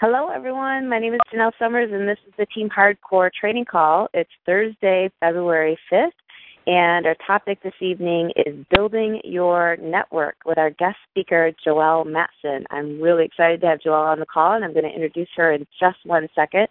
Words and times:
Hello, 0.00 0.28
everyone. 0.28 0.88
My 0.88 1.00
name 1.00 1.14
is 1.14 1.20
Janelle 1.34 1.50
Summers, 1.58 1.90
and 1.92 2.08
this 2.08 2.18
is 2.24 2.32
the 2.38 2.46
Team 2.46 2.68
Hardcore 2.68 3.30
training 3.32 3.64
call. 3.64 4.06
It's 4.14 4.30
Thursday, 4.46 5.10
February 5.18 5.76
5th, 5.90 6.12
and 6.68 7.04
our 7.04 7.16
topic 7.26 7.60
this 7.64 7.74
evening 7.80 8.30
is 8.36 8.64
building 8.70 9.20
your 9.24 9.76
network 9.78 10.36
with 10.46 10.56
our 10.56 10.70
guest 10.70 10.98
speaker, 11.10 11.50
Joelle 11.66 12.06
Matson. 12.06 12.64
I'm 12.70 13.00
really 13.00 13.24
excited 13.24 13.60
to 13.62 13.66
have 13.66 13.80
Joelle 13.80 14.06
on 14.06 14.20
the 14.20 14.26
call, 14.26 14.52
and 14.52 14.64
I'm 14.64 14.72
going 14.72 14.84
to 14.84 14.94
introduce 14.94 15.30
her 15.34 15.50
in 15.50 15.66
just 15.80 15.98
one 16.04 16.28
second. 16.32 16.68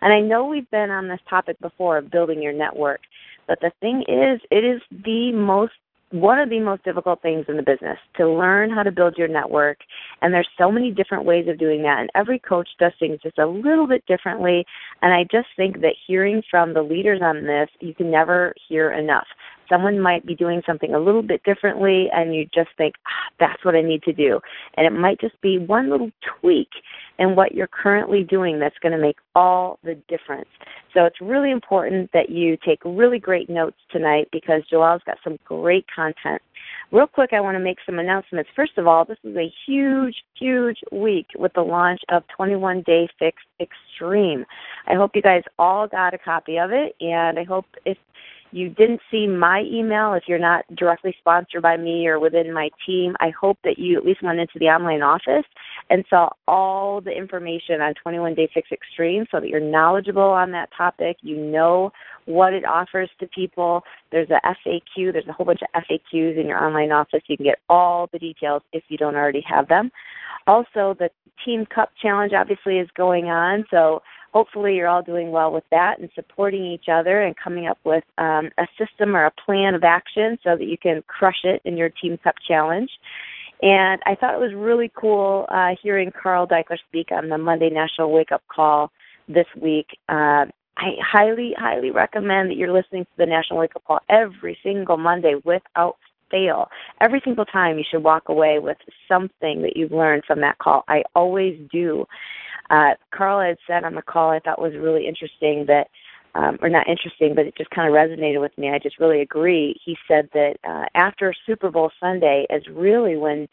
And 0.00 0.14
I 0.14 0.20
know 0.20 0.46
we've 0.46 0.70
been 0.70 0.88
on 0.88 1.06
this 1.06 1.20
topic 1.28 1.60
before, 1.60 2.00
building 2.00 2.42
your 2.42 2.54
network. 2.54 3.00
But 3.46 3.60
the 3.60 3.72
thing 3.82 4.04
is, 4.08 4.40
it 4.50 4.64
is 4.64 4.80
the 5.04 5.32
most 5.32 5.74
one 6.10 6.38
of 6.40 6.50
the 6.50 6.60
most 6.60 6.84
difficult 6.84 7.22
things 7.22 7.46
in 7.48 7.56
the 7.56 7.62
business 7.62 7.98
to 8.16 8.28
learn 8.28 8.70
how 8.70 8.82
to 8.82 8.90
build 8.90 9.16
your 9.16 9.28
network. 9.28 9.78
And 10.22 10.34
there's 10.34 10.48
so 10.58 10.70
many 10.70 10.90
different 10.90 11.24
ways 11.24 11.46
of 11.48 11.58
doing 11.58 11.82
that. 11.82 12.00
And 12.00 12.10
every 12.14 12.38
coach 12.38 12.68
does 12.78 12.92
things 12.98 13.20
just 13.22 13.38
a 13.38 13.46
little 13.46 13.86
bit 13.86 14.04
differently. 14.06 14.66
And 15.02 15.12
i 15.14 15.24
just 15.24 15.48
think 15.56 15.80
that 15.80 15.94
hearing 16.06 16.42
from 16.50 16.74
the 16.74 16.82
leaders 16.82 17.20
on 17.22 17.44
this 17.44 17.68
you 17.80 17.94
can 17.94 18.10
never 18.10 18.54
hear 18.68 18.92
enough 18.92 19.26
someone 19.70 20.00
might 20.00 20.26
be 20.26 20.34
doing 20.34 20.60
something 20.66 20.94
a 20.94 20.98
little 20.98 21.22
bit 21.22 21.42
differently 21.44 22.08
and 22.12 22.34
you 22.34 22.44
just 22.52 22.68
think 22.76 22.94
ah, 23.06 23.32
that's 23.38 23.64
what 23.64 23.74
i 23.74 23.80
need 23.80 24.02
to 24.02 24.12
do. 24.12 24.40
And 24.76 24.86
it 24.86 24.98
might 24.98 25.20
just 25.20 25.40
be 25.40 25.58
one 25.58 25.88
little 25.88 26.10
tweak 26.40 26.68
in 27.18 27.36
what 27.36 27.54
you're 27.54 27.68
currently 27.68 28.24
doing 28.24 28.58
that's 28.58 28.78
going 28.82 28.92
to 28.92 28.98
make 28.98 29.16
all 29.34 29.78
the 29.84 29.94
difference. 30.08 30.48
So 30.94 31.04
it's 31.04 31.20
really 31.20 31.50
important 31.50 32.10
that 32.12 32.30
you 32.30 32.58
take 32.66 32.80
really 32.84 33.18
great 33.18 33.48
notes 33.48 33.76
tonight 33.90 34.28
because 34.32 34.62
joelle's 34.70 35.02
got 35.06 35.18
some 35.22 35.38
great 35.44 35.86
content. 35.94 36.42
Real 36.92 37.06
quick 37.06 37.30
i 37.32 37.40
want 37.40 37.54
to 37.54 37.62
make 37.62 37.78
some 37.86 37.98
announcements. 37.98 38.50
First 38.56 38.76
of 38.76 38.86
all 38.86 39.04
this 39.04 39.18
is 39.22 39.36
a 39.36 39.52
huge 39.66 40.16
huge 40.34 40.78
week 40.90 41.26
with 41.36 41.52
the 41.54 41.62
launch 41.62 42.00
of 42.10 42.24
21 42.36 42.82
day 42.82 43.08
fix 43.18 43.36
extreme. 43.60 44.44
I 44.86 44.94
hope 44.94 45.12
you 45.14 45.22
guys 45.22 45.42
all 45.58 45.86
got 45.86 46.14
a 46.14 46.18
copy 46.18 46.58
of 46.58 46.70
it 46.72 46.96
and 47.00 47.38
i 47.38 47.44
hope 47.44 47.66
if 47.84 47.96
you 48.52 48.68
didn't 48.68 49.00
see 49.10 49.26
my 49.26 49.62
email, 49.62 50.12
if 50.14 50.24
you're 50.26 50.38
not 50.38 50.64
directly 50.74 51.14
sponsored 51.18 51.62
by 51.62 51.76
me 51.76 52.06
or 52.06 52.18
within 52.18 52.52
my 52.52 52.70
team, 52.86 53.16
I 53.20 53.30
hope 53.30 53.58
that 53.64 53.78
you 53.78 53.96
at 53.96 54.04
least 54.04 54.22
went 54.22 54.40
into 54.40 54.58
the 54.58 54.66
online 54.66 55.02
office 55.02 55.46
and 55.88 56.04
saw 56.10 56.30
all 56.48 57.00
the 57.00 57.10
information 57.10 57.80
on 57.80 57.94
21 57.94 58.34
Day 58.34 58.48
Fix 58.52 58.70
Extreme 58.72 59.26
so 59.30 59.40
that 59.40 59.48
you're 59.48 59.60
knowledgeable 59.60 60.22
on 60.22 60.50
that 60.52 60.70
topic. 60.76 61.18
You 61.22 61.36
know 61.36 61.92
what 62.26 62.52
it 62.52 62.64
offers 62.64 63.10
to 63.20 63.26
people. 63.26 63.82
There's 64.10 64.30
a 64.30 64.40
FAQ, 64.44 65.12
there's 65.12 65.28
a 65.28 65.32
whole 65.32 65.46
bunch 65.46 65.60
of 65.62 65.84
FAQs 65.84 66.38
in 66.40 66.46
your 66.46 66.62
online 66.62 66.92
office. 66.92 67.22
You 67.26 67.36
can 67.36 67.44
get 67.46 67.58
all 67.68 68.08
the 68.12 68.18
details 68.18 68.62
if 68.72 68.84
you 68.88 68.96
don't 68.96 69.16
already 69.16 69.44
have 69.48 69.68
them. 69.68 69.90
Also, 70.46 70.96
the 70.98 71.10
Team 71.44 71.66
Cup 71.66 71.90
Challenge 72.00 72.32
obviously 72.32 72.78
is 72.78 72.88
going 72.96 73.26
on, 73.26 73.64
so 73.70 74.02
hopefully 74.32 74.76
you're 74.76 74.88
all 74.88 75.02
doing 75.02 75.30
well 75.30 75.52
with 75.52 75.64
that 75.70 75.98
and 75.98 76.10
supporting 76.14 76.64
each 76.64 76.88
other 76.90 77.22
and 77.22 77.36
coming 77.36 77.66
up 77.66 77.78
with 77.84 78.04
um, 78.18 78.50
a 78.58 78.66
system 78.78 79.16
or 79.16 79.24
a 79.26 79.32
plan 79.44 79.74
of 79.74 79.84
action 79.84 80.38
so 80.44 80.56
that 80.56 80.66
you 80.66 80.78
can 80.78 81.02
crush 81.06 81.44
it 81.44 81.60
in 81.64 81.76
your 81.76 81.88
Team 81.88 82.18
Cup 82.18 82.36
Challenge. 82.46 82.90
And 83.62 84.00
I 84.06 84.14
thought 84.14 84.34
it 84.34 84.40
was 84.40 84.54
really 84.54 84.90
cool 84.94 85.46
uh, 85.50 85.74
hearing 85.82 86.10
Carl 86.10 86.46
Daikeler 86.46 86.78
speak 86.88 87.12
on 87.12 87.28
the 87.28 87.38
Monday 87.38 87.68
National 87.68 88.10
Wake 88.10 88.32
Up 88.32 88.42
Call 88.48 88.90
this 89.28 89.46
week. 89.60 89.86
Uh, 90.08 90.46
I 90.76 90.92
highly, 91.02 91.54
highly 91.58 91.90
recommend 91.90 92.50
that 92.50 92.56
you're 92.56 92.72
listening 92.72 93.04
to 93.04 93.10
the 93.18 93.26
National 93.26 93.58
Wake 93.58 93.76
Up 93.76 93.84
Call 93.84 94.00
every 94.08 94.56
single 94.62 94.96
Monday 94.96 95.34
without 95.44 95.96
fail. 96.30 96.70
Every 97.00 97.20
single 97.22 97.44
time 97.44 97.76
you 97.76 97.84
should 97.90 98.02
walk 98.02 98.28
away 98.28 98.58
with 98.60 98.78
something 99.08 99.62
that 99.62 99.76
you've 99.76 99.92
learned 99.92 100.24
from 100.26 100.40
that 100.40 100.58
call. 100.58 100.84
I 100.88 101.02
always 101.14 101.58
do 101.70 102.06
uh, 102.70 102.94
Carl 103.12 103.40
had 103.40 103.58
said 103.66 103.84
on 103.84 103.94
the 103.94 104.02
call 104.02 104.30
I 104.30 104.38
thought 104.38 104.60
was 104.60 104.74
really 104.74 105.06
interesting 105.06 105.66
that, 105.66 105.88
um, 106.34 106.58
or 106.62 106.68
not 106.68 106.88
interesting, 106.88 107.34
but 107.34 107.46
it 107.46 107.56
just 107.56 107.70
kind 107.70 107.88
of 107.88 107.94
resonated 107.94 108.40
with 108.40 108.56
me. 108.56 108.70
I 108.70 108.78
just 108.78 109.00
really 109.00 109.20
agree. 109.20 109.78
He 109.84 109.96
said 110.06 110.28
that 110.32 110.54
uh, 110.64 110.84
after 110.94 111.34
Super 111.46 111.70
Bowl 111.70 111.90
Sunday 112.00 112.46
is 112.48 112.62
really 112.72 113.16
when 113.16 113.48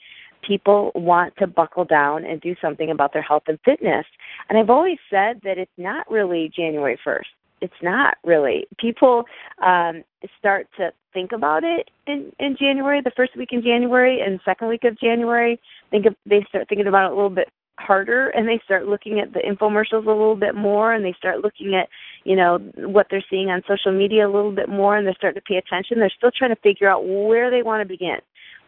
people 0.45 0.91
want 0.93 1.35
to 1.37 1.47
buckle 1.47 1.83
down 1.83 2.23
and 2.23 2.39
do 2.39 2.55
something 2.61 2.91
about 2.91 3.11
their 3.13 3.23
health 3.23 3.43
and 3.47 3.59
fitness. 3.65 4.05
And 4.49 4.57
I've 4.57 4.69
always 4.69 4.97
said 5.09 5.41
that 5.43 5.57
it's 5.57 5.71
not 5.77 6.09
really 6.09 6.51
January 6.55 6.99
1st. 7.05 7.25
It's 7.59 7.73
not 7.81 8.17
really. 8.23 8.67
People 8.79 9.23
um, 9.65 10.03
start 10.37 10.67
to 10.77 10.91
think 11.11 11.31
about 11.31 11.63
it 11.63 11.89
in, 12.05 12.31
in 12.39 12.55
January, 12.55 13.01
the 13.03 13.11
first 13.17 13.35
week 13.35 13.49
in 13.51 13.63
January 13.63 14.21
and 14.21 14.39
second 14.45 14.67
week 14.67 14.83
of 14.83 14.97
January. 14.99 15.59
Think 15.89 16.05
of, 16.05 16.15
they 16.27 16.45
start 16.47 16.69
thinking 16.69 16.85
about 16.85 17.07
it 17.07 17.13
a 17.13 17.15
little 17.15 17.31
bit 17.31 17.49
harder 17.79 18.29
and 18.29 18.47
they 18.47 18.59
start 18.65 18.87
looking 18.87 19.19
at 19.19 19.33
the 19.33 19.39
infomercials 19.39 20.05
a 20.05 20.09
little 20.09 20.35
bit 20.35 20.55
more 20.55 20.93
and 20.93 21.05
they 21.05 21.13
start 21.13 21.41
looking 21.41 21.75
at 21.75 21.89
you 22.23 22.35
know 22.35 22.57
what 22.75 23.07
they're 23.09 23.23
seeing 23.29 23.49
on 23.49 23.61
social 23.67 23.91
media 23.91 24.27
a 24.27 24.31
little 24.31 24.51
bit 24.51 24.69
more 24.69 24.97
and 24.97 25.07
they 25.07 25.13
start 25.13 25.35
to 25.35 25.41
pay 25.41 25.55
attention. 25.55 25.99
They're 25.99 26.11
still 26.15 26.31
trying 26.31 26.55
to 26.55 26.61
figure 26.61 26.89
out 26.89 27.07
where 27.07 27.49
they 27.51 27.63
want 27.63 27.81
to 27.81 27.87
begin 27.87 28.17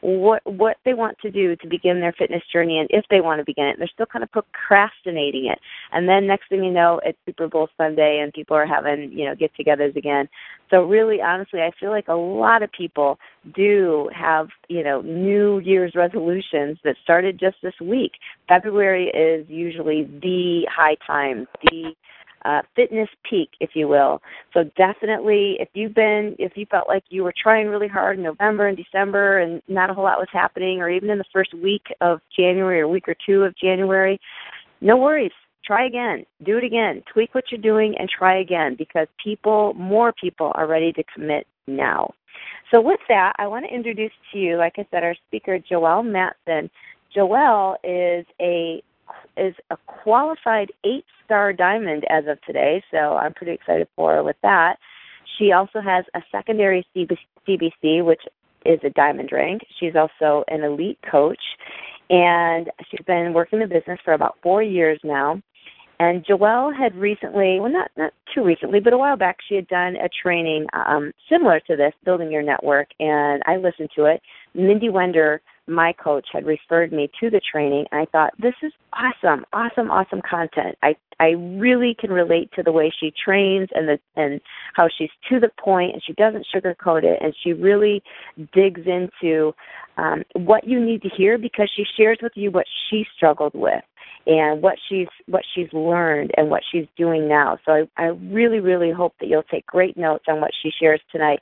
what 0.01 0.41
what 0.45 0.77
they 0.85 0.93
want 0.93 1.17
to 1.19 1.31
do 1.31 1.55
to 1.57 1.67
begin 1.67 1.99
their 1.99 2.13
fitness 2.13 2.43
journey 2.51 2.79
and 2.79 2.87
if 2.91 3.05
they 3.09 3.21
want 3.21 3.39
to 3.39 3.45
begin 3.45 3.65
it. 3.65 3.77
They're 3.77 3.89
still 3.93 4.05
kind 4.05 4.23
of 4.23 4.31
procrastinating 4.31 5.47
it. 5.51 5.59
And 5.91 6.07
then 6.07 6.27
next 6.27 6.49
thing 6.49 6.63
you 6.63 6.71
know, 6.71 7.01
it's 7.03 7.17
Super 7.25 7.47
Bowl 7.47 7.69
Sunday 7.77 8.19
and 8.23 8.33
people 8.33 8.55
are 8.55 8.65
having, 8.65 9.11
you 9.11 9.25
know, 9.25 9.35
get 9.35 9.51
togethers 9.59 9.95
again. 9.95 10.29
So 10.69 10.83
really 10.83 11.21
honestly, 11.21 11.61
I 11.61 11.71
feel 11.79 11.89
like 11.89 12.07
a 12.07 12.13
lot 12.13 12.63
of 12.63 12.71
people 12.71 13.19
do 13.55 14.09
have, 14.15 14.49
you 14.67 14.83
know, 14.83 15.01
New 15.01 15.59
Year's 15.59 15.93
resolutions 15.95 16.77
that 16.83 16.95
started 17.03 17.39
just 17.39 17.57
this 17.61 17.73
week. 17.81 18.13
February 18.47 19.07
is 19.09 19.45
usually 19.49 20.03
the 20.03 20.67
high 20.71 20.95
time, 21.05 21.47
the 21.63 21.93
uh, 22.45 22.61
fitness 22.75 23.09
peak, 23.29 23.49
if 23.59 23.71
you 23.73 23.87
will. 23.87 24.21
So 24.53 24.63
definitely, 24.77 25.57
if 25.59 25.69
you've 25.73 25.93
been, 25.93 26.35
if 26.39 26.53
you 26.55 26.65
felt 26.69 26.87
like 26.87 27.03
you 27.09 27.23
were 27.23 27.33
trying 27.41 27.67
really 27.67 27.87
hard 27.87 28.17
in 28.17 28.23
November 28.23 28.67
and 28.67 28.77
December 28.77 29.39
and 29.39 29.61
not 29.67 29.89
a 29.89 29.93
whole 29.93 30.03
lot 30.03 30.19
was 30.19 30.27
happening, 30.31 30.81
or 30.81 30.89
even 30.89 31.09
in 31.09 31.17
the 31.17 31.25
first 31.33 31.53
week 31.53 31.87
of 32.01 32.21
January 32.35 32.79
or 32.79 32.87
week 32.87 33.07
or 33.07 33.15
two 33.25 33.43
of 33.43 33.55
January, 33.57 34.19
no 34.81 34.97
worries. 34.97 35.31
Try 35.65 35.85
again. 35.85 36.25
Do 36.43 36.57
it 36.57 36.63
again. 36.63 37.03
Tweak 37.13 37.35
what 37.35 37.45
you're 37.51 37.61
doing 37.61 37.95
and 37.99 38.09
try 38.09 38.39
again 38.39 38.75
because 38.77 39.07
people, 39.23 39.73
more 39.75 40.11
people 40.13 40.51
are 40.55 40.65
ready 40.65 40.91
to 40.93 41.03
commit 41.13 41.45
now. 41.67 42.13
So 42.71 42.81
with 42.81 42.99
that, 43.09 43.33
I 43.37 43.47
want 43.47 43.65
to 43.67 43.75
introduce 43.75 44.11
to 44.31 44.39
you, 44.39 44.57
like 44.57 44.73
I 44.77 44.87
said, 44.89 45.03
our 45.03 45.15
speaker, 45.27 45.59
Joelle 45.59 46.05
Matson. 46.05 46.69
Joelle 47.15 47.75
is 47.83 48.25
a 48.39 48.81
is 49.37 49.55
a 49.69 49.77
qualified 49.87 50.71
eight 50.83 51.05
star 51.25 51.53
diamond 51.53 52.05
as 52.09 52.25
of 52.27 52.41
today, 52.41 52.83
so 52.91 53.15
I'm 53.15 53.33
pretty 53.33 53.53
excited 53.53 53.87
for 53.95 54.13
her 54.13 54.23
with 54.23 54.37
that. 54.43 54.77
She 55.37 55.51
also 55.51 55.79
has 55.81 56.05
a 56.15 56.21
secondary 56.31 56.85
CBC, 56.95 58.03
which 58.03 58.21
is 58.65 58.79
a 58.83 58.89
diamond 58.89 59.29
rank. 59.31 59.61
She's 59.79 59.95
also 59.95 60.43
an 60.47 60.63
elite 60.63 60.99
coach, 61.09 61.39
and 62.09 62.69
she's 62.89 63.05
been 63.05 63.33
working 63.33 63.59
the 63.59 63.67
business 63.67 63.99
for 64.03 64.13
about 64.13 64.37
four 64.41 64.61
years 64.63 64.99
now. 65.03 65.41
And 66.01 66.25
Joelle 66.25 66.75
had 66.75 66.95
recently, 66.95 67.59
well, 67.59 67.71
not 67.71 67.91
not 67.97 68.13
too 68.33 68.43
recently, 68.43 68.79
but 68.79 68.93
a 68.93 68.97
while 68.97 69.17
back, 69.17 69.37
she 69.47 69.55
had 69.55 69.67
done 69.67 69.97
a 69.97 70.07
training 70.07 70.65
um, 70.73 71.11
similar 71.29 71.59
to 71.61 71.75
this, 71.75 71.93
building 72.05 72.31
your 72.31 72.41
network, 72.41 72.87
and 72.99 73.43
I 73.45 73.57
listened 73.57 73.89
to 73.97 74.05
it. 74.05 74.21
Mindy 74.53 74.89
Wender 74.89 75.41
my 75.69 75.93
coach 75.93 76.27
had 76.31 76.45
referred 76.45 76.91
me 76.91 77.09
to 77.19 77.29
the 77.29 77.39
training 77.39 77.85
and 77.91 78.01
I 78.01 78.05
thought 78.05 78.33
this 78.39 78.55
is 78.61 78.73
awesome 78.93 79.45
awesome 79.53 79.91
awesome 79.91 80.21
content 80.27 80.77
I 80.81 80.95
I 81.19 81.31
really 81.31 81.95
can 81.99 82.11
relate 82.11 82.49
to 82.55 82.63
the 82.63 82.71
way 82.71 82.91
she 82.97 83.13
trains 83.23 83.69
and 83.73 83.87
the 83.87 83.99
and 84.15 84.41
how 84.73 84.87
she's 84.87 85.09
to 85.29 85.39
the 85.39 85.51
point 85.59 85.93
and 85.93 86.03
she 86.03 86.13
doesn't 86.13 86.47
sugarcoat 86.53 87.03
it 87.03 87.19
and 87.21 87.35
she 87.43 87.53
really 87.53 88.01
digs 88.53 88.81
into 88.85 89.53
um, 89.97 90.23
what 90.33 90.65
you 90.65 90.83
need 90.83 91.01
to 91.01 91.09
hear 91.09 91.37
because 91.37 91.69
she 91.75 91.83
shares 91.97 92.19
with 92.21 92.31
you 92.35 92.51
what 92.51 92.65
she 92.89 93.05
struggled 93.15 93.53
with 93.53 93.83
and 94.27 94.61
what 94.61 94.75
she's 94.87 95.07
what 95.27 95.43
she's 95.53 95.71
learned 95.73 96.31
and 96.37 96.49
what 96.49 96.63
she's 96.71 96.85
doing 96.97 97.27
now. 97.27 97.57
So 97.65 97.87
I, 97.97 98.03
I 98.03 98.05
really 98.07 98.59
really 98.59 98.91
hope 98.91 99.13
that 99.19 99.27
you'll 99.27 99.43
take 99.43 99.65
great 99.65 99.97
notes 99.97 100.25
on 100.27 100.39
what 100.39 100.51
she 100.61 100.71
shares 100.71 101.01
tonight 101.11 101.39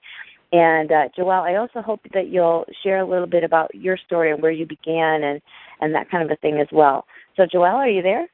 And 0.51 0.91
uh, 0.91 1.09
Joelle, 1.17 1.43
I 1.43 1.55
also 1.55 1.81
hope 1.81 2.01
that 2.13 2.29
you'll 2.29 2.65
share 2.83 2.99
a 2.99 3.05
little 3.07 3.27
bit 3.27 3.43
about 3.43 3.73
your 3.75 3.97
story 3.97 4.31
and 4.31 4.41
where 4.41 4.51
you 4.51 4.65
began 4.65 5.23
and 5.23 5.41
and 5.79 5.93
that 5.93 6.09
kind 6.09 6.23
of 6.23 6.31
a 6.31 6.37
thing 6.37 6.59
as 6.59 6.67
well. 6.71 7.05
So, 7.35 7.43
Joelle, 7.43 7.75
are 7.75 7.89
you 7.89 8.01
there? 8.01 8.27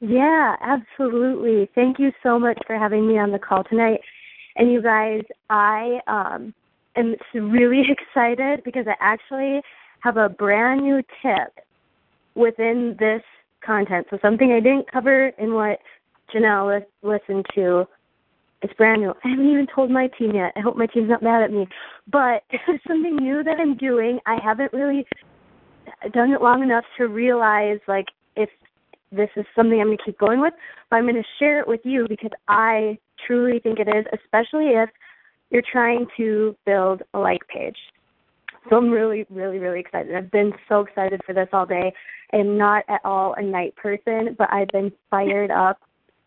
Yeah, 0.00 0.56
absolutely. 0.60 1.70
Thank 1.74 1.98
you 1.98 2.12
so 2.22 2.38
much 2.38 2.58
for 2.66 2.76
having 2.76 3.08
me 3.08 3.18
on 3.18 3.32
the 3.32 3.38
call 3.38 3.64
tonight. 3.64 4.00
And 4.56 4.70
you 4.70 4.82
guys, 4.82 5.22
I 5.48 6.00
um, 6.06 6.52
am 6.96 7.16
really 7.34 7.82
excited 7.88 8.62
because 8.64 8.86
I 8.86 8.94
actually 9.00 9.62
have 10.00 10.16
a 10.16 10.28
brand 10.28 10.82
new 10.82 11.00
tip 11.22 11.64
within 12.34 12.96
this 12.98 13.22
content. 13.64 14.06
So 14.10 14.18
something 14.20 14.52
I 14.52 14.60
didn't 14.60 14.90
cover 14.92 15.28
in 15.38 15.54
what 15.54 15.78
Janelle 16.34 16.82
listened 17.02 17.46
to. 17.54 17.86
It's 18.64 18.72
brand 18.72 19.02
new. 19.02 19.10
I 19.22 19.28
haven't 19.28 19.50
even 19.50 19.66
told 19.66 19.90
my 19.90 20.08
team 20.18 20.34
yet. 20.34 20.52
I 20.56 20.60
hope 20.60 20.74
my 20.74 20.86
team's 20.86 21.10
not 21.10 21.22
mad 21.22 21.42
at 21.42 21.52
me. 21.52 21.68
But 22.10 22.44
it's 22.50 22.82
something 22.88 23.14
new 23.16 23.44
that 23.44 23.60
I'm 23.60 23.76
doing. 23.76 24.20
I 24.26 24.38
haven't 24.42 24.72
really 24.72 25.06
done 26.14 26.32
it 26.32 26.40
long 26.40 26.62
enough 26.62 26.84
to 26.96 27.08
realize 27.08 27.78
like 27.86 28.06
if 28.36 28.48
this 29.12 29.28
is 29.36 29.44
something 29.54 29.78
I'm 29.78 29.88
going 29.88 29.98
to 29.98 30.02
keep 30.02 30.18
going 30.18 30.40
with, 30.40 30.54
but 30.88 30.96
I'm 30.96 31.04
going 31.04 31.14
to 31.14 31.22
share 31.38 31.60
it 31.60 31.68
with 31.68 31.82
you 31.84 32.06
because 32.08 32.30
I 32.48 32.96
truly 33.26 33.58
think 33.58 33.80
it 33.80 33.88
is, 33.88 34.06
especially 34.14 34.68
if 34.68 34.88
you're 35.50 35.62
trying 35.70 36.06
to 36.16 36.56
build 36.64 37.02
a 37.12 37.18
like 37.18 37.46
page. 37.48 37.76
So 38.70 38.76
I'm 38.76 38.90
really, 38.90 39.26
really, 39.28 39.58
really 39.58 39.80
excited. 39.80 40.14
I've 40.16 40.30
been 40.30 40.54
so 40.70 40.80
excited 40.80 41.20
for 41.26 41.34
this 41.34 41.48
all 41.52 41.66
day. 41.66 41.92
I 42.32 42.36
am 42.38 42.56
not 42.56 42.84
at 42.88 43.02
all 43.04 43.34
a 43.34 43.42
night 43.42 43.76
person, 43.76 44.34
but 44.38 44.50
I've 44.50 44.68
been 44.68 44.90
fired 45.10 45.50
up 45.50 45.80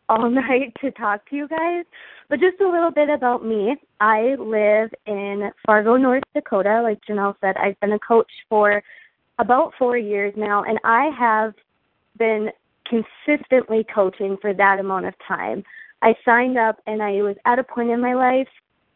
all 0.10 0.30
night 0.30 0.74
to 0.82 0.92
talk 0.92 1.28
to 1.30 1.36
you 1.36 1.48
guys. 1.48 1.86
But 2.30 2.40
just 2.40 2.60
a 2.62 2.70
little 2.70 2.92
bit 2.92 3.10
about 3.10 3.46
me. 3.46 3.76
I 4.00 4.36
live 4.40 4.92
in 5.06 5.52
Fargo, 5.66 5.96
North 5.96 6.24
Dakota. 6.34 6.82
Like 6.84 7.00
Janelle 7.10 7.36
said, 7.42 7.56
I've 7.58 7.80
been 7.80 7.94
a 7.94 8.00
coach 8.00 8.32
for 8.50 8.84
about 9.40 9.74
four 9.78 9.98
years 9.98 10.34
now, 10.36 10.64
and 10.64 10.80
I 10.84 11.10
have 11.18 11.54
been 12.18 12.50
consistently 12.86 13.86
coaching 13.94 14.38
for 14.42 14.54
that 14.54 14.80
amount 14.80 15.06
of 15.06 15.14
time. 15.28 15.64
I 16.02 16.16
signed 16.24 16.58
up 16.58 16.78
and 16.86 17.02
I 17.02 17.22
was 17.22 17.36
at 17.46 17.60
a 17.60 17.64
point 17.64 17.90
in 17.90 18.00
my 18.00 18.14
life 18.14 18.48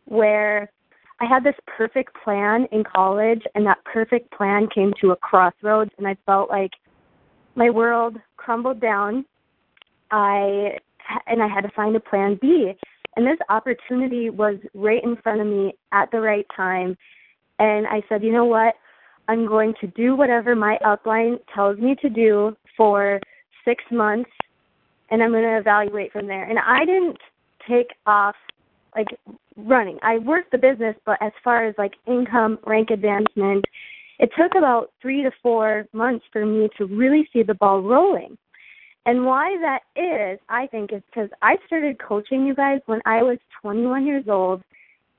where 0.05 0.71
I 1.19 1.25
had 1.25 1.43
this 1.43 1.55
perfect 1.67 2.15
plan 2.23 2.67
in 2.71 2.83
college, 2.83 3.43
and 3.53 3.65
that 3.67 3.83
perfect 3.85 4.31
plan 4.31 4.67
came 4.73 4.91
to 5.01 5.11
a 5.11 5.15
crossroads, 5.15 5.91
and 5.99 6.07
I 6.07 6.17
felt 6.25 6.49
like 6.49 6.71
my 7.53 7.69
world 7.69 8.17
crumbled 8.37 8.79
down. 8.79 9.25
I 10.09 10.77
and 11.27 11.41
I 11.41 11.47
had 11.47 11.61
to 11.61 11.71
find 11.75 11.95
a 11.95 11.99
plan 11.99 12.37
B. 12.41 12.73
And 13.15 13.25
this 13.25 13.37
opportunity 13.49 14.29
was 14.29 14.55
right 14.73 15.03
in 15.03 15.17
front 15.17 15.41
of 15.41 15.47
me 15.47 15.73
at 15.91 16.09
the 16.11 16.21
right 16.21 16.45
time. 16.55 16.97
And 17.59 17.85
I 17.87 18.01
said, 18.07 18.23
you 18.23 18.31
know 18.31 18.45
what? 18.45 18.75
I'm 19.27 19.47
going 19.47 19.73
to 19.81 19.87
do 19.87 20.15
whatever 20.15 20.55
my 20.55 20.77
upline 20.85 21.39
tells 21.53 21.77
me 21.77 21.95
to 22.01 22.09
do 22.09 22.55
for 22.75 23.19
six 23.65 23.83
months, 23.91 24.29
and 25.09 25.21
I'm 25.21 25.31
going 25.31 25.43
to 25.43 25.57
evaluate 25.57 26.11
from 26.11 26.27
there. 26.27 26.49
And 26.49 26.57
I 26.57 26.85
didn't 26.85 27.17
take 27.69 27.87
off 28.05 28.35
like 28.95 29.07
running. 29.55 29.99
I 30.01 30.17
worked 30.17 30.51
the 30.51 30.57
business, 30.57 30.95
but 31.05 31.17
as 31.21 31.31
far 31.43 31.65
as 31.67 31.75
like 31.77 31.93
income, 32.07 32.59
rank 32.65 32.89
advancement, 32.89 33.65
it 34.19 34.29
took 34.37 34.55
about 34.55 34.91
three 35.01 35.23
to 35.23 35.31
four 35.41 35.85
months 35.93 36.25
for 36.31 36.45
me 36.45 36.69
to 36.77 36.85
really 36.85 37.27
see 37.33 37.43
the 37.43 37.53
ball 37.53 37.81
rolling. 37.81 38.37
And 39.05 39.25
why 39.25 39.57
that 39.61 39.81
is, 39.99 40.39
I 40.49 40.67
think, 40.67 40.93
is 40.93 41.01
because 41.09 41.29
I 41.41 41.57
started 41.65 41.99
coaching 41.99 42.45
you 42.45 42.53
guys 42.53 42.81
when 42.85 43.01
I 43.05 43.23
was 43.23 43.37
21 43.61 44.05
years 44.05 44.25
old 44.27 44.61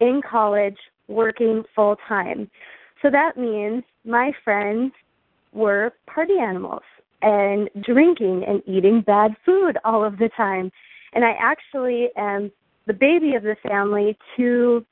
in 0.01 0.21
college 0.29 0.77
working 1.09 1.65
full 1.75 1.97
time. 2.09 2.49
So 3.01 3.11
that 3.11 3.37
means 3.37 3.83
my 4.05 4.33
friends 4.45 4.93
were 5.53 5.93
party 6.07 6.39
animals 6.41 6.83
and 7.23 7.69
drinking 7.83 8.45
and 8.47 8.63
eating 8.67 9.01
bad 9.01 9.37
food 9.45 9.79
all 9.85 10.05
of 10.05 10.19
the 10.19 10.31
time. 10.37 10.71
And 11.13 11.25
I 11.25 11.33
actually 11.39 12.09
am 12.17 12.51
the 12.87 12.95
baby 12.95 13.35
of 13.35 13.43
the 13.43 13.57
family 13.67 14.17
to 14.37 14.85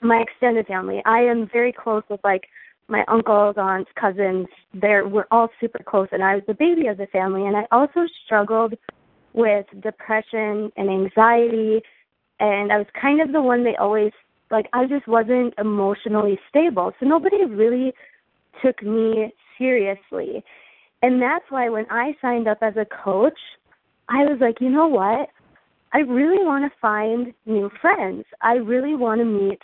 my 0.00 0.18
extended 0.18 0.66
family. 0.66 1.02
I 1.04 1.20
am 1.20 1.48
very 1.52 1.72
close 1.72 2.02
with 2.08 2.20
like 2.24 2.48
my 2.88 3.04
uncles, 3.08 3.54
aunts, 3.56 3.90
cousins. 3.98 4.46
They're 4.74 5.06
we're 5.06 5.26
all 5.30 5.48
super 5.60 5.82
close, 5.84 6.08
and 6.12 6.22
I 6.22 6.36
was 6.36 6.44
the 6.46 6.54
baby 6.54 6.86
of 6.86 6.96
the 6.96 7.06
family. 7.06 7.46
And 7.46 7.56
I 7.56 7.66
also 7.70 8.00
struggled 8.24 8.74
with 9.32 9.66
depression 9.80 10.70
and 10.76 10.90
anxiety, 10.90 11.80
and 12.40 12.72
I 12.72 12.78
was 12.78 12.86
kind 13.00 13.20
of 13.20 13.32
the 13.32 13.42
one 13.42 13.64
they 13.64 13.76
always 13.76 14.12
like. 14.50 14.66
I 14.72 14.86
just 14.86 15.06
wasn't 15.08 15.54
emotionally 15.58 16.38
stable, 16.48 16.92
so 17.00 17.06
nobody 17.06 17.44
really 17.44 17.92
took 18.62 18.82
me 18.82 19.32
seriously. 19.58 20.44
And 21.02 21.20
that's 21.20 21.44
why 21.48 21.68
when 21.68 21.86
I 21.90 22.14
signed 22.20 22.46
up 22.46 22.58
as 22.62 22.74
a 22.76 22.86
coach, 22.86 23.38
I 24.08 24.24
was 24.24 24.38
like, 24.40 24.60
you 24.60 24.68
know 24.68 24.86
what? 24.86 25.28
I 25.92 25.98
really 25.98 26.44
want 26.44 26.64
to 26.64 26.78
find 26.80 27.34
new 27.44 27.70
friends. 27.80 28.24
I 28.40 28.54
really 28.54 28.94
want 28.94 29.20
to 29.20 29.24
meet 29.24 29.58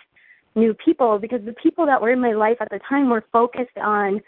new 0.58 0.74
people 0.74 1.18
because 1.18 1.40
the 1.44 1.52
people 1.52 1.86
that 1.86 2.00
were 2.00 2.10
in 2.10 2.20
my 2.20 2.32
life 2.32 2.56
at 2.60 2.70
the 2.70 2.80
time 2.88 3.10
were 3.10 3.24
focused 3.32 3.76
on 3.76 4.20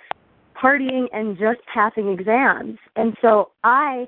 partying 0.63 1.07
and 1.13 1.39
just 1.39 1.61
passing 1.73 2.09
exams. 2.09 2.79
And 2.97 3.17
so 3.23 3.51
I 3.65 4.07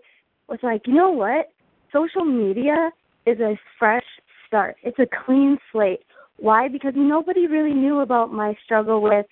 was 0.49 0.59
like, 0.63 0.83
you 0.87 0.95
know 0.95 1.11
what? 1.11 1.51
Social 1.93 2.25
media 2.25 2.91
is 3.27 3.41
a 3.41 3.59
fresh 3.79 4.05
start. 4.47 4.77
It's 4.83 4.99
a 4.99 5.07
clean 5.25 5.59
slate. 5.71 6.01
Why? 6.39 6.69
Because 6.69 6.93
nobody 6.97 7.47
really 7.47 7.75
knew 7.75 8.01
about 8.01 8.33
my 8.33 8.55
struggle 8.65 9.03
with 9.03 9.27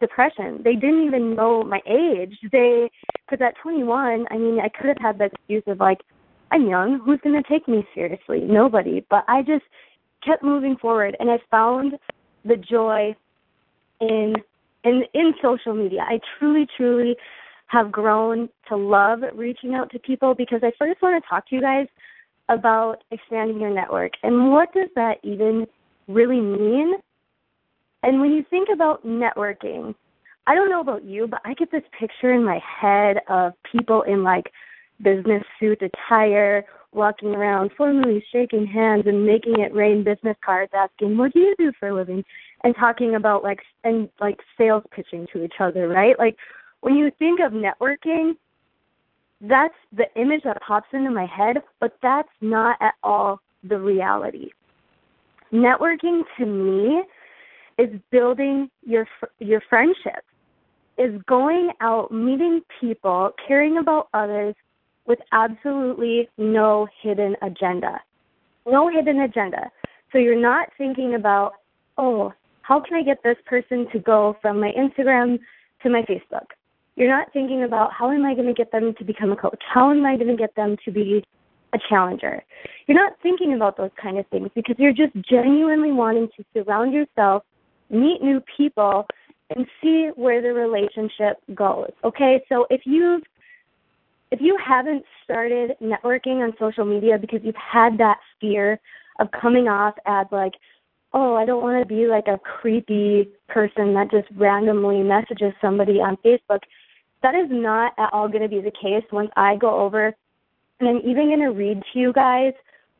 depression. 0.00 0.60
They 0.64 0.74
didn't 0.74 1.04
even 1.04 1.34
know 1.34 1.62
my 1.62 1.80
age. 1.86 2.36
They, 2.52 2.90
because 3.28 3.44
at 3.44 3.54
21, 3.62 4.26
I 4.30 4.38
mean, 4.38 4.58
I 4.60 4.68
could 4.68 4.86
have 4.86 4.98
had 5.00 5.18
the 5.18 5.26
excuse 5.26 5.62
of 5.66 5.80
like, 5.80 5.98
I'm 6.50 6.68
young. 6.68 7.00
Who's 7.04 7.20
going 7.22 7.40
to 7.40 7.48
take 7.48 7.66
me 7.66 7.86
seriously? 7.94 8.40
Nobody. 8.40 9.04
But 9.10 9.24
I 9.28 9.42
just 9.42 9.64
kept 10.24 10.42
moving 10.42 10.76
forward, 10.76 11.16
and 11.18 11.30
I 11.30 11.38
found 11.50 11.94
the 12.46 12.56
joy 12.56 13.14
in 14.00 14.34
in 14.84 15.02
in 15.14 15.34
social 15.42 15.74
media. 15.74 16.00
I 16.06 16.20
truly, 16.38 16.66
truly 16.76 17.16
have 17.66 17.90
grown 17.90 18.48
to 18.68 18.76
love 18.76 19.20
reaching 19.34 19.74
out 19.74 19.90
to 19.90 19.98
people 19.98 20.34
because 20.34 20.60
I 20.62 20.70
first 20.78 21.02
want 21.02 21.22
to 21.22 21.28
talk 21.28 21.48
to 21.48 21.54
you 21.56 21.60
guys 21.60 21.86
about 22.48 23.02
expanding 23.10 23.60
your 23.60 23.74
network 23.74 24.12
and 24.22 24.52
what 24.52 24.72
does 24.72 24.88
that 24.94 25.18
even 25.24 25.66
really 26.06 26.40
mean? 26.40 26.94
And 28.02 28.20
when 28.20 28.30
you 28.30 28.44
think 28.48 28.68
about 28.72 29.04
networking, 29.04 29.94
I 30.46 30.54
don't 30.54 30.70
know 30.70 30.80
about 30.80 31.04
you, 31.04 31.26
but 31.26 31.40
I 31.44 31.54
get 31.54 31.72
this 31.72 31.82
picture 31.98 32.32
in 32.32 32.44
my 32.44 32.60
head 32.60 33.16
of 33.28 33.52
people 33.70 34.02
in 34.02 34.22
like 34.22 34.52
business 35.02 35.42
suit 35.58 35.82
attire, 35.82 36.64
walking 36.96 37.34
around, 37.34 37.70
formally 37.76 38.24
shaking 38.32 38.66
hands 38.66 39.04
and 39.06 39.24
making 39.24 39.60
it 39.60 39.74
rain 39.74 40.02
business 40.02 40.36
cards, 40.44 40.72
asking, 40.74 41.16
"What 41.16 41.32
do 41.32 41.40
you 41.40 41.54
do 41.58 41.72
for 41.78 41.88
a 41.88 41.94
living?" 41.94 42.24
and 42.64 42.74
talking 42.74 43.14
about 43.14 43.44
like 43.44 43.60
and 43.84 44.08
like 44.20 44.40
sales 44.58 44.82
pitching 44.90 45.26
to 45.32 45.44
each 45.44 45.60
other, 45.60 45.88
right? 45.88 46.18
Like 46.18 46.36
when 46.80 46.96
you 46.96 47.10
think 47.18 47.40
of 47.40 47.52
networking, 47.52 48.36
that's 49.40 49.74
the 49.92 50.06
image 50.16 50.42
that 50.44 50.60
pops 50.62 50.88
into 50.92 51.10
my 51.10 51.26
head, 51.26 51.58
but 51.80 51.96
that's 52.02 52.28
not 52.40 52.76
at 52.80 52.94
all 53.02 53.40
the 53.62 53.78
reality. 53.78 54.50
Networking 55.52 56.22
to 56.38 56.46
me 56.46 57.02
is 57.78 57.90
building 58.10 58.70
your 58.82 59.06
your 59.38 59.60
friendships, 59.68 60.26
is 60.98 61.20
going 61.28 61.70
out, 61.80 62.10
meeting 62.10 62.62
people, 62.80 63.32
caring 63.46 63.78
about 63.78 64.08
others, 64.14 64.54
with 65.06 65.18
absolutely 65.32 66.28
no 66.38 66.86
hidden 67.02 67.36
agenda. 67.42 68.00
No 68.66 68.88
hidden 68.88 69.20
agenda. 69.20 69.70
So 70.12 70.18
you're 70.18 70.40
not 70.40 70.68
thinking 70.76 71.14
about, 71.14 71.54
oh, 71.98 72.32
how 72.62 72.80
can 72.80 72.96
I 72.96 73.02
get 73.02 73.22
this 73.22 73.36
person 73.46 73.86
to 73.92 73.98
go 73.98 74.36
from 74.42 74.60
my 74.60 74.72
Instagram 74.72 75.38
to 75.82 75.90
my 75.90 76.02
Facebook? 76.02 76.46
You're 76.96 77.10
not 77.10 77.32
thinking 77.32 77.64
about 77.64 77.92
how 77.92 78.10
am 78.10 78.24
I 78.24 78.34
going 78.34 78.46
to 78.46 78.54
get 78.54 78.72
them 78.72 78.94
to 78.98 79.04
become 79.04 79.30
a 79.30 79.36
coach? 79.36 79.62
How 79.72 79.90
am 79.90 80.04
I 80.04 80.16
going 80.16 80.28
to 80.28 80.36
get 80.36 80.54
them 80.56 80.76
to 80.84 80.90
be 80.90 81.22
a 81.74 81.78
challenger? 81.88 82.42
You're 82.86 82.96
not 82.96 83.12
thinking 83.22 83.54
about 83.54 83.76
those 83.76 83.90
kind 84.00 84.18
of 84.18 84.26
things 84.28 84.48
because 84.54 84.76
you're 84.78 84.92
just 84.92 85.14
genuinely 85.28 85.92
wanting 85.92 86.28
to 86.36 86.44
surround 86.54 86.94
yourself, 86.94 87.42
meet 87.90 88.22
new 88.22 88.42
people, 88.56 89.06
and 89.54 89.66
see 89.82 90.10
where 90.16 90.42
the 90.42 90.52
relationship 90.52 91.36
goes. 91.54 91.90
Okay, 92.02 92.42
so 92.48 92.66
if 92.70 92.80
you've 92.84 93.22
if 94.30 94.40
you 94.40 94.58
haven't 94.64 95.04
started 95.24 95.72
networking 95.80 96.42
on 96.42 96.52
social 96.58 96.84
media 96.84 97.18
because 97.18 97.40
you've 97.42 97.54
had 97.54 97.98
that 97.98 98.18
fear 98.40 98.80
of 99.20 99.28
coming 99.30 99.68
off 99.68 99.94
as 100.06 100.26
like, 100.30 100.54
oh, 101.12 101.34
I 101.34 101.46
don't 101.46 101.62
want 101.62 101.80
to 101.80 101.94
be 101.94 102.06
like 102.06 102.26
a 102.26 102.38
creepy 102.38 103.28
person 103.48 103.94
that 103.94 104.10
just 104.10 104.28
randomly 104.36 105.02
messages 105.02 105.52
somebody 105.60 106.00
on 106.00 106.16
Facebook, 106.24 106.60
that 107.22 107.34
is 107.34 107.48
not 107.50 107.92
at 107.98 108.10
all 108.12 108.28
going 108.28 108.42
to 108.42 108.48
be 108.48 108.60
the 108.60 108.70
case 108.70 109.04
once 109.12 109.30
I 109.36 109.56
go 109.56 109.80
over 109.80 110.14
and 110.80 110.88
I'm 110.88 110.98
even 110.98 111.28
going 111.28 111.40
to 111.40 111.52
read 111.52 111.82
to 111.92 111.98
you 111.98 112.12
guys 112.12 112.52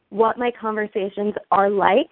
what 0.09 0.39
my 0.39 0.51
conversations 0.59 1.35
are 1.51 1.69
like. 1.69 2.11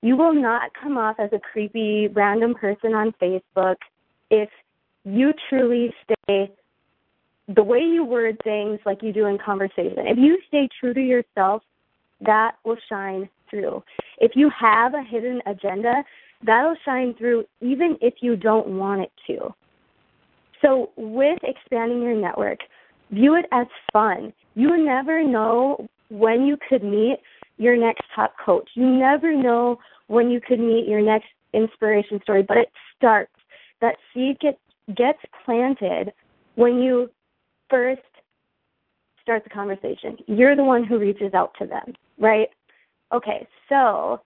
You 0.00 0.16
will 0.16 0.34
not 0.34 0.70
come 0.80 0.96
off 0.96 1.16
as 1.18 1.30
a 1.32 1.40
creepy 1.40 2.08
random 2.08 2.54
person 2.54 2.94
on 2.94 3.12
Facebook 3.20 3.76
if 4.30 4.48
you 5.04 5.32
truly 5.48 5.92
stay 6.04 6.50
the 7.48 7.62
way 7.62 7.80
you 7.80 8.04
word 8.04 8.38
things 8.44 8.78
like 8.86 9.02
you 9.02 9.12
do 9.12 9.26
in 9.26 9.38
conversation. 9.38 10.06
If 10.06 10.18
you 10.18 10.38
stay 10.48 10.68
true 10.78 10.94
to 10.94 11.00
yourself, 11.00 11.62
that 12.20 12.52
will 12.64 12.76
shine 12.88 13.28
through. 13.50 13.82
If 14.18 14.32
you 14.34 14.50
have 14.58 14.94
a 14.94 15.02
hidden 15.02 15.40
agenda, 15.46 16.04
that'll 16.44 16.76
shine 16.84 17.14
through 17.14 17.44
even 17.60 17.96
if 18.00 18.14
you 18.20 18.36
don't 18.36 18.78
want 18.78 19.02
it 19.02 19.12
to. 19.26 19.54
So, 20.60 20.90
with 20.96 21.40
expanding 21.42 22.02
your 22.02 22.14
network, 22.14 22.60
view 23.10 23.34
it 23.34 23.46
as 23.50 23.66
fun. 23.92 24.32
You 24.54 24.76
never 24.84 25.26
know 25.26 25.88
when 26.08 26.46
you 26.46 26.56
could 26.68 26.84
meet 26.84 27.18
your 27.58 27.76
next 27.76 28.02
top 28.14 28.34
coach. 28.44 28.68
You 28.74 28.86
never 28.86 29.34
know 29.34 29.78
when 30.06 30.30
you 30.30 30.40
could 30.40 30.60
meet 30.60 30.86
your 30.86 31.00
next 31.00 31.26
inspiration 31.52 32.20
story, 32.22 32.44
but 32.46 32.58
it 32.58 32.68
starts. 32.96 33.32
That 33.80 33.96
seed 34.14 34.38
gets 34.38 34.58
gets 34.96 35.18
planted 35.44 36.12
when 36.54 36.78
you 36.78 37.10
first 37.72 38.02
start 39.22 39.42
the 39.44 39.50
conversation. 39.50 40.18
You're 40.26 40.54
the 40.54 40.64
one 40.64 40.84
who 40.84 40.98
reaches 40.98 41.32
out 41.32 41.52
to 41.58 41.66
them, 41.66 41.94
right? 42.18 42.48
Okay, 43.12 43.46
so 43.68 44.20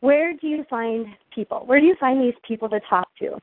where 0.00 0.34
do 0.34 0.46
you 0.46 0.64
find 0.68 1.06
people? 1.34 1.62
Where 1.64 1.80
do 1.80 1.86
you 1.86 1.96
find 1.98 2.20
these 2.20 2.34
people 2.46 2.68
to 2.68 2.80
talk 2.90 3.08
to? 3.20 3.38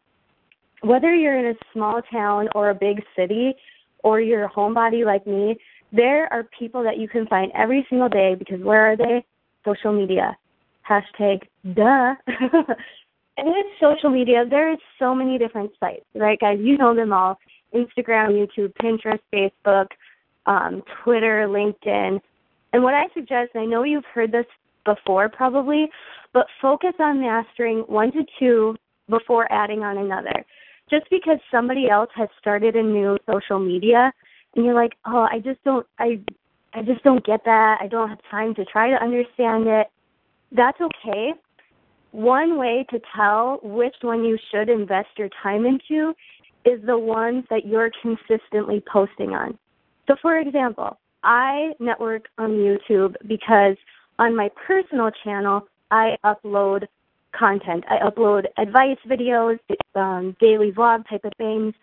Whether 0.81 1.15
you're 1.15 1.39
in 1.39 1.55
a 1.55 1.57
small 1.71 2.01
town 2.11 2.49
or 2.53 2.69
a 2.69 2.75
big 2.75 3.01
city 3.15 3.55
or 4.03 4.21
you're 4.21 4.45
a 4.45 4.49
homebody 4.49 5.05
like 5.05 5.25
me, 5.25 5.55
there 5.91 6.31
are 6.31 6.43
people 6.57 6.83
that 6.83 6.97
you 6.97 7.07
can 7.07 7.25
find 7.27 7.51
every 7.55 7.85
single 7.89 8.09
day 8.09 8.35
because 8.37 8.61
where 8.61 8.91
are 8.91 8.97
they? 8.97 9.25
Social 9.65 9.93
media. 9.93 10.37
Hashtag 10.87 11.43
duh. 11.73 12.15
and 13.37 13.47
with 13.47 13.65
social 13.79 14.09
media, 14.09 14.43
there 14.47 14.71
is 14.71 14.79
so 14.99 15.15
many 15.15 15.37
different 15.37 15.71
sites, 15.79 16.05
right, 16.13 16.39
guys? 16.39 16.59
You 16.61 16.77
know 16.77 16.93
them 16.93 17.13
all 17.13 17.39
Instagram, 17.73 18.31
YouTube, 18.31 18.73
Pinterest, 18.81 19.19
Facebook, 19.33 19.87
um, 20.45 20.83
Twitter, 21.03 21.47
LinkedIn. 21.47 22.19
And 22.73 22.83
what 22.83 22.93
I 22.93 23.05
suggest, 23.13 23.51
I 23.55 23.65
know 23.65 23.83
you've 23.83 24.05
heard 24.05 24.31
this 24.31 24.45
before 24.85 25.29
probably, 25.29 25.89
but 26.33 26.47
focus 26.61 26.93
on 26.99 27.21
mastering 27.21 27.79
one 27.87 28.11
to 28.11 28.23
two 28.39 28.75
before 29.09 29.51
adding 29.51 29.83
on 29.83 29.97
another. 29.97 30.45
Just 30.89 31.09
because 31.09 31.37
somebody 31.51 31.89
else 31.89 32.09
has 32.15 32.29
started 32.39 32.75
a 32.75 32.83
new 32.83 33.17
social 33.31 33.59
media 33.59 34.11
and 34.55 34.65
you're 34.65 34.73
like, 34.73 34.93
"Oh, 35.05 35.27
I 35.31 35.39
just 35.39 35.63
don't 35.63 35.85
I 35.99 36.19
I 36.73 36.81
just 36.81 37.03
don't 37.03 37.25
get 37.25 37.45
that. 37.45 37.79
I 37.81 37.87
don't 37.87 38.09
have 38.09 38.19
time 38.29 38.53
to 38.55 38.65
try 38.65 38.89
to 38.89 39.01
understand 39.01 39.67
it." 39.67 39.87
That's 40.51 40.79
okay. 40.81 41.33
One 42.11 42.57
way 42.57 42.85
to 42.91 42.99
tell 43.15 43.59
which 43.63 43.95
one 44.01 44.23
you 44.23 44.37
should 44.51 44.69
invest 44.69 45.09
your 45.17 45.29
time 45.41 45.65
into 45.65 46.13
is 46.65 46.81
the 46.85 46.97
ones 46.97 47.45
that 47.49 47.65
you're 47.65 47.91
consistently 48.01 48.83
posting 48.91 49.31
on. 49.31 49.57
So, 50.07 50.15
for 50.21 50.37
example, 50.37 50.97
I 51.23 51.71
network 51.79 52.25
on 52.37 52.51
YouTube 52.51 53.15
because 53.27 53.77
on 54.19 54.35
my 54.35 54.49
personal 54.67 55.11
channel, 55.23 55.67
I 55.91 56.17
upload 56.25 56.85
content. 57.37 57.83
I 57.89 57.97
upload 57.97 58.45
advice 58.57 58.97
videos, 59.07 59.59
um, 59.95 60.35
daily 60.39 60.71
vlog 60.71 61.07
type 61.09 61.25
of 61.25 61.31
things, 61.37 61.73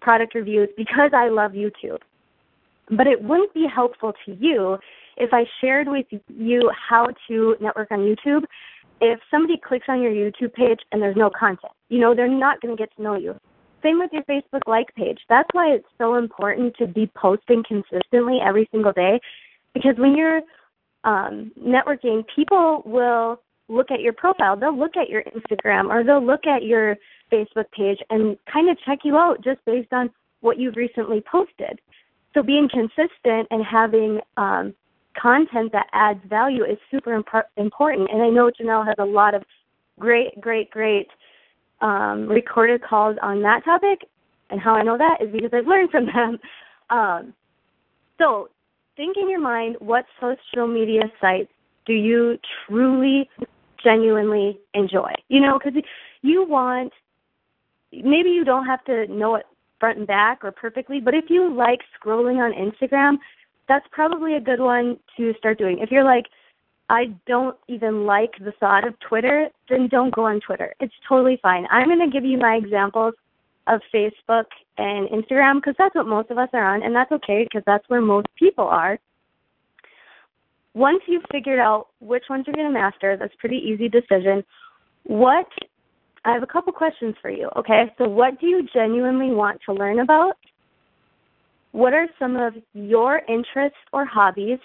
product 0.00 0.34
reviews 0.34 0.68
because 0.76 1.10
I 1.14 1.28
love 1.28 1.52
YouTube. 1.52 1.98
But 2.90 3.06
it 3.06 3.22
wouldn't 3.22 3.54
be 3.54 3.66
helpful 3.72 4.12
to 4.26 4.34
you 4.34 4.78
if 5.16 5.32
I 5.32 5.44
shared 5.60 5.88
with 5.88 6.06
you 6.28 6.70
how 6.88 7.08
to 7.28 7.56
network 7.60 7.90
on 7.90 8.00
YouTube. 8.00 8.44
If 9.00 9.20
somebody 9.30 9.58
clicks 9.58 9.86
on 9.88 10.02
your 10.02 10.12
YouTube 10.12 10.52
page 10.52 10.80
and 10.92 11.00
there's 11.00 11.16
no 11.16 11.30
content, 11.30 11.72
you 11.88 11.98
know, 11.98 12.14
they're 12.14 12.28
not 12.28 12.60
going 12.60 12.76
to 12.76 12.80
get 12.80 12.94
to 12.96 13.02
know 13.02 13.16
you. 13.16 13.34
Same 13.82 13.98
with 13.98 14.10
your 14.12 14.24
Facebook 14.24 14.62
like 14.66 14.94
page. 14.94 15.18
That's 15.28 15.48
why 15.52 15.72
it's 15.72 15.86
so 15.98 16.16
important 16.16 16.76
to 16.76 16.86
be 16.86 17.10
posting 17.14 17.62
consistently 17.66 18.38
every 18.44 18.68
single 18.70 18.92
day 18.92 19.20
because 19.74 19.94
when 19.96 20.16
you're 20.16 20.42
um, 21.04 21.52
networking, 21.58 22.24
people 22.34 22.82
will 22.84 23.40
look 23.68 23.90
at 23.90 24.00
your 24.00 24.12
profile, 24.12 24.56
they'll 24.56 24.76
look 24.76 24.96
at 24.96 25.08
your 25.08 25.22
Instagram 25.22 25.88
or 25.88 26.04
they'll 26.04 26.24
look 26.24 26.46
at 26.46 26.64
your 26.64 26.96
Facebook 27.32 27.70
page 27.76 27.98
and 28.10 28.36
kind 28.52 28.68
of 28.68 28.76
check 28.84 29.00
you 29.04 29.16
out 29.16 29.42
just 29.42 29.64
based 29.64 29.92
on 29.92 30.10
what 30.40 30.58
you've 30.58 30.76
recently 30.76 31.22
posted. 31.30 31.80
So 32.34 32.42
being 32.42 32.68
consistent 32.68 33.48
and 33.50 33.64
having 33.64 34.20
um, 34.36 34.74
content 35.20 35.72
that 35.72 35.86
adds 35.92 36.20
value 36.28 36.64
is 36.64 36.78
super 36.90 37.14
imp- 37.14 37.46
important. 37.56 38.10
And 38.12 38.22
I 38.22 38.28
know 38.28 38.50
Janelle 38.50 38.86
has 38.86 38.96
a 38.98 39.04
lot 39.04 39.34
of 39.34 39.42
great, 39.98 40.40
great, 40.40 40.70
great 40.70 41.08
um, 41.80 42.26
recorded 42.28 42.82
calls 42.82 43.16
on 43.22 43.42
that 43.42 43.64
topic. 43.64 44.06
And 44.50 44.60
how 44.60 44.74
I 44.74 44.82
know 44.82 44.98
that 44.98 45.18
is 45.22 45.30
because 45.30 45.50
I've 45.52 45.66
learned 45.66 45.90
from 45.90 46.06
them. 46.06 46.38
Um, 46.90 47.34
so 48.18 48.48
think 48.96 49.16
in 49.16 49.30
your 49.30 49.40
mind 49.40 49.76
what 49.78 50.04
social 50.20 50.66
media 50.66 51.02
sites 51.20 51.52
do 51.86 51.92
you 51.92 52.36
truly, 52.66 53.30
genuinely 53.82 54.58
enjoy? 54.74 55.12
You 55.28 55.40
know, 55.40 55.58
because 55.58 55.80
you 56.22 56.44
want, 56.44 56.92
maybe 57.92 58.30
you 58.30 58.44
don't 58.44 58.66
have 58.66 58.84
to 58.86 59.06
know 59.06 59.36
it 59.36 59.46
front 59.78 59.98
and 59.98 60.06
back 60.06 60.44
or 60.44 60.52
perfectly, 60.52 61.00
but 61.00 61.14
if 61.14 61.30
you 61.30 61.50
like 61.54 61.80
scrolling 61.98 62.38
on 62.38 62.52
Instagram, 62.52 63.16
that's 63.68 63.86
probably 63.90 64.34
a 64.34 64.40
good 64.40 64.60
one 64.60 64.98
to 65.16 65.32
start 65.38 65.58
doing. 65.58 65.78
If 65.78 65.90
you're 65.90 66.04
like, 66.04 66.26
I 66.90 67.14
don't 67.28 67.56
even 67.68 68.04
like 68.04 68.32
the 68.40 68.52
thought 68.58 68.84
of 68.86 68.98
Twitter, 68.98 69.48
then 69.68 69.86
don't 69.86 70.12
go 70.12 70.24
on 70.24 70.40
Twitter. 70.40 70.74
It's 70.80 70.92
totally 71.08 71.38
fine. 71.40 71.66
I'm 71.70 71.86
going 71.86 72.00
to 72.00 72.10
give 72.10 72.24
you 72.24 72.36
my 72.36 72.56
examples 72.56 73.14
of 73.68 73.80
Facebook 73.94 74.46
and 74.76 75.08
Instagram 75.08 75.58
because 75.58 75.76
that's 75.78 75.94
what 75.94 76.08
most 76.08 76.32
of 76.32 76.38
us 76.38 76.48
are 76.52 76.74
on, 76.74 76.82
and 76.82 76.94
that's 76.94 77.12
okay 77.12 77.44
because 77.44 77.62
that's 77.64 77.88
where 77.88 78.00
most 78.00 78.26
people 78.34 78.64
are. 78.64 78.98
Once 80.74 81.00
you've 81.06 81.22
figured 81.30 81.60
out 81.60 81.88
which 82.00 82.24
ones 82.28 82.44
you're 82.46 82.54
going 82.54 82.66
to 82.66 82.72
master, 82.72 83.16
that's 83.16 83.34
pretty 83.38 83.58
easy 83.58 83.88
decision. 83.88 84.42
What 85.04 85.46
I 86.24 86.32
have 86.32 86.42
a 86.42 86.46
couple 86.46 86.72
questions 86.72 87.14
for 87.22 87.30
you. 87.30 87.48
Okay, 87.56 87.92
so 87.98 88.08
what 88.08 88.40
do 88.40 88.48
you 88.48 88.66
genuinely 88.74 89.30
want 89.30 89.60
to 89.66 89.72
learn 89.72 90.00
about? 90.00 90.36
What 91.70 91.92
are 91.92 92.08
some 92.18 92.34
of 92.34 92.54
your 92.74 93.22
interests 93.28 93.78
or 93.92 94.04
hobbies? 94.04 94.58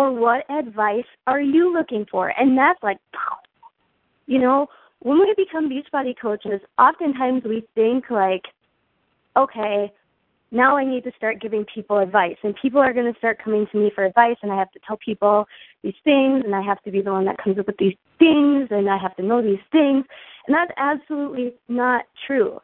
Or 0.00 0.10
what 0.10 0.50
advice 0.50 1.04
are 1.26 1.42
you 1.42 1.74
looking 1.74 2.06
for? 2.10 2.28
And 2.28 2.56
that's 2.56 2.82
like, 2.82 2.96
you 4.24 4.38
know, 4.38 4.66
when 5.00 5.18
we 5.18 5.34
become 5.36 5.68
Beachbody 5.68 6.14
coaches, 6.18 6.62
oftentimes 6.78 7.42
we 7.44 7.66
think 7.74 8.04
like, 8.08 8.44
okay, 9.36 9.92
now 10.52 10.78
I 10.78 10.86
need 10.86 11.04
to 11.04 11.12
start 11.18 11.42
giving 11.42 11.66
people 11.74 11.98
advice, 11.98 12.38
and 12.42 12.54
people 12.62 12.80
are 12.80 12.94
going 12.94 13.12
to 13.12 13.18
start 13.18 13.44
coming 13.44 13.66
to 13.72 13.78
me 13.78 13.92
for 13.94 14.06
advice, 14.06 14.38
and 14.42 14.50
I 14.50 14.56
have 14.56 14.72
to 14.72 14.80
tell 14.86 14.96
people 15.04 15.44
these 15.82 15.94
things, 16.02 16.44
and 16.46 16.54
I 16.54 16.62
have 16.62 16.82
to 16.84 16.90
be 16.90 17.02
the 17.02 17.12
one 17.12 17.26
that 17.26 17.36
comes 17.36 17.58
up 17.58 17.66
with 17.66 17.76
these 17.76 17.94
things, 18.18 18.68
and 18.70 18.88
I 18.88 18.96
have 18.96 19.14
to 19.16 19.22
know 19.22 19.42
these 19.42 19.62
things, 19.70 20.06
and 20.46 20.56
that's 20.56 20.72
absolutely 20.78 21.52
not 21.68 22.06
true. 22.26 22.58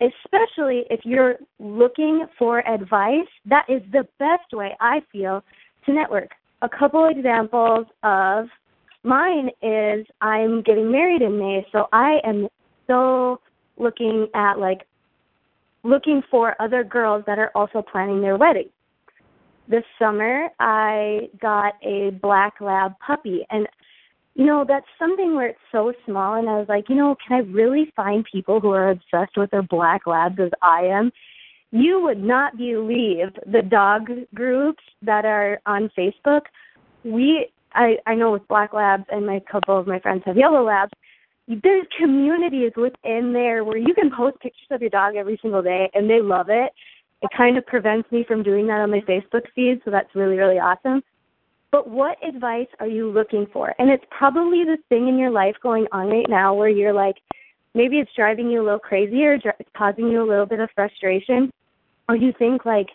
Especially 0.00 0.86
if 0.90 1.00
you're 1.04 1.36
looking 1.60 2.26
for 2.36 2.66
advice, 2.68 3.30
that 3.46 3.66
is 3.68 3.80
the 3.92 4.08
best 4.18 4.52
way 4.52 4.76
I 4.80 5.02
feel 5.12 5.44
to 5.86 5.92
network. 5.92 6.30
A 6.62 6.68
couple 6.68 7.08
examples 7.08 7.86
of 8.02 8.46
mine 9.02 9.50
is 9.62 10.06
I'm 10.20 10.62
getting 10.62 10.90
married 10.90 11.22
in 11.22 11.38
May, 11.38 11.66
so 11.72 11.88
I 11.92 12.20
am 12.24 12.48
so 12.86 13.40
looking 13.76 14.28
at 14.34 14.58
like 14.58 14.86
looking 15.82 16.22
for 16.30 16.54
other 16.60 16.84
girls 16.84 17.24
that 17.26 17.38
are 17.38 17.50
also 17.54 17.82
planning 17.82 18.20
their 18.20 18.36
wedding. 18.36 18.68
This 19.68 19.84
summer 19.98 20.48
I 20.60 21.30
got 21.40 21.74
a 21.82 22.10
black 22.10 22.54
lab 22.60 22.92
puppy 23.04 23.44
and 23.50 23.66
you 24.34 24.46
know, 24.46 24.64
that's 24.66 24.86
something 24.98 25.34
where 25.34 25.48
it's 25.48 25.58
so 25.70 25.92
small 26.06 26.34
and 26.34 26.48
I 26.48 26.58
was 26.58 26.68
like, 26.68 26.88
you 26.88 26.94
know, 26.94 27.16
can 27.26 27.36
I 27.36 27.40
really 27.50 27.92
find 27.94 28.24
people 28.24 28.60
who 28.60 28.70
are 28.70 28.90
obsessed 28.90 29.36
with 29.36 29.50
their 29.50 29.62
black 29.62 30.06
labs 30.06 30.38
as 30.40 30.50
I 30.62 30.84
am? 30.84 31.12
You 31.72 32.02
would 32.02 32.22
not 32.22 32.58
believe 32.58 33.28
the 33.50 33.62
dog 33.62 34.08
groups 34.34 34.84
that 35.00 35.24
are 35.24 35.58
on 35.66 35.90
Facebook. 35.98 36.42
We 37.02 37.48
I 37.72 37.96
I 38.06 38.14
know 38.14 38.30
with 38.30 38.46
black 38.46 38.74
labs 38.74 39.04
and 39.10 39.26
my 39.26 39.40
couple 39.50 39.78
of 39.78 39.86
my 39.86 39.98
friends 39.98 40.22
have 40.26 40.36
yellow 40.36 40.64
labs. 40.64 40.92
There's 41.48 41.86
communities 41.98 42.72
within 42.76 43.32
there 43.32 43.64
where 43.64 43.78
you 43.78 43.94
can 43.94 44.10
post 44.14 44.38
pictures 44.40 44.68
of 44.70 44.80
your 44.82 44.90
dog 44.90 45.16
every 45.16 45.38
single 45.42 45.62
day 45.62 45.90
and 45.94 46.08
they 46.08 46.20
love 46.20 46.46
it. 46.50 46.72
It 47.22 47.30
kind 47.36 47.56
of 47.56 47.66
prevents 47.66 48.10
me 48.12 48.24
from 48.26 48.42
doing 48.42 48.66
that 48.66 48.80
on 48.80 48.90
my 48.90 49.00
Facebook 49.00 49.42
feed, 49.54 49.80
so 49.84 49.90
that's 49.90 50.14
really 50.14 50.36
really 50.36 50.58
awesome. 50.58 51.02
But 51.70 51.88
what 51.88 52.18
advice 52.22 52.68
are 52.80 52.86
you 52.86 53.10
looking 53.10 53.46
for? 53.50 53.74
And 53.78 53.88
it's 53.88 54.04
probably 54.10 54.62
the 54.62 54.76
thing 54.90 55.08
in 55.08 55.18
your 55.18 55.30
life 55.30 55.56
going 55.62 55.86
on 55.90 56.08
right 56.08 56.28
now 56.28 56.52
where 56.52 56.68
you're 56.68 56.92
like, 56.92 57.16
maybe 57.72 57.96
it's 57.96 58.10
driving 58.14 58.50
you 58.50 58.60
a 58.60 58.64
little 58.64 58.78
crazy 58.78 59.24
or 59.24 59.32
it's 59.32 59.70
causing 59.74 60.08
you 60.08 60.22
a 60.22 60.28
little 60.28 60.44
bit 60.44 60.60
of 60.60 60.68
frustration 60.74 61.50
or 62.08 62.16
you 62.16 62.32
think 62.38 62.64
like 62.64 62.88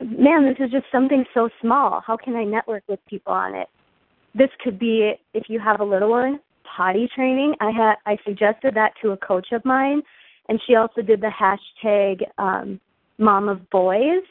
man 0.00 0.44
this 0.44 0.56
is 0.64 0.70
just 0.70 0.86
something 0.90 1.24
so 1.34 1.48
small. 1.60 2.02
How 2.06 2.16
can 2.16 2.34
i 2.36 2.44
network 2.44 2.82
with 2.88 3.00
people 3.06 3.32
on 3.32 3.54
it? 3.54 3.68
This 4.34 4.50
could 4.62 4.78
be 4.78 5.12
if 5.32 5.44
you 5.48 5.60
have 5.60 5.80
a 5.80 5.84
little 5.84 6.10
one, 6.10 6.40
potty 6.76 7.08
training. 7.14 7.54
I 7.60 7.70
had 7.70 7.94
I 8.06 8.16
suggested 8.24 8.74
that 8.74 8.92
to 9.02 9.12
a 9.12 9.16
coach 9.16 9.48
of 9.52 9.64
mine, 9.64 10.02
and 10.48 10.60
she 10.66 10.74
also 10.74 11.02
did 11.02 11.20
the 11.20 11.30
hashtag 11.30 12.22
um, 12.38 12.80
Mom 13.18 13.48
of 13.48 13.68
Boys, 13.70 14.24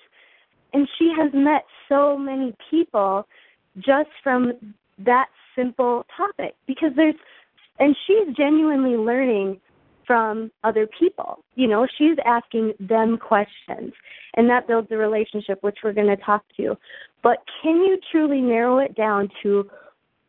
and 0.73 0.87
she 0.97 1.11
has 1.17 1.31
met 1.33 1.63
so 1.87 2.17
many 2.17 2.55
people 2.69 3.27
just 3.77 4.09
from 4.21 4.53
that 4.99 5.27
simple 5.55 6.05
topic 6.15 6.55
because 6.67 6.91
there's 6.95 7.15
and 7.79 7.95
she's 8.05 8.35
genuinely 8.35 8.97
learning 8.97 9.59
from 10.05 10.51
other 10.63 10.87
people. 10.99 11.43
You 11.55 11.67
know, 11.67 11.87
she's 11.97 12.17
asking 12.25 12.73
them 12.79 13.17
questions, 13.17 13.93
and 14.35 14.49
that 14.49 14.67
builds 14.67 14.89
a 14.91 14.97
relationship, 14.97 15.61
which 15.61 15.77
we're 15.83 15.93
going 15.93 16.07
to 16.07 16.17
talk 16.17 16.43
to. 16.57 16.75
But 17.21 17.37
can 17.61 17.77
you 17.77 17.97
truly 18.11 18.41
narrow 18.41 18.79
it 18.79 18.95
down 18.95 19.29
to 19.43 19.69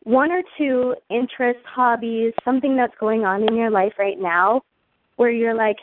one 0.03 0.31
or 0.31 0.41
two 0.57 0.95
interests, 1.09 1.63
hobbies, 1.65 2.33
something 2.43 2.75
that's 2.75 2.93
going 2.99 3.25
on 3.25 3.43
in 3.43 3.55
your 3.55 3.71
life 3.71 3.93
right 3.97 4.19
now 4.19 4.61
where 5.15 5.31
you're 5.31 5.55
like, 5.55 5.77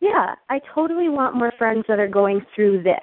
yeah, 0.00 0.34
I 0.50 0.60
totally 0.74 1.08
want 1.08 1.34
more 1.34 1.52
friends 1.56 1.84
that 1.88 1.98
are 1.98 2.08
going 2.08 2.44
through 2.54 2.82
this. 2.82 3.00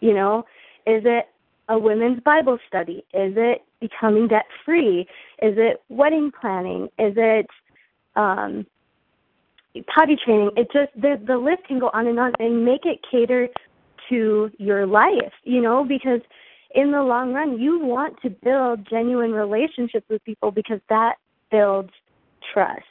You 0.00 0.14
know, 0.14 0.44
is 0.86 1.02
it 1.04 1.26
a 1.68 1.78
women's 1.78 2.20
Bible 2.20 2.58
study? 2.66 3.04
Is 3.12 3.34
it 3.36 3.62
becoming 3.80 4.28
debt 4.28 4.46
free? 4.64 5.02
Is 5.42 5.54
it 5.56 5.82
wedding 5.90 6.32
planning? 6.40 6.84
Is 6.98 7.14
it 7.16 7.46
um, 8.16 8.66
potty 9.94 10.16
training? 10.24 10.50
It 10.56 10.68
just 10.72 10.92
the 11.00 11.20
the 11.24 11.36
list 11.36 11.64
can 11.66 11.78
go 11.78 11.90
on 11.92 12.06
and 12.06 12.18
on, 12.18 12.32
and 12.38 12.64
make 12.64 12.84
it 12.84 13.00
cater 13.10 13.48
to 14.08 14.50
your 14.58 14.86
life. 14.86 15.32
You 15.44 15.60
know, 15.60 15.84
because 15.84 16.20
in 16.74 16.90
the 16.90 17.02
long 17.02 17.32
run, 17.32 17.58
you 17.58 17.78
want 17.78 18.20
to 18.22 18.30
build 18.30 18.86
genuine 18.88 19.32
relationships 19.32 20.06
with 20.08 20.24
people 20.24 20.50
because 20.50 20.80
that 20.88 21.16
builds 21.50 21.90
trust. 22.52 22.84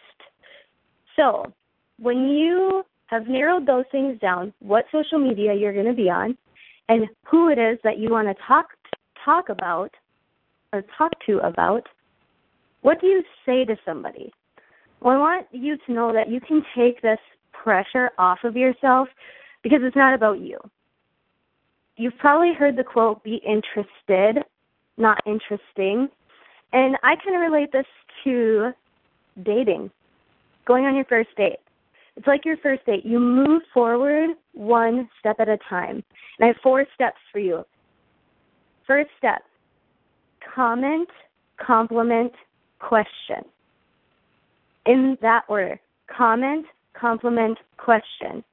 So, 1.15 1.51
when 2.00 2.29
you 2.29 2.83
have 3.07 3.27
narrowed 3.27 3.65
those 3.65 3.85
things 3.91 4.19
down, 4.19 4.53
what 4.59 4.85
social 4.91 5.19
media 5.19 5.53
you're 5.53 5.73
going 5.73 5.88
to 5.88 5.93
be 5.93 6.09
on, 6.09 6.38
and 6.89 7.07
who 7.25 7.50
it 7.50 7.57
is 7.57 7.77
that 7.83 7.97
you 7.97 8.09
want 8.09 8.27
to 8.27 8.43
talk 8.47 8.67
talk 9.23 9.50
about 9.50 9.91
or 10.73 10.83
talk 10.97 11.11
to 11.25 11.38
about, 11.39 11.88
what 12.81 13.00
do 13.01 13.07
you 13.07 13.23
say 13.45 13.65
to 13.65 13.77
somebody? 13.85 14.31
Well, 15.01 15.15
I 15.15 15.20
want 15.20 15.48
you 15.51 15.77
to 15.86 15.91
know 15.91 16.13
that 16.13 16.29
you 16.29 16.39
can 16.39 16.63
take 16.75 17.01
this 17.01 17.20
pressure 17.51 18.12
off 18.17 18.39
of 18.43 18.55
yourself 18.55 19.08
because 19.63 19.79
it's 19.84 19.96
not 19.96 20.13
about 20.13 20.39
you 20.39 20.58
you've 22.01 22.17
probably 22.17 22.53
heard 22.53 22.75
the 22.75 22.84
quote, 22.84 23.24
be 23.24 23.41
interested, 23.46 24.43
not 24.98 25.20
interesting. 25.27 26.10
And 26.74 26.98
I 27.03 27.15
of 27.15 27.39
relate 27.39 27.72
this 27.72 27.86
to 28.24 28.72
dating, 29.43 29.91
going 30.65 30.86
on 30.86 30.96
your 30.96 31.05
first 31.05 31.29
date. 31.38 31.60
It's 32.15 32.27
like 32.27 32.43
your 32.43 32.58
first 32.58 32.86
date. 32.86 33.05
You 33.05 33.20
move 33.20 33.62
forward 33.74 34.31
one 34.53 35.10
step 35.20 35.38
at 35.39 35.48
a 35.48 35.58
time. 35.70 36.03
And 36.39 36.43
I 36.43 36.48
have 36.48 36.58
four 36.63 36.86
steps 36.96 37.20
for 37.31 37.39
you. 37.39 37.63
First 38.88 39.12
step 39.17 39.43
comment, 40.55 41.08
compliment, 41.63 42.34
question. 42.79 43.46
In 44.85 45.17
that 45.21 45.43
order 45.47 45.79
comment, 46.15 46.65
compliment, 46.93 47.57
question. 47.77 48.43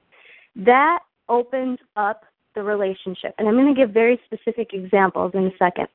That 0.55 0.99
opens 1.27 1.79
up 1.95 2.23
the 2.55 2.63
relationship. 2.63 3.35
And 3.37 3.47
I'm 3.47 3.55
going 3.55 3.73
to 3.73 3.79
give 3.79 3.91
very 3.91 4.19
specific 4.25 4.73
examples 4.73 5.31
in 5.33 5.45
a 5.45 5.57
second. 5.57 5.87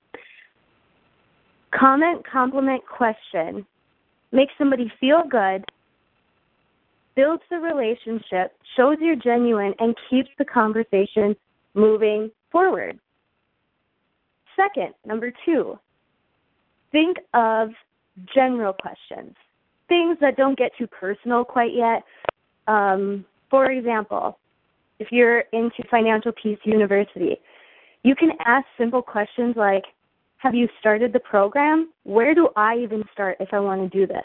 Comment, 1.73 2.25
compliment, 2.27 2.83
question 2.87 3.67
makes 4.31 4.53
somebody 4.59 4.93
feel 5.01 5.23
good, 5.29 5.65
builds 7.17 7.43
the 7.51 7.57
relationship, 7.57 8.53
shows 8.77 8.97
you're 9.01 9.17
genuine, 9.17 9.75
and 9.79 9.95
keeps 10.11 10.31
the 10.39 10.45
conversation 10.45 11.37
moving 11.75 12.31
forward. 12.51 12.99
Second, 14.57 14.95
number 15.05 15.33
two, 15.45 15.79
think 16.93 17.17
of 17.33 17.71
general 18.33 18.73
questions, 18.73 19.35
things 19.95 20.19
that 20.21 20.37
don't 20.37 20.59
get 20.59 20.73
too 20.77 20.89
personal 20.89 21.45
quite 21.45 21.73
yet. 21.73 22.03
Um, 22.67 23.25
for 23.49 23.71
example, 23.71 24.39
if 24.99 25.09
you're 25.13 25.45
into 25.53 25.83
Financial 25.89 26.33
Peace 26.33 26.59
University, 26.65 27.37
you 28.03 28.15
can 28.17 28.31
ask 28.45 28.67
simple 28.77 29.03
questions 29.03 29.55
like, 29.57 29.85
have 30.39 30.55
you 30.55 30.69
started 30.81 31.13
the 31.13 31.21
program? 31.21 31.93
Where 32.03 32.35
do 32.35 32.49
I 32.57 32.77
even 32.79 33.05
start 33.13 33.37
if 33.39 33.51
I 33.53 33.61
want 33.61 33.81
to 33.83 33.99
do 33.99 34.07
this? 34.07 34.25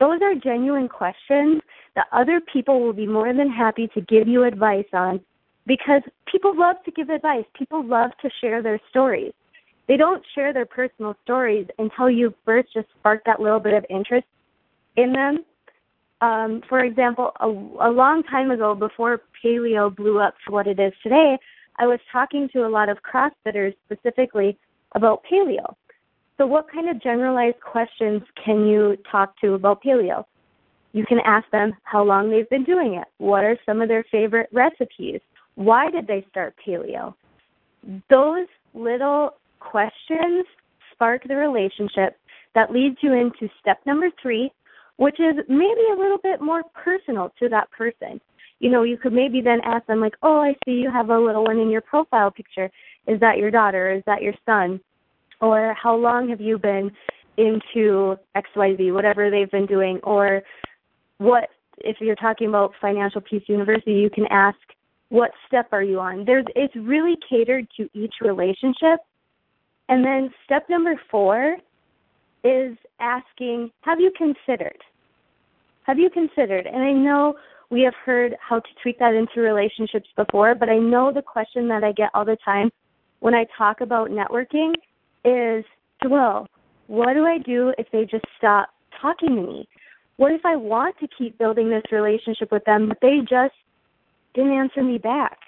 Those 0.00 0.20
are 0.22 0.34
genuine 0.34 0.88
questions 0.88 1.60
that 1.94 2.06
other 2.12 2.40
people 2.52 2.80
will 2.80 2.92
be 2.92 3.06
more 3.06 3.32
than 3.32 3.50
happy 3.50 3.88
to 3.94 4.00
give 4.00 4.26
you 4.26 4.44
advice 4.44 4.90
on 4.92 5.20
because 5.66 6.02
people 6.30 6.52
love 6.56 6.76
to 6.84 6.90
give 6.90 7.10
advice. 7.10 7.44
People 7.54 7.84
love 7.84 8.10
to 8.22 8.30
share 8.40 8.62
their 8.62 8.80
stories. 8.90 9.32
They 9.88 9.96
don't 9.96 10.22
share 10.34 10.52
their 10.52 10.66
personal 10.66 11.14
stories 11.22 11.66
until 11.78 12.10
you 12.10 12.34
first 12.44 12.72
just 12.72 12.88
spark 12.98 13.22
that 13.26 13.40
little 13.40 13.60
bit 13.60 13.74
of 13.74 13.84
interest 13.88 14.26
in 14.96 15.12
them 15.12 15.44
um, 16.20 16.62
for 16.68 16.80
example, 16.80 17.32
a, 17.40 17.46
a 17.46 17.90
long 17.90 18.22
time 18.22 18.50
ago, 18.50 18.74
before 18.74 19.20
paleo 19.44 19.94
blew 19.94 20.18
up 20.18 20.34
to 20.46 20.52
what 20.52 20.66
it 20.66 20.80
is 20.80 20.92
today, 21.02 21.38
I 21.76 21.86
was 21.86 22.00
talking 22.10 22.48
to 22.54 22.66
a 22.66 22.70
lot 22.70 22.88
of 22.88 22.98
CrossFitters 23.02 23.74
specifically 23.84 24.58
about 24.94 25.22
paleo. 25.30 25.74
So, 26.38 26.46
what 26.46 26.70
kind 26.70 26.88
of 26.88 27.02
generalized 27.02 27.60
questions 27.60 28.22
can 28.42 28.66
you 28.66 28.96
talk 29.10 29.38
to 29.40 29.54
about 29.54 29.82
paleo? 29.82 30.24
You 30.92 31.04
can 31.04 31.20
ask 31.20 31.48
them 31.50 31.74
how 31.82 32.02
long 32.02 32.30
they've 32.30 32.48
been 32.48 32.64
doing 32.64 32.94
it. 32.94 33.06
What 33.18 33.44
are 33.44 33.58
some 33.66 33.82
of 33.82 33.88
their 33.88 34.04
favorite 34.10 34.48
recipes? 34.52 35.20
Why 35.56 35.90
did 35.90 36.06
they 36.06 36.24
start 36.30 36.54
paleo? 36.66 37.14
Those 38.08 38.46
little 38.72 39.34
questions 39.60 40.46
spark 40.92 41.28
the 41.28 41.36
relationship 41.36 42.18
that 42.54 42.72
leads 42.72 42.96
you 43.02 43.12
into 43.12 43.50
step 43.60 43.80
number 43.84 44.08
three, 44.22 44.50
which 44.96 45.20
is 45.20 45.36
maybe 45.48 45.80
a 45.92 45.98
little 45.98 46.18
bit 46.22 46.40
more 46.40 46.62
personal 46.74 47.32
to 47.38 47.48
that 47.48 47.70
person. 47.70 48.20
You 48.58 48.70
know, 48.70 48.82
you 48.84 48.96
could 48.96 49.12
maybe 49.12 49.40
then 49.42 49.60
ask 49.64 49.86
them, 49.86 50.00
like, 50.00 50.14
oh, 50.22 50.40
I 50.40 50.54
see 50.64 50.72
you 50.72 50.90
have 50.90 51.10
a 51.10 51.18
little 51.18 51.44
one 51.44 51.58
in 51.58 51.70
your 51.70 51.82
profile 51.82 52.30
picture. 52.30 52.70
Is 53.06 53.20
that 53.20 53.36
your 53.36 53.50
daughter? 53.50 53.92
Is 53.92 54.02
that 54.06 54.22
your 54.22 54.32
son? 54.46 54.80
Or 55.40 55.74
how 55.80 55.94
long 55.94 56.30
have 56.30 56.40
you 56.40 56.58
been 56.58 56.90
into 57.36 58.16
XYZ, 58.34 58.94
whatever 58.94 59.30
they've 59.30 59.50
been 59.50 59.66
doing? 59.66 60.00
Or 60.02 60.42
what, 61.18 61.50
if 61.78 61.98
you're 62.00 62.16
talking 62.16 62.48
about 62.48 62.72
Financial 62.80 63.20
Peace 63.20 63.42
University, 63.46 63.92
you 63.92 64.08
can 64.08 64.24
ask, 64.30 64.56
what 65.10 65.30
step 65.46 65.68
are 65.72 65.82
you 65.82 66.00
on? 66.00 66.24
There's, 66.24 66.46
it's 66.56 66.74
really 66.74 67.16
catered 67.28 67.68
to 67.76 67.90
each 67.92 68.14
relationship. 68.22 69.00
And 69.88 70.04
then 70.04 70.30
step 70.44 70.68
number 70.70 70.98
four 71.10 71.58
is 72.46 72.76
asking, 73.00 73.70
have 73.82 74.00
you 74.00 74.12
considered? 74.16 74.78
Have 75.82 75.98
you 75.98 76.10
considered? 76.10 76.66
And 76.66 76.82
I 76.82 76.92
know 76.92 77.34
we 77.70 77.82
have 77.82 77.94
heard 78.04 78.36
how 78.40 78.60
to 78.60 78.68
tweak 78.82 78.98
that 78.98 79.14
into 79.14 79.40
relationships 79.40 80.08
before, 80.16 80.54
but 80.54 80.68
I 80.68 80.78
know 80.78 81.12
the 81.12 81.22
question 81.22 81.68
that 81.68 81.84
I 81.84 81.92
get 81.92 82.10
all 82.14 82.24
the 82.24 82.36
time 82.44 82.70
when 83.20 83.34
I 83.34 83.46
talk 83.56 83.80
about 83.80 84.10
networking 84.10 84.72
is, 85.24 85.64
well, 86.08 86.46
what 86.86 87.14
do 87.14 87.24
I 87.24 87.38
do 87.38 87.72
if 87.78 87.86
they 87.92 88.04
just 88.04 88.24
stop 88.38 88.68
talking 89.00 89.34
to 89.34 89.42
me? 89.42 89.68
What 90.16 90.32
if 90.32 90.42
I 90.44 90.56
want 90.56 90.96
to 91.00 91.08
keep 91.18 91.38
building 91.38 91.68
this 91.68 91.82
relationship 91.92 92.50
with 92.52 92.64
them, 92.64 92.88
but 92.88 92.98
they 93.02 93.18
just 93.20 93.54
didn't 94.34 94.52
answer 94.52 94.82
me 94.82 94.98
back? 94.98 95.38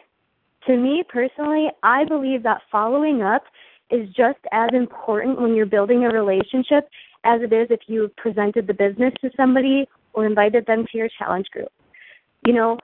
To 0.66 0.76
me 0.76 1.04
personally, 1.08 1.68
I 1.82 2.04
believe 2.04 2.42
that 2.42 2.62
following 2.70 3.22
up 3.22 3.44
is 3.90 4.08
just 4.08 4.38
as 4.52 4.70
important 4.72 5.40
when 5.40 5.54
you're 5.54 5.66
building 5.66 6.04
a 6.04 6.08
relationship 6.08 6.88
as 7.24 7.40
it 7.42 7.52
is 7.52 7.68
if 7.70 7.80
you 7.86 8.10
presented 8.16 8.66
the 8.66 8.74
business 8.74 9.12
to 9.20 9.30
somebody 9.36 9.86
or 10.12 10.26
invited 10.26 10.66
them 10.66 10.84
to 10.90 10.98
your 10.98 11.08
challenge 11.18 11.46
group. 11.50 11.72
You 12.46 12.52
know, 12.54 12.78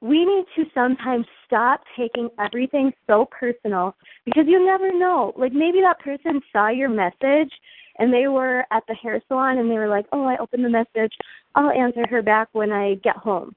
we 0.00 0.24
need 0.24 0.44
to 0.56 0.64
sometimes 0.72 1.26
stop 1.46 1.82
taking 1.96 2.30
everything 2.38 2.92
so 3.06 3.26
personal 3.30 3.94
because 4.24 4.44
you 4.46 4.64
never 4.64 4.96
know. 4.98 5.32
Like 5.36 5.52
maybe 5.52 5.80
that 5.82 6.00
person 6.00 6.40
saw 6.52 6.68
your 6.68 6.88
message 6.88 7.52
and 7.98 8.12
they 8.12 8.28
were 8.28 8.64
at 8.70 8.82
the 8.88 8.94
hair 8.94 9.22
salon 9.28 9.58
and 9.58 9.70
they 9.70 9.74
were 9.74 9.88
like, 9.88 10.06
"Oh, 10.12 10.24
I 10.24 10.38
opened 10.38 10.64
the 10.64 10.70
message. 10.70 11.12
I'll 11.54 11.70
answer 11.70 12.06
her 12.08 12.22
back 12.22 12.48
when 12.52 12.72
I 12.72 12.94
get 12.94 13.16
home." 13.16 13.54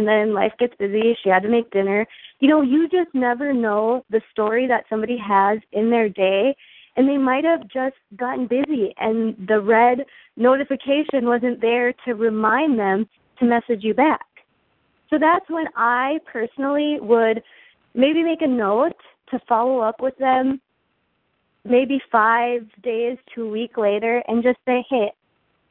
And 0.00 0.08
then 0.08 0.32
life 0.32 0.54
gets 0.58 0.74
busy. 0.78 1.14
She 1.22 1.28
had 1.28 1.42
to 1.42 1.48
make 1.50 1.70
dinner. 1.70 2.06
You 2.38 2.48
know, 2.48 2.62
you 2.62 2.88
just 2.88 3.10
never 3.12 3.52
know 3.52 4.02
the 4.08 4.22
story 4.30 4.66
that 4.66 4.86
somebody 4.88 5.18
has 5.18 5.58
in 5.72 5.90
their 5.90 6.08
day, 6.08 6.56
and 6.96 7.06
they 7.06 7.18
might 7.18 7.44
have 7.44 7.68
just 7.68 7.96
gotten 8.16 8.46
busy, 8.46 8.94
and 8.98 9.36
the 9.46 9.60
red 9.60 10.06
notification 10.38 11.26
wasn't 11.26 11.60
there 11.60 11.92
to 12.06 12.14
remind 12.14 12.78
them 12.78 13.06
to 13.38 13.44
message 13.44 13.84
you 13.84 13.92
back. 13.92 14.24
So 15.10 15.18
that's 15.18 15.50
when 15.50 15.66
I 15.76 16.18
personally 16.32 16.96
would 17.00 17.42
maybe 17.94 18.22
make 18.22 18.40
a 18.40 18.46
note 18.46 18.96
to 19.30 19.38
follow 19.46 19.80
up 19.80 20.00
with 20.00 20.16
them 20.16 20.62
maybe 21.62 22.00
five 22.10 22.62
days 22.82 23.18
to 23.34 23.44
a 23.44 23.50
week 23.50 23.76
later 23.76 24.22
and 24.26 24.42
just 24.42 24.58
say, 24.64 24.82
hey, 24.88 25.12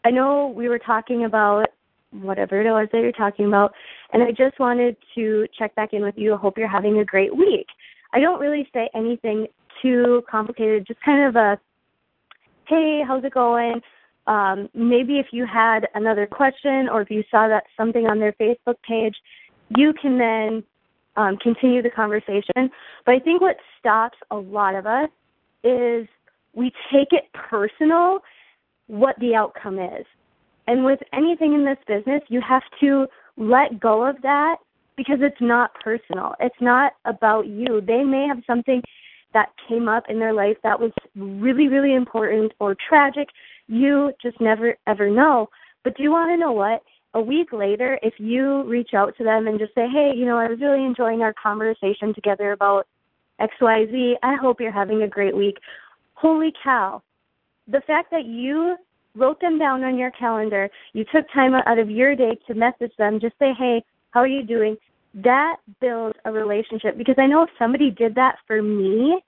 I 0.05 0.11
know 0.11 0.53
we 0.55 0.69
were 0.69 0.77
talking 0.77 1.25
about 1.25 1.65
whatever 2.11 2.61
it 2.61 2.71
was 2.71 2.87
that 2.91 3.01
you're 3.01 3.11
talking 3.11 3.45
about, 3.45 3.73
and 4.13 4.23
I 4.23 4.31
just 4.31 4.59
wanted 4.59 4.97
to 5.15 5.47
check 5.57 5.75
back 5.75 5.93
in 5.93 6.01
with 6.01 6.15
you. 6.17 6.33
I 6.33 6.37
hope 6.37 6.57
you're 6.57 6.67
having 6.67 6.99
a 6.99 7.05
great 7.05 7.35
week. 7.35 7.67
I 8.13 8.19
don't 8.19 8.39
really 8.39 8.67
say 8.73 8.89
anything 8.95 9.47
too 9.81 10.23
complicated, 10.29 10.87
just 10.87 11.01
kind 11.01 11.23
of 11.23 11.35
a, 11.35 11.59
hey, 12.67 13.01
how's 13.07 13.23
it 13.23 13.33
going? 13.33 13.81
Um, 14.27 14.69
maybe 14.73 15.19
if 15.19 15.27
you 15.31 15.45
had 15.45 15.87
another 15.95 16.27
question 16.27 16.87
or 16.89 17.01
if 17.01 17.09
you 17.09 17.23
saw 17.31 17.47
that 17.47 17.63
something 17.77 18.05
on 18.07 18.19
their 18.19 18.33
Facebook 18.33 18.75
page, 18.87 19.15
you 19.75 19.93
can 19.93 20.17
then 20.17 20.63
um, 21.15 21.37
continue 21.37 21.81
the 21.81 21.89
conversation. 21.89 22.69
But 23.05 23.15
I 23.15 23.19
think 23.19 23.41
what 23.41 23.57
stops 23.79 24.17
a 24.31 24.35
lot 24.35 24.75
of 24.75 24.85
us 24.85 25.09
is 25.63 26.07
we 26.53 26.71
take 26.91 27.09
it 27.11 27.25
personal 27.33 28.19
what 28.87 29.15
the 29.19 29.35
outcome 29.35 29.79
is. 29.79 30.05
And 30.69 30.85
with 30.85 30.99
anything 31.13 31.55
in 31.55 31.65
this 31.65 31.79
business, 31.87 32.21
you 32.27 32.41
have 32.47 32.61
to 32.79 33.07
let 33.37 33.79
go 33.79 34.07
of 34.07 34.21
that 34.21 34.57
because 34.95 35.17
it's 35.19 35.41
not 35.41 35.73
personal. 35.73 36.35
It's 36.39 36.61
not 36.61 36.93
about 37.05 37.47
you. 37.47 37.81
They 37.81 38.03
may 38.03 38.27
have 38.27 38.43
something 38.45 38.83
that 39.33 39.49
came 39.67 39.89
up 39.89 40.03
in 40.09 40.19
their 40.19 40.31
life 40.31 40.57
that 40.61 40.79
was 40.79 40.91
really, 41.15 41.69
really 41.69 41.95
important 41.95 42.51
or 42.59 42.75
tragic. 42.87 43.29
You 43.65 44.13
just 44.21 44.39
never 44.39 44.75
ever 44.85 45.09
know. 45.09 45.49
But 45.83 45.97
do 45.97 46.03
you 46.03 46.11
want 46.11 46.29
to 46.29 46.37
know 46.37 46.51
what? 46.51 46.83
A 47.15 47.21
week 47.21 47.51
later, 47.51 47.97
if 48.03 48.13
you 48.19 48.61
reach 48.65 48.93
out 48.93 49.17
to 49.17 49.23
them 49.23 49.47
and 49.47 49.57
just 49.57 49.73
say, 49.73 49.87
hey, 49.91 50.11
you 50.15 50.27
know, 50.27 50.37
I 50.37 50.49
was 50.49 50.59
really 50.61 50.85
enjoying 50.85 51.23
our 51.23 51.33
conversation 51.33 52.13
together 52.13 52.51
about 52.51 52.85
XYZ, 53.41 54.17
I 54.21 54.35
hope 54.35 54.61
you're 54.61 54.71
having 54.71 55.01
a 55.01 55.07
great 55.07 55.35
week. 55.35 55.57
Holy 56.13 56.53
cow. 56.63 57.01
The 57.67 57.81
fact 57.87 58.11
that 58.11 58.25
you 58.25 58.75
wrote 59.19 59.41
them 59.41 59.59
down 59.59 59.83
on 59.83 59.97
your 59.97 60.11
calendar, 60.11 60.69
you 60.93 61.05
took 61.13 61.25
time 61.33 61.53
out 61.53 61.77
of 61.77 61.89
your 61.89 62.15
day 62.15 62.37
to 62.47 62.53
message 62.53 62.91
them, 62.97 63.19
just 63.19 63.37
say, 63.39 63.51
hey, 63.57 63.83
how 64.11 64.21
are 64.21 64.27
you 64.27 64.43
doing? 64.43 64.77
That 65.13 65.57
builds 65.81 66.17
a 66.25 66.31
relationship 66.31 66.97
because 66.97 67.15
I 67.17 67.27
know 67.27 67.43
if 67.43 67.49
somebody 67.57 67.91
did 67.91 68.15
that 68.15 68.37
for 68.47 68.61
me, 68.61 69.19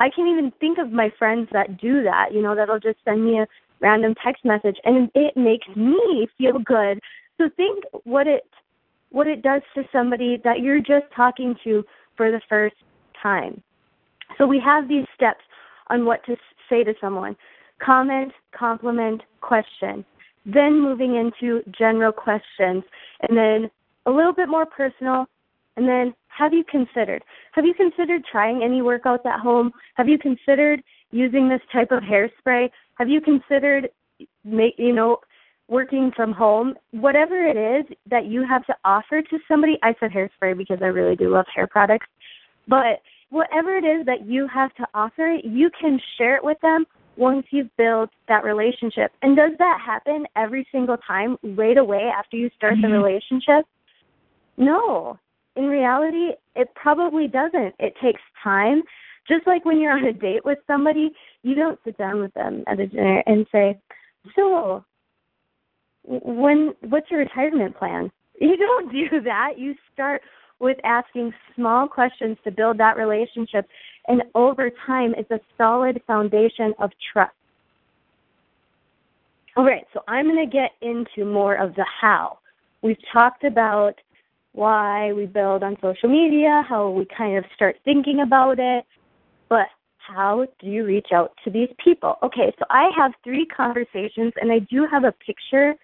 I 0.00 0.10
can't 0.10 0.28
even 0.28 0.52
think 0.60 0.78
of 0.78 0.90
my 0.90 1.12
friends 1.18 1.48
that 1.52 1.80
do 1.80 2.02
that, 2.02 2.32
you 2.32 2.42
know, 2.42 2.54
that'll 2.54 2.80
just 2.80 2.98
send 3.04 3.24
me 3.24 3.38
a 3.38 3.46
random 3.80 4.14
text 4.24 4.44
message 4.44 4.76
and 4.84 5.10
it 5.14 5.36
makes 5.36 5.66
me 5.76 6.28
feel 6.38 6.58
good. 6.58 7.00
So 7.38 7.48
think 7.56 7.84
what 8.04 8.26
it 8.26 8.42
what 9.10 9.26
it 9.26 9.42
does 9.42 9.60
to 9.74 9.82
somebody 9.92 10.40
that 10.42 10.60
you're 10.60 10.80
just 10.80 11.04
talking 11.14 11.54
to 11.64 11.84
for 12.16 12.30
the 12.30 12.40
first 12.48 12.76
time. 13.22 13.62
So 14.38 14.46
we 14.46 14.58
have 14.64 14.88
these 14.88 15.04
steps 15.14 15.42
on 15.88 16.06
what 16.06 16.24
to 16.24 16.36
say 16.68 16.82
to 16.82 16.94
someone. 17.00 17.36
Comment, 17.84 18.32
compliment, 18.56 19.22
question. 19.40 20.04
Then 20.44 20.80
moving 20.80 21.16
into 21.16 21.62
general 21.76 22.12
questions 22.12 22.84
and 23.28 23.36
then 23.36 23.70
a 24.06 24.10
little 24.10 24.32
bit 24.32 24.48
more 24.48 24.66
personal 24.66 25.26
and 25.76 25.88
then 25.88 26.14
have 26.28 26.52
you 26.52 26.64
considered? 26.64 27.22
Have 27.52 27.64
you 27.64 27.74
considered 27.74 28.24
trying 28.30 28.62
any 28.62 28.80
workouts 28.80 29.26
at 29.26 29.40
home? 29.40 29.72
Have 29.94 30.08
you 30.08 30.18
considered 30.18 30.82
using 31.10 31.48
this 31.48 31.60
type 31.72 31.90
of 31.90 32.02
hairspray? 32.02 32.70
Have 32.98 33.08
you 33.08 33.20
considered 33.20 33.90
make 34.44 34.74
you 34.78 34.92
know 34.92 35.18
working 35.68 36.10
from 36.14 36.32
home? 36.32 36.74
Whatever 36.90 37.46
it 37.46 37.56
is 37.56 37.96
that 38.10 38.26
you 38.26 38.44
have 38.46 38.66
to 38.66 38.74
offer 38.84 39.22
to 39.22 39.38
somebody, 39.48 39.78
I 39.82 39.94
said 40.00 40.10
hairspray 40.10 40.56
because 40.56 40.78
I 40.82 40.86
really 40.86 41.16
do 41.16 41.30
love 41.30 41.46
hair 41.54 41.66
products. 41.66 42.06
But 42.68 43.02
whatever 43.30 43.76
it 43.76 43.84
is 43.84 44.06
that 44.06 44.26
you 44.26 44.46
have 44.48 44.74
to 44.74 44.86
offer, 44.94 45.38
you 45.42 45.70
can 45.78 46.00
share 46.16 46.36
it 46.36 46.44
with 46.44 46.60
them 46.60 46.86
once 47.16 47.46
you've 47.50 47.74
built 47.76 48.10
that 48.28 48.44
relationship. 48.44 49.12
And 49.22 49.36
does 49.36 49.52
that 49.58 49.78
happen 49.84 50.26
every 50.36 50.66
single 50.72 50.96
time 50.96 51.36
right 51.42 51.76
away 51.76 52.10
after 52.16 52.36
you 52.36 52.50
start 52.56 52.74
mm-hmm. 52.74 52.90
the 52.90 52.98
relationship? 52.98 53.66
No 54.56 55.18
in 55.56 55.66
reality, 55.66 56.30
it 56.56 56.68
probably 56.74 57.28
doesn't. 57.28 57.74
It 57.78 57.94
takes 58.02 58.20
time. 58.42 58.82
Just 59.28 59.46
like 59.46 59.64
when 59.64 59.80
you're 59.80 59.92
on 59.92 60.04
a 60.04 60.12
date 60.12 60.44
with 60.44 60.58
somebody, 60.66 61.12
you 61.42 61.54
don't 61.54 61.78
sit 61.84 61.96
down 61.98 62.20
with 62.20 62.34
them 62.34 62.64
at 62.66 62.80
a 62.80 62.86
dinner 62.86 63.22
and 63.26 63.46
say, 63.52 63.78
"So, 64.34 64.84
when 66.04 66.74
what's 66.80 67.10
your 67.10 67.20
retirement 67.20 67.76
plan?" 67.76 68.10
You 68.40 68.56
don't 68.56 68.90
do 68.90 69.20
that. 69.20 69.56
You 69.56 69.76
start 69.92 70.22
with 70.58 70.78
asking 70.82 71.32
small 71.54 71.86
questions 71.86 72.36
to 72.42 72.50
build 72.50 72.78
that 72.78 72.96
relationship, 72.96 73.68
and 74.08 74.22
over 74.34 74.70
time, 74.86 75.14
it's 75.16 75.30
a 75.30 75.40
solid 75.56 76.00
foundation 76.06 76.74
of 76.78 76.90
trust. 77.12 77.32
All 79.56 79.64
right, 79.64 79.86
so 79.92 80.00
I'm 80.08 80.26
going 80.26 80.48
to 80.48 80.50
get 80.50 80.72
into 80.80 81.30
more 81.30 81.54
of 81.54 81.74
the 81.74 81.84
how. 81.84 82.38
We've 82.82 82.96
talked 83.12 83.44
about 83.44 83.94
why 84.52 85.12
we 85.12 85.26
build 85.26 85.62
on 85.62 85.76
social 85.80 86.08
media, 86.08 86.64
how 86.68 86.90
we 86.90 87.06
kind 87.06 87.36
of 87.36 87.44
start 87.54 87.76
thinking 87.84 88.20
about 88.20 88.58
it, 88.58 88.84
but 89.48 89.66
how 89.98 90.46
do 90.60 90.66
you 90.66 90.84
reach 90.84 91.08
out 91.12 91.32
to 91.44 91.50
these 91.50 91.68
people? 91.82 92.16
Okay, 92.22 92.52
so 92.58 92.64
I 92.70 92.90
have 92.96 93.12
three 93.22 93.46
conversations, 93.46 94.32
and 94.40 94.50
I 94.50 94.58
do 94.58 94.86
have 94.90 95.04
a 95.04 95.12
picture 95.12 95.74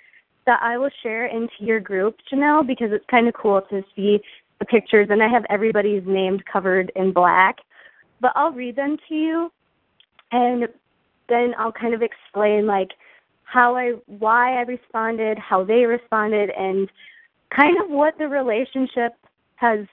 that 0.46 0.60
I 0.62 0.78
will 0.78 0.90
share 1.02 1.26
into 1.26 1.52
your 1.60 1.78
group, 1.78 2.16
Janelle, 2.32 2.66
because 2.66 2.90
it's 2.90 3.04
kind 3.10 3.28
of 3.28 3.34
cool 3.34 3.60
to 3.70 3.82
see 3.94 4.18
the 4.58 4.64
pictures, 4.64 5.08
and 5.10 5.22
I 5.22 5.28
have 5.28 5.44
everybody's 5.50 6.02
names 6.06 6.40
covered 6.50 6.90
in 6.96 7.12
black. 7.12 7.58
But 8.20 8.32
I'll 8.34 8.52
read 8.52 8.76
them 8.76 8.96
to 9.08 9.14
you, 9.14 9.52
and 10.32 10.68
then 11.28 11.54
I'll 11.58 11.72
kind 11.72 11.94
of 11.94 12.02
explain 12.02 12.66
like 12.66 12.90
how 13.44 13.76
I, 13.76 13.92
why 14.06 14.58
I 14.58 14.62
responded, 14.62 15.38
how 15.38 15.64
they 15.64 15.84
responded, 15.84 16.50
and 16.50 16.90
kind 17.54 17.76
of 17.82 17.90
what 17.90 18.18
the 18.18 18.28
relationship 18.28 19.14
has 19.56 19.86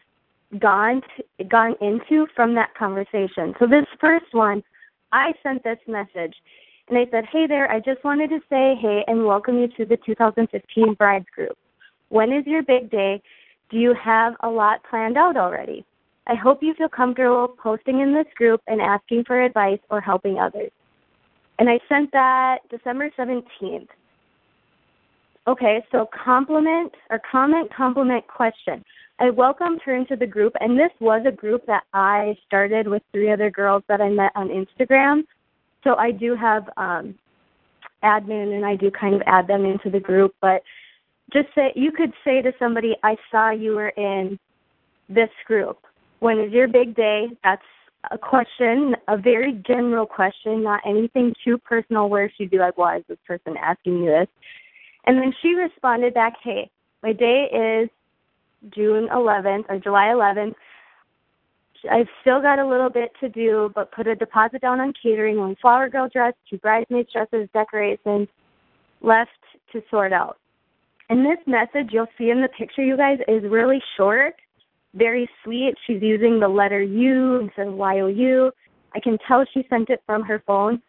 gone 0.60 1.02
to, 1.18 1.44
gone 1.46 1.76
into 1.82 2.28
from 2.36 2.56
that 2.56 2.74
conversation. 2.76 3.54
So 3.60 3.68
this 3.68 3.86
first 4.00 4.34
one, 4.34 4.64
I 5.12 5.34
sent 5.44 5.64
this 5.64 5.80
message 5.88 6.36
and 6.88 6.98
I 6.98 7.08
said, 7.10 7.26
"Hey 7.26 7.48
there, 7.48 7.72
I 7.72 7.80
just 7.80 8.04
wanted 8.04 8.30
to 8.30 8.40
say 8.50 8.76
hey 8.80 9.04
and 9.08 9.26
welcome 9.26 9.58
you 9.58 9.68
to 9.78 9.86
the 9.86 9.98
2015 9.98 10.94
Brides 10.96 11.26
Group. 11.34 11.58
When 12.10 12.32
is 12.32 12.46
your 12.46 12.64
big 12.64 12.90
day? 12.92 13.22
Do 13.70 13.78
you 13.78 13.94
have 13.96 14.36
a 14.42 14.50
lot 14.50 14.84
planned 14.90 15.18
out 15.18 15.38
already? 15.38 15.86
I 16.28 16.36
hope 16.36 16.64
you 16.64 16.74
feel 16.74 16.90
comfortable 16.90 17.48
posting 17.48 18.00
in 18.00 18.14
this 18.14 18.28
group 18.36 18.62
and 18.68 18.82
asking 18.82 19.26
for 19.26 19.42
advice 19.42 19.80
or 19.90 20.02
helping 20.02 20.40
others." 20.40 20.72
And 21.60 21.70
I 21.70 21.80
sent 21.88 22.12
that 22.12 22.60
December 22.70 23.10
17th. 23.18 23.90
Okay, 25.48 25.86
so 25.92 26.08
compliment 26.08 26.94
or 27.12 27.20
comment, 27.32 27.72
compliment, 27.74 28.26
question. 28.28 28.84
I 29.20 29.30
welcomed 29.30 29.82
her 29.86 29.96
into 29.96 30.16
the 30.16 30.26
group, 30.26 30.54
and 30.60 30.78
this 30.78 30.92
was 31.00 31.24
a 31.26 31.32
group 31.32 31.66
that 31.68 31.84
I 31.94 32.36
started 32.48 32.88
with 32.88 33.04
three 33.14 33.32
other 33.32 33.50
girls 33.50 33.84
that 33.88 34.02
I 34.02 34.10
met 34.10 34.32
on 34.36 34.50
Instagram. 34.50 35.24
So 35.84 35.96
I 35.96 36.12
do 36.12 36.36
have 36.36 36.68
um, 36.76 37.16
admin, 38.04 38.56
and 38.56 38.66
I 38.66 38.76
do 38.76 38.92
kind 38.92 39.16
of 39.16 39.22
add 39.26 39.48
them 39.48 39.64
into 39.66 39.90
the 39.90 40.00
group. 40.00 40.36
But 40.42 40.64
just 41.32 41.48
say 41.56 41.72
you 41.76 41.92
could 41.92 42.12
say 42.26 42.42
to 42.42 42.52
somebody, 42.60 42.98
"I 43.04 43.16
saw 43.32 43.52
you 43.52 43.76
were 43.76 43.90
in 43.90 44.38
this 45.08 45.30
group. 45.46 45.78
When 46.20 46.40
is 46.40 46.52
your 46.52 46.68
big 46.68 46.96
day?" 46.96 47.30
That's 47.44 47.66
a 48.12 48.18
question, 48.18 48.96
a 49.08 49.18
very 49.18 49.54
general 49.54 50.06
question, 50.06 50.64
not 50.64 50.82
anything 50.86 51.34
too 51.44 51.58
personal 51.58 52.08
where 52.10 52.30
she'd 52.30 52.52
be 52.52 52.60
like, 52.60 52.78
"Why 52.78 52.98
is 52.98 53.04
this 53.08 53.18
person 53.28 53.58
asking 53.58 54.02
me 54.02 54.08
this?" 54.08 54.28
And 55.06 55.18
then 55.18 55.34
she 55.42 55.54
responded 55.54 56.14
back, 56.14 56.34
hey, 56.42 56.70
my 57.04 57.14
day 57.14 57.50
is 57.52 57.90
June 58.74 59.08
11th 59.10 59.66
or 59.70 59.80
July 59.80 60.08
11th. 60.08 60.56
I've 61.92 62.10
still 62.22 62.42
got 62.42 62.58
a 62.58 62.66
little 62.66 62.90
bit 62.90 63.12
to 63.20 63.30
do, 63.30 63.72
but 63.76 63.92
put 63.92 64.08
a 64.08 64.16
deposit 64.16 64.62
down 64.62 64.80
on 64.80 64.94
catering, 64.94 65.38
one 65.38 65.56
flower 65.62 65.88
girl 65.88 66.10
dress, 66.10 66.34
two 66.50 66.58
bridesmaids 66.58 67.12
dresses, 67.14 67.48
decorations, 67.54 68.28
left 69.02 69.30
to 69.72 69.84
sort 69.92 70.12
out. 70.12 70.40
And 71.10 71.24
this 71.24 71.38
message 71.46 71.90
you'll 71.92 72.08
see 72.18 72.32
in 72.32 72.42
the 72.42 72.48
picture, 72.48 72.84
you 72.84 72.98
guys, 72.98 73.20
is 73.28 73.44
really 73.44 73.84
short, 73.96 74.34
very 74.96 75.30
sweet. 75.44 75.76
She's 75.86 76.02
using 76.02 76.40
the 76.40 76.48
letter 76.48 76.82
U 76.82 77.40
instead 77.40 77.68
of 77.68 77.74
Y-O-U. 77.74 78.52
I 78.94 79.00
can 79.00 79.18
tell 79.28 79.46
she 79.54 79.66
sent 79.70 79.90
it 79.90 80.02
from 80.06 80.24
her 80.24 80.42
phone. 80.48 80.82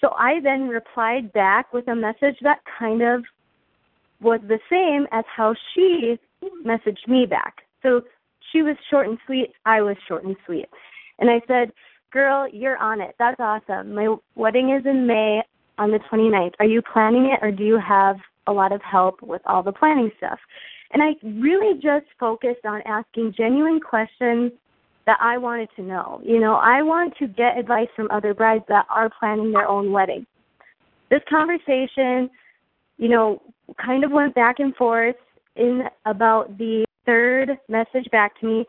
So 0.00 0.10
I 0.18 0.40
then 0.42 0.68
replied 0.68 1.32
back 1.32 1.72
with 1.72 1.88
a 1.88 1.94
message 1.94 2.36
that 2.42 2.58
kind 2.78 3.02
of 3.02 3.24
was 4.20 4.40
the 4.46 4.58
same 4.70 5.06
as 5.10 5.24
how 5.34 5.54
she 5.74 6.18
messaged 6.64 7.08
me 7.08 7.26
back. 7.26 7.62
So 7.82 8.02
she 8.52 8.62
was 8.62 8.76
short 8.90 9.08
and 9.08 9.18
sweet, 9.26 9.52
I 9.64 9.80
was 9.80 9.96
short 10.06 10.24
and 10.24 10.36
sweet. 10.44 10.66
And 11.18 11.30
I 11.30 11.40
said, 11.46 11.72
Girl, 12.12 12.48
you're 12.50 12.78
on 12.78 13.00
it. 13.00 13.14
That's 13.18 13.40
awesome. 13.40 13.94
My 13.94 14.14
wedding 14.36 14.70
is 14.70 14.86
in 14.86 15.06
May 15.06 15.42
on 15.76 15.90
the 15.90 15.98
29th. 16.10 16.54
Are 16.60 16.66
you 16.66 16.80
planning 16.80 17.26
it 17.26 17.44
or 17.44 17.50
do 17.50 17.64
you 17.64 17.78
have 17.78 18.16
a 18.46 18.52
lot 18.52 18.72
of 18.72 18.80
help 18.80 19.20
with 19.22 19.42
all 19.44 19.62
the 19.62 19.72
planning 19.72 20.10
stuff? 20.16 20.38
And 20.92 21.02
I 21.02 21.14
really 21.22 21.74
just 21.74 22.06
focused 22.18 22.64
on 22.64 22.82
asking 22.86 23.34
genuine 23.36 23.80
questions 23.80 24.52
that 25.06 25.18
I 25.20 25.38
wanted 25.38 25.68
to 25.76 25.82
know. 25.82 26.20
You 26.24 26.40
know, 26.40 26.54
I 26.54 26.82
want 26.82 27.16
to 27.18 27.26
get 27.26 27.58
advice 27.58 27.88
from 27.94 28.08
other 28.10 28.34
brides 28.34 28.64
that 28.68 28.86
are 28.90 29.10
planning 29.20 29.52
their 29.52 29.68
own 29.68 29.92
wedding. 29.92 30.26
This 31.10 31.22
conversation, 31.28 32.28
you 32.98 33.08
know, 33.08 33.40
kind 33.84 34.04
of 34.04 34.10
went 34.10 34.34
back 34.34 34.58
and 34.58 34.74
forth 34.74 35.16
in 35.54 35.84
about 36.04 36.58
the 36.58 36.84
third 37.04 37.58
message 37.68 38.10
back 38.10 38.38
to 38.40 38.46
me. 38.46 38.66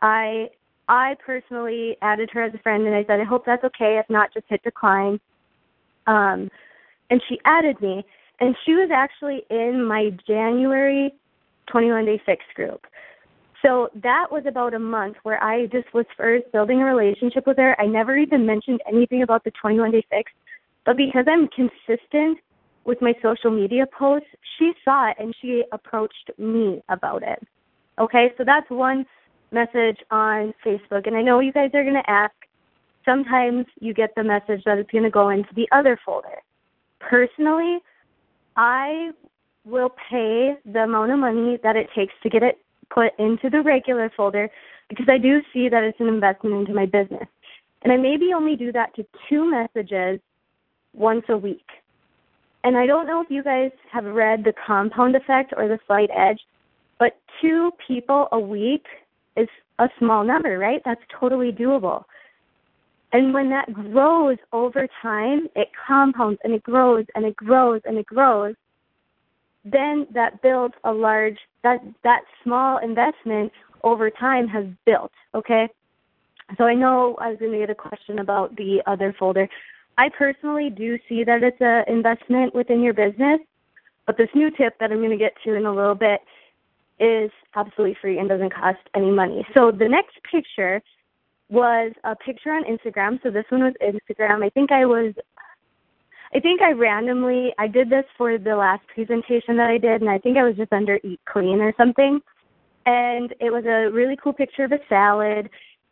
I 0.00 0.50
I 0.88 1.16
personally 1.24 1.96
added 2.02 2.30
her 2.32 2.42
as 2.42 2.54
a 2.54 2.58
friend 2.58 2.86
and 2.86 2.94
I 2.94 3.04
said, 3.04 3.20
I 3.20 3.24
hope 3.24 3.44
that's 3.46 3.64
okay. 3.64 3.98
If 3.98 4.08
not, 4.08 4.32
just 4.34 4.46
hit 4.48 4.62
decline. 4.62 5.20
Um, 6.06 6.50
and 7.10 7.22
she 7.28 7.38
added 7.44 7.80
me, 7.80 8.04
and 8.40 8.56
she 8.64 8.72
was 8.72 8.90
actually 8.92 9.44
in 9.50 9.84
my 9.84 10.10
January 10.26 11.14
21 11.72 12.04
Day 12.04 12.20
Fix 12.24 12.44
group. 12.54 12.86
So 13.62 13.88
that 14.02 14.26
was 14.30 14.44
about 14.46 14.74
a 14.74 14.78
month 14.78 15.16
where 15.22 15.42
I 15.42 15.66
just 15.66 15.92
was 15.94 16.04
first 16.16 16.50
building 16.52 16.82
a 16.82 16.84
relationship 16.84 17.46
with 17.46 17.56
her. 17.56 17.80
I 17.80 17.86
never 17.86 18.16
even 18.16 18.44
mentioned 18.44 18.80
anything 18.86 19.22
about 19.22 19.44
the 19.44 19.52
21 19.52 19.92
Day 19.92 20.04
Fix, 20.10 20.30
but 20.84 20.96
because 20.96 21.24
I'm 21.28 21.48
consistent 21.48 22.38
with 22.84 23.00
my 23.00 23.14
social 23.22 23.50
media 23.50 23.86
posts, 23.86 24.28
she 24.58 24.72
saw 24.84 25.10
it 25.10 25.16
and 25.18 25.34
she 25.40 25.62
approached 25.72 26.30
me 26.38 26.82
about 26.88 27.22
it. 27.22 27.40
Okay, 27.98 28.32
so 28.36 28.44
that's 28.44 28.68
one 28.68 29.06
message 29.52 29.98
on 30.10 30.52
Facebook. 30.64 31.06
And 31.06 31.16
I 31.16 31.22
know 31.22 31.40
you 31.40 31.52
guys 31.52 31.70
are 31.74 31.84
going 31.84 31.94
to 31.94 32.10
ask, 32.10 32.34
sometimes 33.04 33.66
you 33.80 33.94
get 33.94 34.10
the 34.16 34.24
message 34.24 34.62
that 34.64 34.78
it's 34.78 34.90
going 34.90 35.04
to 35.04 35.10
go 35.10 35.28
into 35.28 35.50
the 35.54 35.68
other 35.70 35.98
folder. 36.04 36.42
Personally, 36.98 37.78
I 38.56 39.10
will 39.64 39.90
pay 40.10 40.56
the 40.64 40.80
amount 40.80 41.12
of 41.12 41.18
money 41.18 41.58
that 41.62 41.76
it 41.76 41.88
takes 41.94 42.14
to 42.22 42.28
get 42.28 42.42
it 42.42 42.58
put 42.90 43.12
into 43.18 43.48
the 43.48 43.62
regular 43.62 44.10
folder 44.16 44.50
because 44.88 45.06
I 45.08 45.18
do 45.18 45.40
see 45.52 45.68
that 45.68 45.82
it's 45.82 46.00
an 46.00 46.08
investment 46.08 46.56
into 46.56 46.74
my 46.74 46.86
business. 46.86 47.28
And 47.82 47.92
I 47.92 47.96
maybe 47.96 48.32
only 48.34 48.56
do 48.56 48.72
that 48.72 48.94
to 48.96 49.06
two 49.28 49.50
messages 49.50 50.20
once 50.92 51.24
a 51.28 51.36
week. 51.36 51.66
And 52.64 52.76
I 52.76 52.86
don't 52.86 53.06
know 53.06 53.20
if 53.20 53.30
you 53.30 53.42
guys 53.42 53.72
have 53.90 54.04
read 54.04 54.44
the 54.44 54.52
compound 54.66 55.16
effect 55.16 55.52
or 55.56 55.66
the 55.66 55.78
slight 55.86 56.10
edge, 56.16 56.38
but 56.98 57.18
two 57.40 57.72
people 57.86 58.28
a 58.30 58.38
week 58.38 58.84
is 59.36 59.48
a 59.78 59.88
small 59.98 60.24
number, 60.24 60.58
right? 60.58 60.80
That's 60.84 61.00
totally 61.18 61.50
doable. 61.50 62.04
And 63.12 63.34
when 63.34 63.50
that 63.50 63.72
grows 63.72 64.38
over 64.52 64.86
time, 65.02 65.48
it 65.56 65.68
compounds 65.86 66.38
and 66.44 66.52
it 66.54 66.62
grows 66.62 67.04
and 67.14 67.24
it 67.26 67.36
grows 67.36 67.80
and 67.84 67.98
it 67.98 68.06
grows. 68.06 68.54
Then 69.64 70.06
that 70.12 70.42
builds 70.42 70.74
a 70.84 70.92
large 70.92 71.38
that 71.62 71.78
that 72.02 72.22
small 72.42 72.78
investment 72.78 73.52
over 73.84 74.10
time 74.10 74.48
has 74.48 74.66
built. 74.84 75.12
Okay, 75.34 75.68
so 76.58 76.64
I 76.64 76.74
know 76.74 77.16
I 77.20 77.30
was 77.30 77.38
going 77.38 77.52
to 77.52 77.58
get 77.58 77.70
a 77.70 77.74
question 77.74 78.18
about 78.18 78.56
the 78.56 78.82
other 78.86 79.14
folder. 79.18 79.48
I 79.98 80.08
personally 80.08 80.70
do 80.70 80.98
see 81.08 81.24
that 81.24 81.42
it's 81.42 81.60
an 81.60 81.84
investment 81.86 82.54
within 82.54 82.82
your 82.82 82.94
business, 82.94 83.40
but 84.06 84.16
this 84.16 84.28
new 84.34 84.50
tip 84.50 84.78
that 84.80 84.90
I'm 84.90 84.98
going 84.98 85.10
to 85.10 85.16
get 85.16 85.34
to 85.44 85.54
in 85.54 85.66
a 85.66 85.74
little 85.74 85.94
bit 85.94 86.20
is 86.98 87.30
absolutely 87.54 87.96
free 88.00 88.18
and 88.18 88.28
doesn't 88.28 88.54
cost 88.54 88.78
any 88.94 89.10
money. 89.10 89.46
So 89.54 89.70
the 89.70 89.88
next 89.88 90.16
picture 90.30 90.82
was 91.48 91.92
a 92.04 92.16
picture 92.16 92.50
on 92.50 92.64
Instagram. 92.64 93.22
So 93.22 93.30
this 93.30 93.44
one 93.50 93.62
was 93.62 93.74
Instagram. 93.82 94.44
I 94.44 94.48
think 94.48 94.72
I 94.72 94.86
was 94.86 95.14
I 96.34 96.40
think 96.40 96.62
I 96.62 96.72
randomly 96.72 97.52
I 97.58 97.68
did 97.68 97.90
this 97.90 98.04
for 98.16 98.38
the 98.38 98.56
last 98.56 98.86
presentation 98.94 99.56
that 99.58 99.68
I 99.68 99.78
did 99.78 100.00
and 100.00 100.10
I 100.10 100.18
think 100.18 100.38
I 100.38 100.44
was 100.44 100.56
just 100.56 100.72
under 100.72 100.98
Eat 101.04 101.20
Clean 101.30 101.60
or 101.60 101.74
something. 101.76 102.20
And 102.86 103.32
it 103.38 103.52
was 103.52 103.64
a 103.66 103.92
really 103.92 104.16
cool 104.22 104.32
picture 104.32 104.64
of 104.64 104.72
a 104.72 104.78
salad 104.88 105.50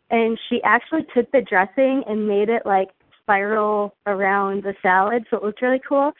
and 0.09 0.37
she 0.49 0.61
actually 0.63 1.05
took 1.15 1.31
the 1.31 1.41
dressing 1.41 2.03
and 2.07 2.27
made 2.27 2.49
it 2.49 2.63
like 2.65 2.89
spiral 3.21 3.95
around 4.07 4.63
the 4.63 4.75
salad, 4.81 5.25
so 5.29 5.37
it 5.37 5.43
looked 5.43 5.61
really 5.61 5.81
cool. 5.87 6.11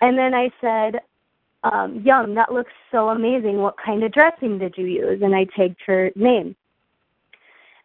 And 0.00 0.16
then 0.16 0.32
I 0.32 0.50
said, 0.60 1.00
um, 1.64 2.02
Yum, 2.04 2.34
that 2.36 2.52
looks 2.52 2.72
so 2.92 3.08
amazing. 3.08 3.58
What 3.58 3.74
kind 3.84 4.04
of 4.04 4.12
dressing 4.12 4.58
did 4.58 4.74
you 4.76 4.86
use? 4.86 5.22
And 5.22 5.34
I 5.34 5.46
tagged 5.56 5.80
her 5.86 6.12
name. 6.14 6.54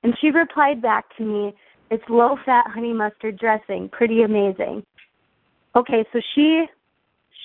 And 0.03 0.13
she 0.21 0.29
replied 0.29 0.81
back 0.81 1.05
to 1.17 1.23
me, 1.23 1.53
It's 1.89 2.03
low 2.07 2.37
fat 2.45 2.65
honey 2.67 2.93
mustard 2.93 3.39
dressing. 3.39 3.89
Pretty 3.89 4.21
amazing. 4.21 4.83
Okay, 5.75 6.05
so 6.11 6.19
she 6.35 6.65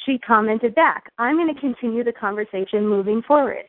she 0.04 0.18
commented 0.18 0.74
back, 0.74 1.10
I'm 1.18 1.36
going 1.36 1.52
to 1.52 1.60
continue 1.60 2.04
the 2.04 2.12
conversation 2.12 2.86
moving 2.86 3.22
forward. 3.22 3.64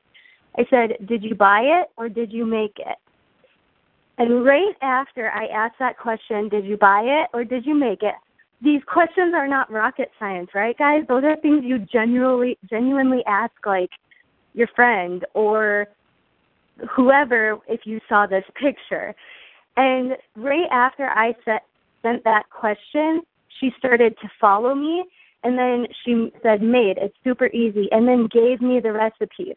I 0.58 0.66
said, 0.70 1.08
Did 1.08 1.24
you 1.24 1.36
buy 1.36 1.62
it 1.62 1.88
or 1.98 2.10
did 2.10 2.32
you 2.32 2.46
make 2.46 2.78
it? 2.78 2.98
And 4.20 4.44
right 4.44 4.74
after 4.82 5.30
I 5.30 5.48
asked 5.48 5.78
that 5.80 5.98
question, 5.98 6.50
Did 6.50 6.66
you 6.66 6.78
buy 6.78 7.02
it 7.02 7.30
or 7.34 7.44
did 7.44 7.66
you 7.66 7.76
make 7.76 8.04
it? 8.04 8.16
These 8.62 8.82
questions 8.88 9.34
are 9.36 9.48
not 9.48 9.72
rocket 9.72 10.10
science, 10.18 10.50
right, 10.56 10.78
guys? 10.78 11.04
Those 11.08 11.24
are 11.24 11.36
things 11.38 11.64
you 11.64 11.80
genuinely 11.80 12.58
genuinely 12.68 13.24
ask 13.28 13.54
like 13.66 13.92
your 14.54 14.68
friend 14.76 15.24
or 15.36 15.88
whoever 16.96 17.60
if 17.68 17.82
you 17.86 18.00
saw 18.10 18.26
this 18.26 18.44
picture. 18.56 19.14
And 19.76 20.14
right 20.36 20.68
after 20.72 21.06
I 21.06 21.36
set, 21.46 21.64
sent 22.02 22.24
that 22.24 22.50
question, 22.50 23.22
she 23.60 23.72
started 23.78 24.16
to 24.22 24.30
follow 24.40 24.76
me 24.76 25.04
and 25.44 25.58
then 25.58 25.88
she 26.04 26.32
said 26.44 26.62
made 26.62 26.98
it's 26.98 27.16
super 27.24 27.48
easy 27.48 27.88
and 27.92 28.08
then 28.08 28.28
gave 28.32 28.62
me 28.62 28.80
the 28.80 28.92
recipe. 28.92 29.56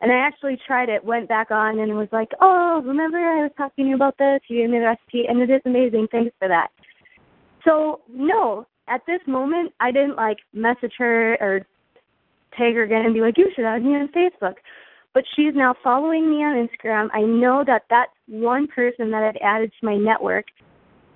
And 0.00 0.12
i 0.12 0.16
actually 0.16 0.58
tried 0.66 0.88
it 0.88 1.04
went 1.04 1.28
back 1.28 1.50
on 1.50 1.78
and 1.78 1.96
was 1.96 2.08
like 2.12 2.30
oh 2.40 2.82
remember 2.84 3.18
i 3.18 3.42
was 3.42 3.52
talking 3.56 3.84
to 3.84 3.88
you 3.90 3.94
about 3.94 4.18
this? 4.18 4.40
You 4.48 4.62
gave 4.62 4.70
me 4.70 4.78
the 4.78 4.84
recipe 4.84 5.24
and 5.28 5.40
it 5.40 5.50
is 5.50 5.62
amazing. 5.64 6.08
Thanks 6.10 6.34
for 6.38 6.48
that. 6.48 6.68
So 7.64 8.00
no 8.08 8.66
at 8.88 9.00
this 9.06 9.20
moment 9.26 9.72
i 9.80 9.90
didn't 9.90 10.16
like 10.16 10.38
message 10.52 10.92
her 10.98 11.36
or 11.40 11.66
tag 12.56 12.74
her 12.74 12.82
again 12.82 13.04
and 13.04 13.14
be 13.14 13.20
like 13.20 13.38
you 13.38 13.50
should 13.54 13.64
add 13.64 13.82
me 13.82 13.94
on 13.94 14.08
facebook. 14.08 14.54
But 15.14 15.24
she's 15.36 15.54
now 15.54 15.76
following 15.82 16.28
me 16.28 16.38
on 16.38 16.68
instagram. 16.68 17.08
I 17.12 17.20
know 17.22 17.62
that 17.66 17.82
that's 17.88 18.10
one 18.26 18.66
person 18.66 19.10
that 19.12 19.22
i've 19.22 19.40
added 19.42 19.72
to 19.80 19.86
my 19.86 19.96
network. 19.96 20.46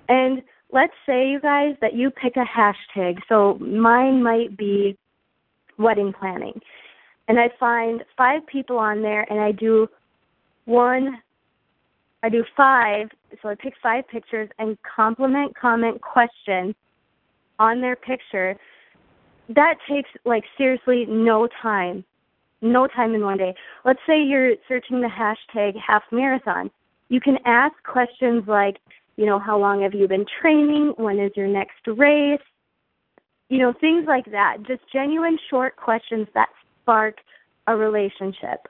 And 0.07 0.41
let's 0.71 0.93
say 1.05 1.29
you 1.29 1.39
guys 1.39 1.75
that 1.81 1.93
you 1.93 2.11
pick 2.11 2.35
a 2.35 2.45
hashtag. 2.45 3.19
So 3.27 3.55
mine 3.59 4.23
might 4.23 4.57
be 4.57 4.97
wedding 5.77 6.13
planning. 6.13 6.59
And 7.27 7.39
I 7.39 7.49
find 7.59 8.03
five 8.17 8.45
people 8.47 8.77
on 8.77 9.01
there 9.01 9.25
and 9.31 9.39
I 9.39 9.51
do 9.51 9.87
one 10.65 11.21
I 12.21 12.29
do 12.29 12.43
five, 12.55 13.07
so 13.41 13.49
I 13.49 13.55
pick 13.55 13.73
five 13.81 14.07
pictures 14.07 14.49
and 14.59 14.77
compliment, 14.83 15.55
comment, 15.55 16.01
question 16.01 16.75
on 17.59 17.81
their 17.81 17.95
picture. 17.95 18.57
That 19.47 19.75
takes 19.89 20.09
like 20.25 20.43
seriously 20.57 21.05
no 21.07 21.47
time. 21.61 22.03
No 22.61 22.87
time 22.87 23.15
in 23.15 23.21
one 23.21 23.37
day. 23.37 23.55
Let's 23.85 24.01
say 24.05 24.21
you're 24.21 24.55
searching 24.67 24.99
the 24.99 25.07
hashtag 25.07 25.75
half 25.79 26.03
marathon. 26.11 26.69
You 27.07 27.21
can 27.21 27.37
ask 27.45 27.73
questions 27.83 28.43
like, 28.47 28.77
you 29.19 29.25
know, 29.25 29.37
how 29.37 29.59
long 29.59 29.81
have 29.81 29.93
you 29.93 30.07
been 30.07 30.25
training? 30.41 30.93
When 30.95 31.19
is 31.19 31.33
your 31.35 31.49
next 31.49 31.85
race? 31.85 32.39
You 33.49 33.57
know, 33.57 33.73
things 33.81 34.05
like 34.07 34.23
that. 34.31 34.59
Just 34.65 34.79
genuine 34.93 35.37
short 35.49 35.75
questions 35.75 36.25
that 36.35 36.47
spark 36.81 37.15
a 37.67 37.75
relationship. 37.75 38.65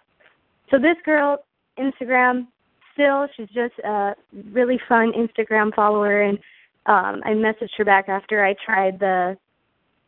So 0.72 0.80
this 0.80 0.96
girl, 1.06 1.38
Instagram, 1.78 2.48
still, 2.94 3.28
she's 3.38 3.50
just 3.50 3.78
a 3.86 4.16
really 4.52 4.80
fun 4.90 5.12
Instagram 5.14 5.72
follower, 5.76 6.24
and 6.24 6.40
um, 6.88 7.22
I 7.24 7.34
messaged 7.34 7.78
her 7.78 7.86
back 7.86 8.10
after 8.10 8.44
I 8.44 8.56
tried 8.66 9.00
the 9.00 9.38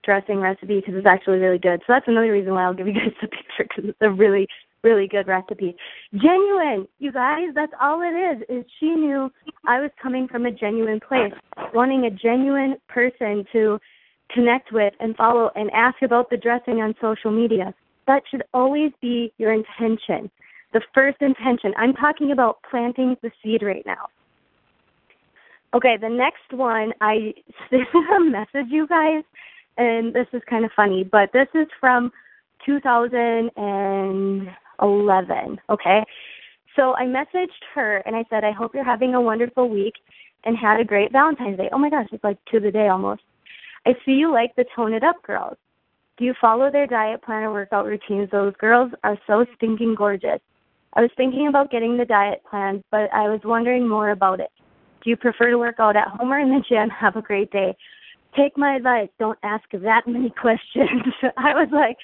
dressing 0.04 0.40
recipe 0.40 0.80
because 0.80 0.96
it's 0.96 1.06
actually 1.06 1.38
really 1.38 1.60
good. 1.60 1.82
So 1.82 1.94
that's 1.94 2.08
another 2.08 2.32
reason 2.32 2.56
why 2.56 2.64
I'll 2.64 2.74
give 2.74 2.88
you 2.88 2.94
guys 2.94 3.14
the 3.22 3.28
picture 3.58 3.68
because 3.70 3.90
it's 3.92 4.02
a 4.02 4.10
really 4.10 4.48
really 4.84 5.08
good 5.08 5.28
recipe. 5.28 5.76
Genuine, 6.14 6.88
you 7.00 7.12
guys, 7.12 7.50
that's 7.54 7.74
all 7.82 8.02
it 8.02 8.16
is. 8.16 8.44
Is 8.50 8.66
she 8.80 8.88
knew 8.88 9.32
I 9.68 9.80
was 9.80 9.92
coming 10.02 10.28
from 10.28 10.46
a 10.46 10.52
genuine 10.52 11.00
place, 11.00 11.34
wanting 11.74 12.06
a 12.06 12.12
genuine 12.12 12.78
person 12.88 13.46
to 13.54 13.80
connect 14.34 14.72
with 14.72 14.94
and 15.00 15.16
follow 15.16 15.52
and 15.56 15.70
ask 15.72 16.02
about 16.02 16.30
the 16.30 16.38
dressing 16.38 16.82
on 16.82 16.96
social 17.02 17.32
media. 17.32 17.74
That 18.08 18.24
should 18.30 18.44
always 18.54 18.92
be 19.02 19.32
your 19.38 19.54
intention. 19.54 20.32
The 20.74 20.82
first 20.94 21.22
intention. 21.22 21.74
I'm 21.78 21.94
talking 21.94 22.32
about 22.32 22.60
planting 22.70 23.18
the 23.22 23.32
seed 23.44 23.62
right 23.62 23.86
now. 23.86 24.08
Okay, 25.74 25.98
the 26.00 26.10
next 26.10 26.52
one, 26.52 26.94
I 27.02 27.34
this 27.72 27.82
is 27.82 28.06
a 28.16 28.20
message, 28.20 28.70
you 28.70 28.88
guys, 28.88 29.24
and 29.78 30.14
this 30.14 30.28
is 30.34 30.42
kind 30.50 30.66
of 30.66 30.72
funny, 30.76 31.04
but 31.04 31.32
this 31.34 31.48
is 31.54 31.68
from 31.80 32.12
2000 32.66 33.52
and 33.56 34.50
11. 34.82 35.60
Okay. 35.70 36.04
So 36.76 36.96
I 36.96 37.04
messaged 37.04 37.50
her 37.76 37.98
and 38.06 38.16
I 38.16 38.24
said, 38.30 38.44
I 38.44 38.52
hope 38.52 38.74
you're 38.74 38.84
having 38.84 39.14
a 39.14 39.22
wonderful 39.22 39.70
week 39.70 39.96
and 40.46 40.58
had 40.58 40.80
a 40.80 40.86
great 40.86 41.12
Valentine's 41.12 41.58
Day. 41.58 41.70
Oh 41.72 41.78
my 41.78 41.90
gosh, 41.90 42.08
it's 42.12 42.24
like 42.24 42.38
to 42.52 42.60
the 42.60 42.72
day 42.72 42.88
almost. 42.88 43.22
I 43.86 43.94
see 44.06 44.14
you 44.14 44.32
like 44.32 44.56
the 44.56 44.66
Tone 44.76 44.94
It 44.94 45.04
Up 45.04 45.22
girls. 45.24 45.58
Do 46.18 46.26
you 46.26 46.34
follow 46.40 46.72
their 46.72 46.88
diet 46.88 47.24
plan 47.24 47.44
or 47.44 47.52
workout 47.52 47.86
routines? 47.86 48.30
Those 48.32 48.54
girls 48.60 48.92
are 49.04 49.18
so 49.28 49.46
stinking 49.56 49.96
gorgeous. 49.96 50.40
I 50.94 51.02
was 51.02 51.10
thinking 51.16 51.48
about 51.48 51.72
getting 51.72 51.98
the 51.98 52.06
diet 52.06 52.42
plan, 52.50 52.84
but 52.92 53.12
I 53.14 53.30
was 53.30 53.40
wondering 53.44 53.88
more 53.88 54.12
about 54.12 54.40
it. 54.40 54.50
Do 55.04 55.10
you 55.10 55.18
prefer 55.18 55.50
to 55.50 55.58
work 55.58 55.76
out 55.80 55.96
at 55.96 56.08
home 56.08 56.32
or 56.32 56.40
in 56.40 56.50
the 56.50 56.64
gym? 56.68 56.90
Have 57.00 57.16
a 57.16 57.22
great 57.22 57.52
day. 57.52 57.76
Take 58.36 58.58
my 58.58 58.76
advice. 58.76 59.10
Don't 59.20 59.40
ask 59.44 59.64
that 59.72 60.08
many 60.08 60.30
questions. 60.42 61.04
I 61.38 61.54
was 61.54 61.70
like, 61.72 61.98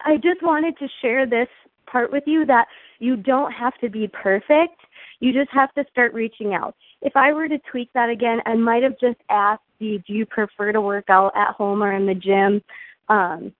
I 0.00 0.16
just 0.16 0.42
wanted 0.42 0.76
to 0.78 0.88
share 1.00 1.26
this 1.26 1.48
part 1.94 2.10
with 2.10 2.24
you 2.26 2.44
that 2.44 2.66
you 2.98 3.16
don't 3.16 3.52
have 3.52 3.78
to 3.78 3.88
be 3.88 4.08
perfect. 4.08 4.80
You 5.20 5.32
just 5.32 5.50
have 5.52 5.72
to 5.74 5.84
start 5.92 6.12
reaching 6.12 6.52
out. 6.52 6.74
If 7.02 7.12
I 7.14 7.32
were 7.32 7.46
to 7.46 7.58
tweak 7.70 7.88
that 7.94 8.10
again, 8.10 8.40
I 8.46 8.54
might 8.54 8.82
have 8.82 8.98
just 8.98 9.20
asked 9.30 9.62
you, 9.78 10.00
do 10.00 10.12
you 10.12 10.26
prefer 10.26 10.72
to 10.72 10.80
work 10.80 11.04
out 11.08 11.32
at 11.36 11.54
home 11.54 11.84
or 11.84 11.92
in 11.92 12.06
the 12.06 12.14
gym? 12.14 12.62
Um, 13.08 13.52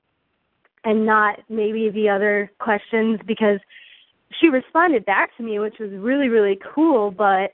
and 0.85 1.07
not 1.07 1.39
maybe 1.49 1.91
the 1.91 2.09
other 2.09 2.51
questions 2.59 3.21
because 3.25 3.61
she 4.41 4.49
responded 4.49 5.07
back 5.07 5.35
to 5.37 5.45
me, 5.45 5.61
which 5.61 5.77
was 5.79 5.93
really, 5.93 6.29
really 6.29 6.59
cool. 6.75 7.13
But 7.13 7.53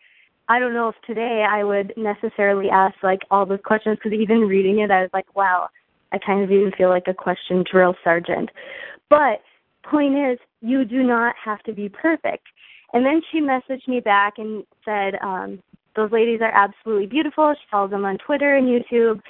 I 0.49 0.59
don't 0.59 0.73
know 0.73 0.89
if 0.89 0.97
today 1.07 1.45
I 1.49 1.63
would 1.63 1.93
necessarily 1.99 2.71
ask 2.71 2.95
like 3.03 3.21
all 3.31 3.45
those 3.45 3.61
questions 3.65 3.99
because 4.03 4.19
even 4.19 4.41
reading 4.41 4.79
it, 4.81 4.91
I 4.91 5.03
was 5.03 5.11
like, 5.13 5.37
wow, 5.37 5.69
I 6.11 6.19
kind 6.19 6.43
of 6.43 6.51
even 6.51 6.73
feel 6.73 6.89
like 6.89 7.07
a 7.07 7.15
question 7.15 7.65
drill 7.71 7.95
sergeant. 8.03 8.49
But 9.11 9.43
point 9.85 10.17
is, 10.17 10.39
you 10.61 10.85
do 10.85 11.03
not 11.03 11.35
have 11.43 11.63
to 11.65 11.73
be 11.73 11.89
perfect. 11.89 12.47
And 12.93 13.05
then 13.05 13.23
she 13.31 13.41
messaged 13.41 13.87
me 13.87 14.01
back 14.01 14.35
and 14.39 14.65
said, 14.85 15.15
um, 15.23 15.63
those 15.97 16.11
ladies 16.13 16.41
are 16.41 16.51
absolutely 16.53 17.07
beautiful. 17.07 17.55
She 17.55 17.67
follows 17.71 17.91
them 17.91 18.05
on 18.05 18.19
Twitter 18.19 18.57
and 18.57 18.67
YouTube. 18.67 19.21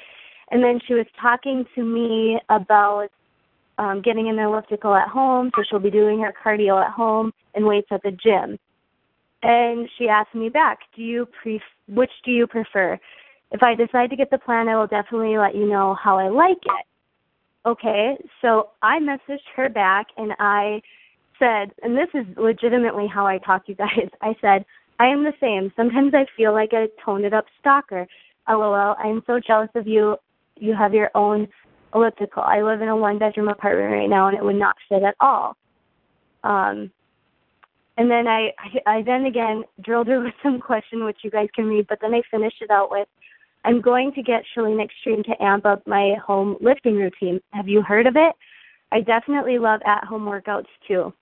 And 0.50 0.62
then 0.62 0.80
she 0.86 0.94
was 0.94 1.06
talking 1.20 1.64
to 1.74 1.84
me 1.84 2.40
about 2.48 3.08
um, 3.78 4.02
getting 4.02 4.28
an 4.28 4.38
elliptical 4.38 4.94
at 4.94 5.08
home, 5.08 5.50
so 5.56 5.62
she'll 5.68 5.78
be 5.78 5.90
doing 5.90 6.20
her 6.20 6.34
cardio 6.44 6.84
at 6.84 6.92
home 6.92 7.32
and 7.54 7.64
weights 7.64 7.88
at 7.90 8.02
the 8.02 8.10
gym. 8.10 8.58
And 9.42 9.88
she 9.96 10.06
asked 10.08 10.34
me 10.34 10.50
back, 10.50 10.80
"Do 10.94 11.02
you 11.02 11.26
pre? 11.26 11.62
Which 11.88 12.10
do 12.24 12.30
you 12.30 12.46
prefer? 12.46 12.98
If 13.52 13.62
I 13.62 13.74
decide 13.74 14.10
to 14.10 14.16
get 14.16 14.30
the 14.30 14.38
plan, 14.38 14.68
I 14.68 14.76
will 14.76 14.86
definitely 14.86 15.38
let 15.38 15.54
you 15.54 15.66
know 15.66 15.94
how 15.94 16.18
I 16.18 16.28
like 16.28 16.58
it." 16.58 16.86
Okay, 17.64 18.18
so 18.42 18.70
I 18.82 18.98
messaged 18.98 19.48
her 19.56 19.70
back 19.70 20.08
and 20.18 20.32
I 20.38 20.82
said, 21.40 21.72
and 21.82 21.96
this 21.96 22.08
is 22.14 22.24
legitimately 22.36 23.08
how 23.12 23.26
I 23.26 23.38
talk, 23.38 23.62
you 23.66 23.74
guys. 23.74 24.08
I 24.22 24.36
said, 24.40 24.64
I 25.00 25.06
am 25.06 25.24
the 25.24 25.32
same. 25.40 25.72
Sometimes 25.74 26.14
I 26.14 26.26
feel 26.36 26.52
like 26.52 26.72
a 26.72 26.86
Tone 27.04 27.24
It 27.24 27.34
Up 27.34 27.46
stalker. 27.58 28.06
LOL. 28.48 28.96
I'm 28.98 29.22
so 29.26 29.40
jealous 29.44 29.70
of 29.74 29.86
you. 29.86 30.16
You 30.56 30.74
have 30.74 30.94
your 30.94 31.10
own 31.14 31.48
elliptical. 31.94 32.42
I 32.42 32.62
live 32.62 32.82
in 32.82 32.88
a 32.88 32.96
one 32.96 33.18
bedroom 33.18 33.48
apartment 33.48 33.92
right 33.92 34.08
now 34.08 34.28
and 34.28 34.36
it 34.36 34.44
would 34.44 34.56
not 34.56 34.76
fit 34.88 35.02
at 35.02 35.14
all. 35.20 35.56
Um 36.44 36.90
and 37.96 38.10
then 38.10 38.26
I, 38.26 38.52
I 38.58 38.98
I 38.98 39.02
then 39.02 39.26
again 39.26 39.64
drilled 39.82 40.06
her 40.08 40.20
with 40.24 40.34
some 40.42 40.60
question 40.60 41.04
which 41.04 41.18
you 41.22 41.30
guys 41.30 41.48
can 41.54 41.66
read, 41.66 41.86
but 41.88 41.98
then 42.00 42.14
I 42.14 42.22
finished 42.30 42.60
it 42.60 42.70
out 42.70 42.90
with 42.90 43.08
I'm 43.64 43.80
going 43.80 44.12
to 44.14 44.22
get 44.22 44.44
ChaLEAN 44.54 44.82
Extreme 44.82 45.24
to 45.24 45.42
amp 45.42 45.66
up 45.66 45.86
my 45.86 46.14
home 46.24 46.56
lifting 46.60 46.96
routine. 46.96 47.40
Have 47.52 47.68
you 47.68 47.82
heard 47.82 48.06
of 48.06 48.16
it? 48.16 48.34
I 48.90 49.00
definitely 49.00 49.58
love 49.58 49.80
at 49.86 50.04
home 50.04 50.24
workouts 50.24 50.66
too. 50.88 51.12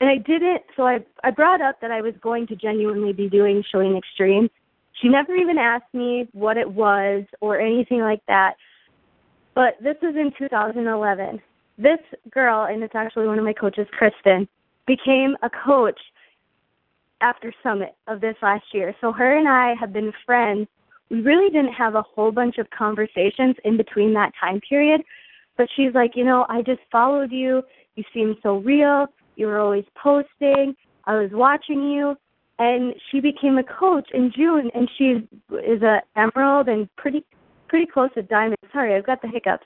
And 0.00 0.08
I 0.08 0.16
didn't. 0.16 0.62
so 0.76 0.86
I 0.86 1.00
I 1.22 1.30
brought 1.30 1.60
up 1.60 1.80
that 1.82 1.90
I 1.90 2.00
was 2.00 2.14
going 2.22 2.46
to 2.48 2.56
genuinely 2.56 3.12
be 3.12 3.28
doing 3.28 3.62
ChaLEAN 3.72 3.98
Extreme. 3.98 4.48
She 5.00 5.08
never 5.08 5.34
even 5.34 5.58
asked 5.58 5.92
me 5.92 6.28
what 6.32 6.56
it 6.56 6.70
was 6.70 7.24
or 7.40 7.58
anything 7.58 8.00
like 8.00 8.22
that. 8.26 8.54
But 9.54 9.76
this 9.82 9.96
was 10.02 10.14
in 10.16 10.32
2011. 10.38 11.40
This 11.78 11.98
girl, 12.30 12.64
and 12.64 12.82
it's 12.82 12.94
actually 12.94 13.26
one 13.26 13.38
of 13.38 13.44
my 13.44 13.52
coaches, 13.52 13.86
Kristen, 13.92 14.48
became 14.86 15.36
a 15.42 15.50
coach 15.50 15.98
after 17.20 17.52
Summit 17.62 17.94
of 18.06 18.20
this 18.20 18.36
last 18.42 18.64
year. 18.72 18.94
So 19.00 19.12
her 19.12 19.36
and 19.36 19.48
I 19.48 19.74
have 19.78 19.92
been 19.92 20.12
friends. 20.24 20.68
We 21.10 21.20
really 21.20 21.50
didn't 21.50 21.72
have 21.72 21.94
a 21.94 22.02
whole 22.02 22.32
bunch 22.32 22.58
of 22.58 22.68
conversations 22.70 23.56
in 23.64 23.76
between 23.76 24.14
that 24.14 24.32
time 24.40 24.60
period. 24.60 25.02
But 25.56 25.68
she's 25.76 25.94
like, 25.94 26.12
you 26.14 26.24
know, 26.24 26.46
I 26.48 26.62
just 26.62 26.80
followed 26.90 27.32
you. 27.32 27.62
You 27.96 28.04
seem 28.14 28.36
so 28.42 28.58
real. 28.58 29.06
You 29.36 29.46
were 29.46 29.58
always 29.58 29.84
posting. 30.00 30.74
I 31.04 31.16
was 31.16 31.30
watching 31.32 31.90
you. 31.90 32.16
And 32.58 32.94
she 33.10 33.20
became 33.20 33.56
a 33.56 33.64
coach 33.64 34.10
in 34.12 34.30
June, 34.36 34.70
and 34.74 34.86
she 34.98 35.26
is 35.64 35.80
a 35.80 36.02
emerald 36.14 36.68
and 36.68 36.94
pretty 36.96 37.24
pretty 37.68 37.86
close 37.86 38.10
to 38.14 38.22
diamond. 38.22 38.58
Sorry, 38.70 38.94
I've 38.94 39.06
got 39.06 39.22
the 39.22 39.28
hiccups. 39.28 39.64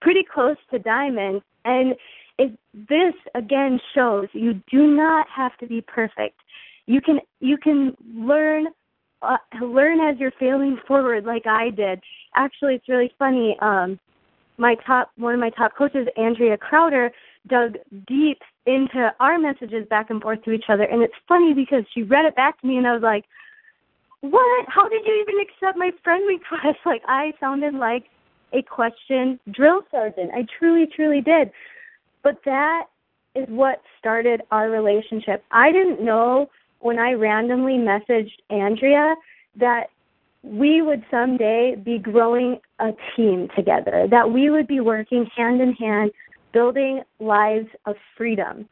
Pretty 0.00 0.22
close 0.22 0.56
to 0.70 0.78
diamond. 0.78 1.42
And 1.66 1.94
it, 2.38 2.58
this 2.72 3.12
again 3.34 3.78
shows 3.94 4.28
you 4.32 4.54
do 4.70 4.86
not 4.86 5.26
have 5.28 5.54
to 5.58 5.66
be 5.66 5.82
perfect. 5.82 6.40
You 6.86 7.02
can 7.02 7.20
you 7.40 7.58
can 7.58 7.94
learn 8.14 8.68
uh, 9.20 9.36
learn 9.60 10.00
as 10.00 10.18
you're 10.18 10.32
failing 10.40 10.78
forward, 10.88 11.24
like 11.24 11.46
I 11.46 11.68
did. 11.68 12.00
Actually, 12.34 12.76
it's 12.76 12.88
really 12.88 13.12
funny. 13.18 13.56
Um, 13.60 13.98
my 14.56 14.76
top 14.86 15.10
one 15.16 15.34
of 15.34 15.40
my 15.40 15.50
top 15.50 15.76
coaches, 15.76 16.08
Andrea 16.16 16.56
Crowder, 16.56 17.10
dug 17.48 17.76
deep 18.06 18.38
into 18.66 19.12
our 19.20 19.38
messages 19.38 19.86
back 19.88 20.10
and 20.10 20.20
forth 20.20 20.42
to 20.44 20.52
each 20.52 20.66
other, 20.68 20.84
and 20.84 21.02
it's 21.02 21.14
funny 21.28 21.54
because 21.54 21.84
she 21.92 22.02
read 22.02 22.24
it 22.24 22.36
back 22.36 22.60
to 22.60 22.66
me, 22.66 22.76
and 22.76 22.86
I 22.86 22.92
was 22.92 23.02
like, 23.02 23.24
what? 24.20 24.66
How 24.68 24.88
did 24.88 25.02
you 25.06 25.24
even 25.26 25.40
accept 25.40 25.78
my 25.78 25.90
friend 26.04 26.26
request? 26.26 26.78
Like 26.86 27.02
I 27.06 27.32
sounded 27.40 27.74
like 27.74 28.04
a 28.52 28.62
question 28.62 29.38
drill 29.50 29.82
sergeant. 29.90 30.30
I 30.34 30.46
truly, 30.58 30.86
truly 30.86 31.20
did. 31.20 31.50
But 32.22 32.38
that 32.44 32.86
is 33.34 33.46
what 33.48 33.80
started 33.98 34.42
our 34.50 34.68
relationship. 34.70 35.44
I 35.50 35.72
didn't 35.72 36.04
know 36.04 36.50
when 36.80 36.98
I 36.98 37.12
randomly 37.12 37.74
messaged 37.74 38.32
Andrea 38.50 39.14
that 39.56 39.86
we 40.42 40.82
would 40.82 41.04
someday 41.10 41.76
be 41.76 41.98
growing 41.98 42.58
a 42.78 42.90
team 43.14 43.48
together, 43.54 44.06
that 44.10 44.32
we 44.32 44.50
would 44.50 44.66
be 44.66 44.80
working 44.80 45.26
hand 45.36 45.60
in 45.60 45.72
hand, 45.74 46.10
building 46.52 47.02
lives 47.18 47.68
of 47.86 47.96
freedom. 48.16 48.68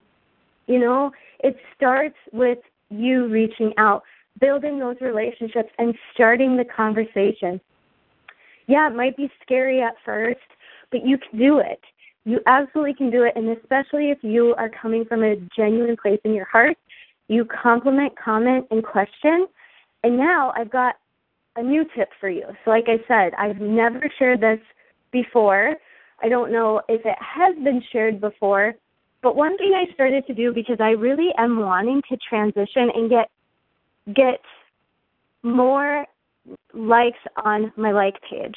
You 0.66 0.78
know, 0.78 1.10
it 1.40 1.56
starts 1.76 2.16
with 2.32 2.58
you 2.90 3.28
reaching 3.28 3.72
out 3.78 4.02
building 4.40 4.78
those 4.78 4.96
relationships 5.00 5.70
and 5.78 5.94
starting 6.14 6.56
the 6.56 6.64
conversation. 6.64 7.60
Yeah, 8.66 8.90
it 8.90 8.94
might 8.94 9.16
be 9.16 9.30
scary 9.42 9.82
at 9.82 9.94
first, 10.04 10.38
but 10.90 11.04
you 11.04 11.18
can 11.18 11.38
do 11.38 11.58
it. 11.58 11.80
You 12.24 12.40
absolutely 12.46 12.94
can 12.94 13.10
do 13.10 13.22
it, 13.24 13.32
and 13.36 13.48
especially 13.56 14.10
if 14.10 14.18
you 14.22 14.54
are 14.58 14.68
coming 14.68 15.04
from 15.04 15.24
a 15.24 15.36
genuine 15.56 15.96
place 16.00 16.20
in 16.24 16.34
your 16.34 16.44
heart, 16.44 16.76
you 17.28 17.46
compliment, 17.46 18.12
comment, 18.22 18.66
and 18.70 18.84
question. 18.84 19.46
And 20.02 20.16
now 20.16 20.52
I've 20.56 20.70
got 20.70 20.96
a 21.56 21.62
new 21.62 21.84
tip 21.96 22.10
for 22.20 22.28
you. 22.28 22.44
So, 22.64 22.70
like 22.70 22.86
I 22.86 22.98
said, 23.08 23.32
I've 23.38 23.60
never 23.60 24.10
shared 24.18 24.40
this 24.40 24.60
before. 25.10 25.76
I 26.22 26.28
don't 26.28 26.52
know 26.52 26.80
if 26.88 27.04
it 27.04 27.16
has 27.18 27.54
been 27.62 27.82
shared 27.92 28.20
before, 28.20 28.74
but 29.22 29.36
one 29.36 29.56
thing 29.58 29.72
I 29.74 29.92
started 29.94 30.26
to 30.26 30.34
do 30.34 30.52
because 30.52 30.78
I 30.80 30.90
really 30.90 31.30
am 31.36 31.60
wanting 31.60 32.02
to 32.08 32.16
transition 32.16 32.90
and 32.94 33.10
get 33.10 33.30
get 34.14 34.40
more 35.42 36.06
likes 36.72 37.18
on 37.44 37.72
my 37.76 37.92
like 37.92 38.14
page. 38.28 38.54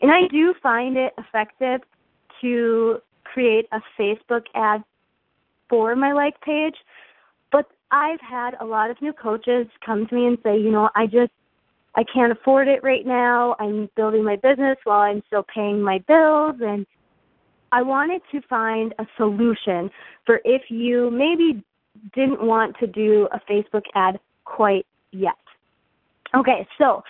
And 0.00 0.10
I 0.10 0.26
do 0.30 0.54
find 0.62 0.96
it 0.96 1.12
effective 1.18 1.80
to 2.40 2.98
create 3.24 3.66
a 3.72 3.80
Facebook 3.98 4.44
ad 4.54 4.82
for 5.68 5.94
my 5.94 6.12
like 6.12 6.40
page. 6.40 6.74
But 7.52 7.66
I've 7.90 8.20
had 8.20 8.54
a 8.60 8.64
lot 8.64 8.90
of 8.90 9.00
new 9.02 9.12
coaches 9.12 9.66
come 9.84 10.06
to 10.06 10.14
me 10.14 10.26
and 10.26 10.38
say, 10.42 10.58
you 10.58 10.70
know, 10.70 10.88
I 10.94 11.06
just 11.06 11.32
I 11.96 12.02
can't 12.12 12.32
afford 12.32 12.66
it 12.66 12.82
right 12.82 13.06
now. 13.06 13.54
I'm 13.60 13.88
building 13.94 14.24
my 14.24 14.36
business 14.36 14.76
while 14.84 15.00
I'm 15.00 15.22
still 15.26 15.44
paying 15.54 15.80
my 15.80 15.98
bills 16.08 16.56
and 16.60 16.86
I 17.74 17.82
wanted 17.82 18.22
to 18.30 18.40
find 18.42 18.94
a 19.00 19.06
solution 19.16 19.90
for 20.24 20.40
if 20.44 20.62
you 20.68 21.10
maybe 21.10 21.64
didn't 22.14 22.40
want 22.40 22.76
to 22.78 22.86
do 22.86 23.26
a 23.32 23.40
Facebook 23.50 23.82
ad 23.96 24.20
quite 24.44 24.86
yet. 25.10 25.34
Okay, 26.36 26.68
so 26.78 27.02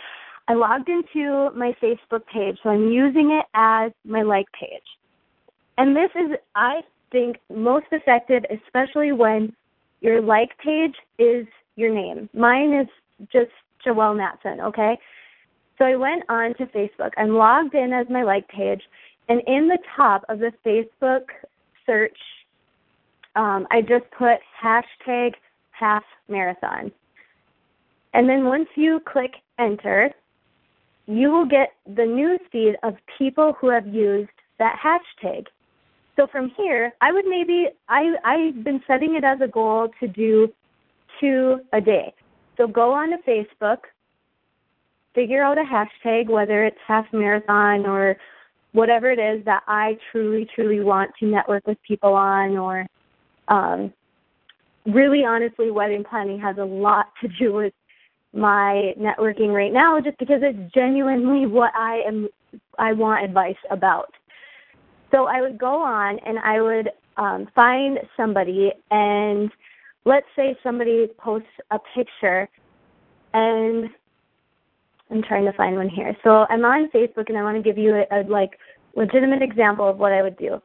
I 0.48 0.55
logged 0.55 0.88
into 0.88 1.50
my 1.55 1.77
Facebook 1.83 2.27
page, 2.33 2.56
so 2.62 2.71
I'm 2.71 2.90
using 2.90 3.31
it 3.31 3.44
as 3.52 3.92
my 4.06 4.23
like 4.23 4.46
page. 4.58 4.88
And 5.77 5.94
this 5.94 6.10
is, 6.15 6.35
I 6.54 6.81
think, 7.12 7.37
most 7.54 7.87
effective, 7.92 8.44
especially 8.50 9.12
when 9.12 9.54
your 10.00 10.23
like 10.23 10.56
page 10.65 10.94
is 11.19 11.46
your 11.77 11.94
name. 11.94 12.31
Mine 12.33 12.73
is 12.73 12.88
just 13.31 13.52
Joelle 13.87 14.17
Natson, 14.17 14.60
okay? 14.60 14.96
So 15.77 15.85
I 15.85 15.96
went 15.96 16.23
on 16.31 16.54
to 16.54 16.65
Facebook. 16.67 17.10
I'm 17.19 17.35
logged 17.35 17.75
in 17.75 17.92
as 17.92 18.06
my 18.08 18.23
like 18.23 18.48
page, 18.48 18.81
and 19.29 19.40
in 19.46 19.68
the 19.68 19.79
top 19.96 20.25
of 20.29 20.38
the 20.38 20.52
Facebook 20.64 21.25
search, 21.87 22.16
um, 23.37 23.66
I 23.70 23.81
just 23.81 24.04
put 24.16 24.38
hashtag 24.62 25.35
half 25.70 26.04
marathon. 26.29 26.92
And 28.12 28.29
then 28.29 28.44
once 28.44 28.68
you 28.77 29.00
click 29.04 29.33
enter, 29.58 30.10
you 31.06 31.31
will 31.31 31.46
get 31.46 31.72
the 31.87 32.04
news 32.04 32.40
feed 32.52 32.77
of 32.83 32.94
people 33.18 33.54
who 33.60 33.68
have 33.68 33.87
used 33.87 34.31
that 34.58 34.79
hashtag. 34.83 35.46
So 36.16 36.27
from 36.29 36.52
here, 36.56 36.92
I 37.00 37.12
would 37.12 37.27
maybe 37.27 37.68
I 37.88 38.14
I've 38.25 38.62
been 38.62 38.81
setting 38.87 39.16
it 39.16 39.25
as 39.25 39.40
a 39.40 39.48
goal 39.48 39.88
to 40.00 40.06
do 40.06 40.52
two 41.20 41.60
a 41.72 41.81
day. 41.81 42.14
So 42.56 42.68
go 42.68 42.92
on 42.92 43.10
to 43.10 43.16
Facebook, 43.27 43.79
figure 45.14 45.42
out 45.42 45.58
a 45.58 45.64
hashtag, 45.64 46.29
whether 46.29 46.64
it's 46.64 46.79
half 46.87 47.06
marathon 47.12 47.85
or 47.85 48.16
whatever 48.75 49.10
it 49.10 49.20
is 49.20 49.44
that 49.44 49.62
I 49.68 49.96
truly, 50.10 50.46
truly 50.52 50.81
want 50.81 51.12
to 51.20 51.27
network 51.27 51.66
with 51.66 51.79
people 51.87 52.12
on, 52.12 52.58
or 52.58 52.87
um, 53.48 53.92
really 54.85 55.25
honestly, 55.25 55.70
wedding 55.70 56.04
planning 56.04 56.40
has 56.40 56.58
a 56.58 56.64
lot 56.64 57.06
to 57.22 57.29
do 57.38 57.52
with 57.54 57.72
my 58.35 58.92
networking 58.98 59.54
right 59.54 59.72
now 59.72 60.00
just 60.00 60.18
because 60.18 60.40
it's 60.42 60.75
genuinely 60.75 61.46
what 61.46 61.72
I 61.77 62.02
am 62.06 62.29
I 62.79 62.92
want 62.92 63.25
advice 63.25 63.56
about. 63.70 64.12
So 65.12 65.27
I 65.27 65.40
would 65.40 65.56
go 65.56 65.81
on 65.81 66.18
and 66.27 66.40
I 66.40 66.60
would 66.60 66.90
um, 67.16 67.46
find 67.54 67.98
somebody 68.16 68.72
and 68.90 69.50
let's 70.04 70.27
say 70.35 70.56
somebody 70.64 71.06
posts 71.16 71.46
a 71.70 71.79
picture 71.94 72.48
and 73.33 73.88
I'm 75.11 75.23
trying 75.23 75.44
to 75.44 75.52
find 75.52 75.77
one 75.77 75.88
here. 75.88 76.17
So 76.25 76.46
I'm 76.48 76.65
on 76.65 76.90
Facebook 76.90 77.29
and 77.29 77.38
I 77.38 77.42
want 77.42 77.57
to 77.57 77.63
give 77.63 77.79
you 77.79 77.94
a, 77.94 78.21
a 78.21 78.23
like 78.29 78.59
legitimate 78.96 79.42
example 79.42 79.88
of 79.88 79.98
what 79.98 80.13
I 80.13 80.23
would 80.23 80.37
do. 80.37 80.61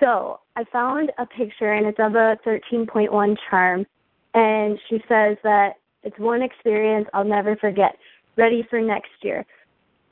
So 0.00 0.40
I 0.56 0.64
found 0.72 1.10
a 1.18 1.26
picture 1.26 1.72
and 1.72 1.86
it's 1.86 1.98
of 1.98 2.14
a 2.14 2.38
13.1 2.46 3.36
charm 3.50 3.86
and 4.34 4.78
she 4.88 4.98
says 5.08 5.36
that 5.42 5.74
it's 6.02 6.18
one 6.18 6.42
experience 6.42 7.08
I'll 7.14 7.24
never 7.24 7.56
forget. 7.56 7.96
Ready 8.36 8.66
for 8.68 8.80
next 8.80 9.10
year. 9.22 9.44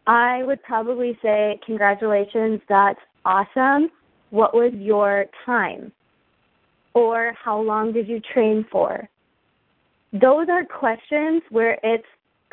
I 0.07 0.43
would 0.45 0.63
probably 0.63 1.19
say 1.23 1.61
congratulations, 1.65 2.61
that's 2.69 2.99
awesome. 3.25 3.91
What 4.31 4.55
was 4.55 4.73
your 4.75 5.27
time? 5.47 5.93
Or 6.95 7.35
how 7.43 7.61
long 7.61 7.93
did 7.93 8.09
you 8.09 8.21
train 8.21 8.67
for? 8.71 9.09
Those 10.13 10.49
are 10.49 10.65
questions 10.65 11.43
where 11.51 11.79
it's 11.83 12.07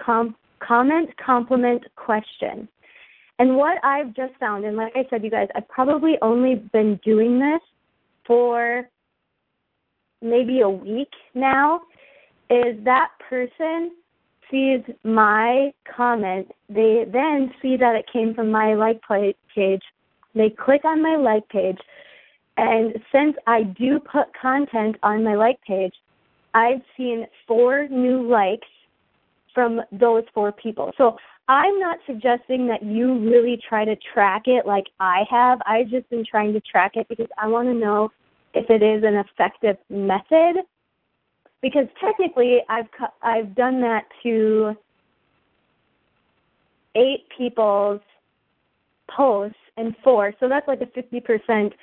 com- 0.04 0.36
comment, 0.66 1.10
compliment, 1.24 1.84
question. 1.96 2.68
And 3.40 3.58
what 3.58 3.84
I've 3.84 4.14
just 4.14 4.34
found, 4.40 4.66
and 4.66 4.78
like 4.78 4.94
I 4.96 5.06
said, 5.10 5.24
you 5.24 5.32
guys, 5.32 5.48
I've 5.56 5.68
probably 5.68 6.14
only 6.22 6.56
been 6.56 7.00
doing 7.04 7.40
this 7.40 7.62
for 8.26 8.88
maybe 10.22 10.62
a 10.62 10.70
week 10.70 11.12
now, 11.34 11.82
is 12.50 12.76
that 12.84 13.10
person 13.28 13.92
sees 14.52 14.82
my 15.04 15.74
comment, 15.96 16.52
they 16.70 17.06
then 17.12 17.52
see 17.62 17.78
that 17.78 17.96
it 17.96 18.06
came 18.12 18.34
from 18.34 18.52
my 18.52 18.74
like 18.76 19.02
page, 19.08 19.82
they 20.36 20.50
click 20.50 20.84
on 20.84 21.02
my 21.02 21.16
like 21.16 21.48
page, 21.50 21.80
and 22.58 22.94
since 23.12 23.36
I 23.48 23.64
do 23.64 24.00
put 24.00 24.28
content 24.40 24.98
on 25.02 25.24
my 25.24 25.36
like 25.36 25.60
page, 25.62 25.94
I've 26.54 26.82
seen 26.98 27.26
four 27.48 27.88
new 27.88 28.28
likes 28.28 28.68
from 29.54 29.82
those 29.92 30.24
four 30.34 30.52
people. 30.52 30.92
So 30.98 31.18
I'm 31.48 31.80
not 31.80 32.00
suggesting 32.06 32.68
that 32.68 32.84
you 32.84 33.20
really 33.30 33.60
try 33.68 33.84
to 33.86 33.96
track 34.14 34.44
it 34.46 34.66
like 34.66 34.86
I 35.00 35.24
have. 35.30 35.60
I've 35.66 35.90
just 35.90 36.10
been 36.10 36.26
trying 36.26 36.54
to 36.54 36.62
track 36.62 36.94
it 36.96 37.08
because 37.10 37.28
I 37.38 37.48
want 37.48 37.68
to 37.68 37.74
know 37.74 38.12
if 38.54 38.70
it 38.70 38.84
is 38.84 39.04
an 39.04 39.16
effective 39.16 39.78
method. 39.90 40.64
Because 41.62 41.86
technically, 42.00 42.60
I've 42.70 42.88
I've 43.22 43.54
done 43.54 43.82
that 43.82 44.06
to 44.24 44.76
eight 46.96 47.26
people's 47.38 48.02
posts 49.16 49.58
and 49.78 49.96
four, 50.04 50.34
so 50.40 50.50
that's 50.50 50.68
like 50.68 50.82
a 50.82 50.88
fifty 50.88 51.20
percent 51.20 51.74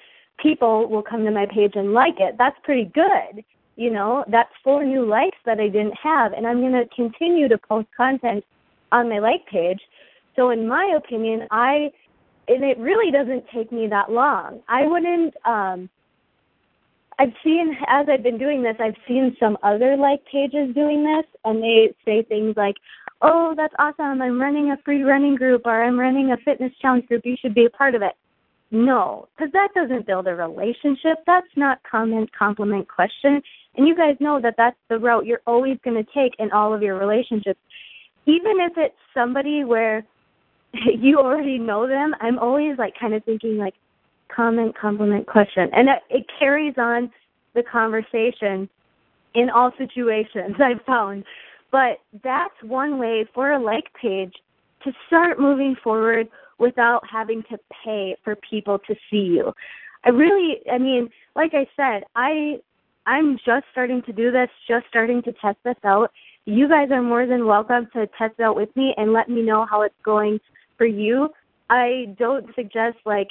people 0.43 0.89
will 0.89 1.03
come 1.03 1.25
to 1.25 1.31
my 1.31 1.47
page 1.47 1.73
and 1.75 1.93
like 1.93 2.19
it. 2.19 2.35
That's 2.39 2.57
pretty 2.65 2.91
good 2.93 3.45
you 3.79 3.91
know, 3.91 4.25
that's 4.29 4.51
four 4.65 4.85
new 4.85 5.07
likes 5.07 5.39
that 5.47 5.61
I 5.61 5.69
didn't 5.69 5.97
have, 6.03 6.33
and 6.33 6.47
I'm 6.47 6.61
going 6.61 6.73
to 6.73 6.85
continue 6.97 7.47
to 7.49 7.57
post 7.57 7.87
content 7.97 8.45
on 8.91 9.09
my 9.09 9.21
like 9.21 9.47
page. 9.47 9.81
So, 10.35 10.51
in 10.51 10.67
my 10.67 10.95
opinion, 10.97 11.47
I 11.53 11.93
and 12.49 12.65
it 12.65 12.77
really 12.79 13.13
doesn't 13.13 13.45
take 13.55 13.71
me 13.71 13.87
that 13.87 14.11
long. 14.11 14.61
I 14.69 14.85
wouldn't. 14.85 15.35
um 15.47 15.89
I've 17.21 17.33
seen 17.45 17.77
as 17.87 18.09
I've 18.09 18.23
been 18.25 18.39
doing 18.39 18.63
this, 18.63 18.77
I've 18.81 18.97
seen 19.07 19.37
some 19.39 19.57
other 19.63 19.97
like 19.97 20.25
pages 20.27 20.75
doing 20.75 21.05
this, 21.05 21.27
and 21.45 21.63
they 21.63 21.95
say 22.05 22.23
things 22.23 22.57
like, 22.57 22.77
"Oh, 23.23 23.55
that's 23.57 23.75
awesome! 23.79 24.21
I'm 24.21 24.41
running 24.41 24.73
a 24.73 24.77
free 24.85 25.05
running 25.05 25.37
group, 25.37 25.63
or 25.67 25.85
I'm 25.85 25.99
running 26.01 26.33
a 26.33 26.37
fitness 26.39 26.73
challenge 26.83 27.07
group. 27.07 27.25
You 27.25 27.37
should 27.41 27.55
be 27.55 27.67
a 27.67 27.71
part 27.71 27.95
of 27.95 28.03
it." 28.03 28.15
No, 28.71 29.29
because 29.37 29.53
that 29.53 29.69
doesn't 29.75 30.07
build 30.07 30.27
a 30.27 30.35
relationship. 30.35 31.19
That's 31.27 31.47
not 31.57 31.81
comment, 31.91 32.31
compliment, 32.33 32.89
question. 32.89 33.43
And 33.77 33.87
you 33.87 33.97
guys 33.97 34.17
know 34.21 34.41
that 34.41 34.55
that's 34.57 34.77
the 34.89 34.99
route 34.99 35.27
you're 35.27 35.43
always 35.47 35.79
going 35.85 36.03
to 36.03 36.11
take 36.13 36.35
in 36.39 36.51
all 36.51 36.75
of 36.75 36.83
your 36.83 36.99
relationships. 36.99 37.61
Even 38.27 38.61
if 38.61 38.73
it's 38.77 38.97
somebody 39.15 39.65
where 39.65 40.05
you 40.73 41.19
already 41.19 41.59
know 41.59 41.87
them, 41.87 42.15
I'm 42.21 42.39
always 42.39 42.79
like 42.79 42.95
kind 42.99 43.15
of 43.15 43.25
thinking 43.25 43.59
like 43.59 43.75
comment, 44.35 44.77
compliment, 44.79 45.27
question. 45.27 45.71
And 45.73 45.89
it, 45.89 46.03
it 46.11 46.27
carries 46.39 46.75
on 46.77 47.11
the 47.55 47.63
conversation 47.63 48.69
in 49.35 49.51
all 49.51 49.73
situations 49.79 50.57
I've 50.59 50.85
found. 50.85 51.25
But 51.71 51.99
that's 52.23 52.55
one 52.63 52.99
way 52.99 53.27
for 53.35 53.53
a 53.53 53.63
like 53.63 53.93
page 54.01 54.35
to 54.85 54.93
start 55.07 55.39
moving 55.39 55.77
forward 55.83 56.29
without 56.59 57.03
having 57.11 57.43
to 57.51 57.59
pay 57.85 58.17
for 58.25 58.37
people 58.37 58.79
to 58.81 58.95
see 59.11 59.17
you. 59.37 59.53
I 60.05 60.11
really 60.11 60.61
I 60.71 60.79
mean, 60.79 61.11
like 61.37 61.53
I 61.55 61.67
said, 61.77 62.05
I 62.15 62.61
I'm 63.09 63.39
just 63.39 63.65
starting 63.73 64.03
to 64.03 64.13
do 64.13 64.31
this, 64.31 64.51
just 64.69 64.85
starting 64.91 65.23
to 65.23 65.33
test 65.33 65.57
this 65.65 65.77
out. 65.83 66.13
You 66.45 66.69
guys 66.69 66.91
are 66.91 67.01
more 67.01 67.27
than 67.27 67.47
welcome 67.47 67.89
to 67.95 68.07
test 68.19 68.35
it 68.39 68.43
out 68.43 68.55
with 68.55 68.69
me 68.77 68.93
and 68.99 69.15
let 69.15 69.31
me 69.31 69.41
know 69.41 69.67
how 69.69 69.81
it's 69.81 69.95
going 70.05 70.39
for 70.77 70.85
you. 70.85 71.31
I 71.71 72.15
don't 72.19 72.55
suggest 72.55 72.99
like 73.07 73.29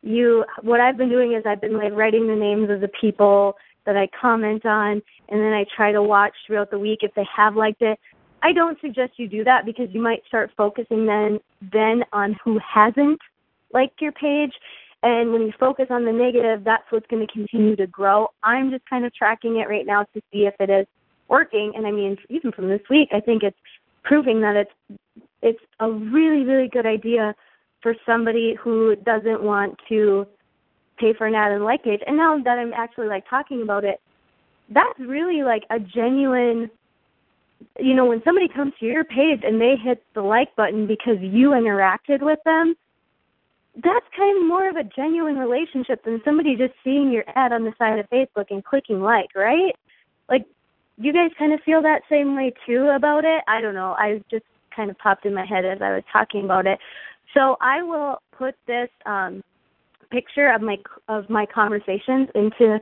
you 0.00 0.46
what 0.62 0.80
I've 0.80 0.96
been 0.96 1.10
doing 1.10 1.34
is 1.34 1.42
I've 1.44 1.60
been 1.60 1.76
like 1.76 1.92
writing 1.92 2.26
the 2.26 2.36
names 2.36 2.70
of 2.70 2.80
the 2.80 2.90
people 2.98 3.56
that 3.84 3.98
I 3.98 4.08
comment 4.18 4.64
on 4.64 5.02
and 5.28 5.40
then 5.40 5.52
I 5.52 5.66
try 5.76 5.92
to 5.92 6.02
watch 6.02 6.32
throughout 6.46 6.70
the 6.70 6.78
week 6.78 7.00
if 7.02 7.12
they 7.14 7.26
have 7.36 7.54
liked 7.54 7.82
it. 7.82 7.98
I 8.42 8.54
don't 8.54 8.80
suggest 8.80 9.12
you 9.18 9.28
do 9.28 9.44
that 9.44 9.66
because 9.66 9.88
you 9.90 10.00
might 10.00 10.22
start 10.26 10.50
focusing 10.56 11.04
then 11.04 11.38
then 11.60 12.02
on 12.14 12.34
who 12.42 12.58
hasn't 12.66 13.20
liked 13.74 14.00
your 14.00 14.12
page 14.12 14.52
and 15.02 15.32
when 15.32 15.42
you 15.42 15.52
focus 15.58 15.86
on 15.90 16.04
the 16.04 16.12
negative, 16.12 16.64
that's 16.64 16.84
what's 16.90 17.06
going 17.06 17.24
to 17.24 17.32
continue 17.32 17.76
to 17.76 17.86
grow. 17.86 18.28
I'm 18.42 18.70
just 18.70 18.88
kind 18.90 19.04
of 19.04 19.14
tracking 19.14 19.56
it 19.58 19.68
right 19.68 19.86
now 19.86 20.02
to 20.02 20.20
see 20.32 20.46
if 20.46 20.54
it 20.58 20.70
is 20.70 20.86
working. 21.28 21.72
And 21.76 21.86
I 21.86 21.92
mean, 21.92 22.16
even 22.28 22.50
from 22.50 22.68
this 22.68 22.80
week, 22.90 23.10
I 23.12 23.20
think 23.20 23.42
it's 23.42 23.56
proving 24.02 24.40
that 24.40 24.56
it's 24.56 24.98
it's 25.40 25.62
a 25.78 25.90
really 25.90 26.44
really 26.44 26.68
good 26.68 26.86
idea 26.86 27.34
for 27.80 27.94
somebody 28.04 28.56
who 28.60 28.96
doesn't 28.96 29.40
want 29.42 29.78
to 29.88 30.26
pay 30.98 31.12
for 31.12 31.28
an 31.28 31.34
ad 31.34 31.52
and 31.52 31.64
like 31.64 31.84
page. 31.84 32.00
And 32.06 32.16
now 32.16 32.38
that 32.38 32.58
I'm 32.58 32.72
actually 32.72 33.06
like 33.06 33.28
talking 33.30 33.62
about 33.62 33.84
it, 33.84 34.00
that's 34.70 34.98
really 34.98 35.44
like 35.44 35.62
a 35.70 35.78
genuine 35.78 36.70
you 37.78 37.94
know, 37.94 38.06
when 38.06 38.22
somebody 38.24 38.48
comes 38.48 38.72
to 38.78 38.86
your 38.86 39.04
page 39.04 39.40
and 39.44 39.60
they 39.60 39.74
hit 39.76 40.02
the 40.14 40.22
like 40.22 40.54
button 40.56 40.86
because 40.86 41.16
you 41.20 41.50
interacted 41.50 42.20
with 42.20 42.38
them, 42.44 42.76
that's 43.76 44.06
kind 44.16 44.36
of 44.38 44.46
more 44.46 44.68
of 44.68 44.76
a 44.76 44.84
genuine 44.84 45.36
relationship 45.36 46.04
than 46.04 46.20
somebody 46.24 46.56
just 46.56 46.74
seeing 46.82 47.12
your 47.12 47.24
ad 47.36 47.52
on 47.52 47.64
the 47.64 47.72
side 47.78 47.98
of 47.98 48.10
Facebook 48.10 48.46
and 48.50 48.64
clicking 48.64 49.00
like, 49.00 49.34
right? 49.34 49.76
Like, 50.28 50.46
you 50.96 51.12
guys 51.12 51.30
kind 51.38 51.52
of 51.52 51.60
feel 51.64 51.80
that 51.82 52.02
same 52.10 52.34
way 52.34 52.52
too 52.66 52.88
about 52.94 53.24
it? 53.24 53.42
I 53.46 53.60
don't 53.60 53.74
know. 53.74 53.94
I 53.98 54.22
just 54.30 54.44
kind 54.74 54.90
of 54.90 54.98
popped 54.98 55.26
in 55.26 55.34
my 55.34 55.46
head 55.46 55.64
as 55.64 55.80
I 55.80 55.94
was 55.94 56.02
talking 56.12 56.44
about 56.44 56.66
it. 56.66 56.78
So 57.34 57.56
I 57.60 57.82
will 57.82 58.20
put 58.36 58.56
this 58.66 58.88
um, 59.06 59.44
picture 60.10 60.52
of 60.52 60.62
my 60.62 60.76
of 61.08 61.28
my 61.28 61.46
conversations 61.46 62.28
into 62.34 62.80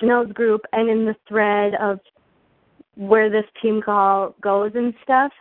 Janelle's 0.00 0.32
group 0.32 0.62
and 0.72 0.88
in 0.88 1.04
the 1.04 1.14
thread 1.28 1.74
of 1.80 2.00
where 2.96 3.30
this 3.30 3.44
team 3.60 3.82
call 3.82 4.34
goes 4.40 4.72
and 4.74 4.94
stuff. 5.02 5.32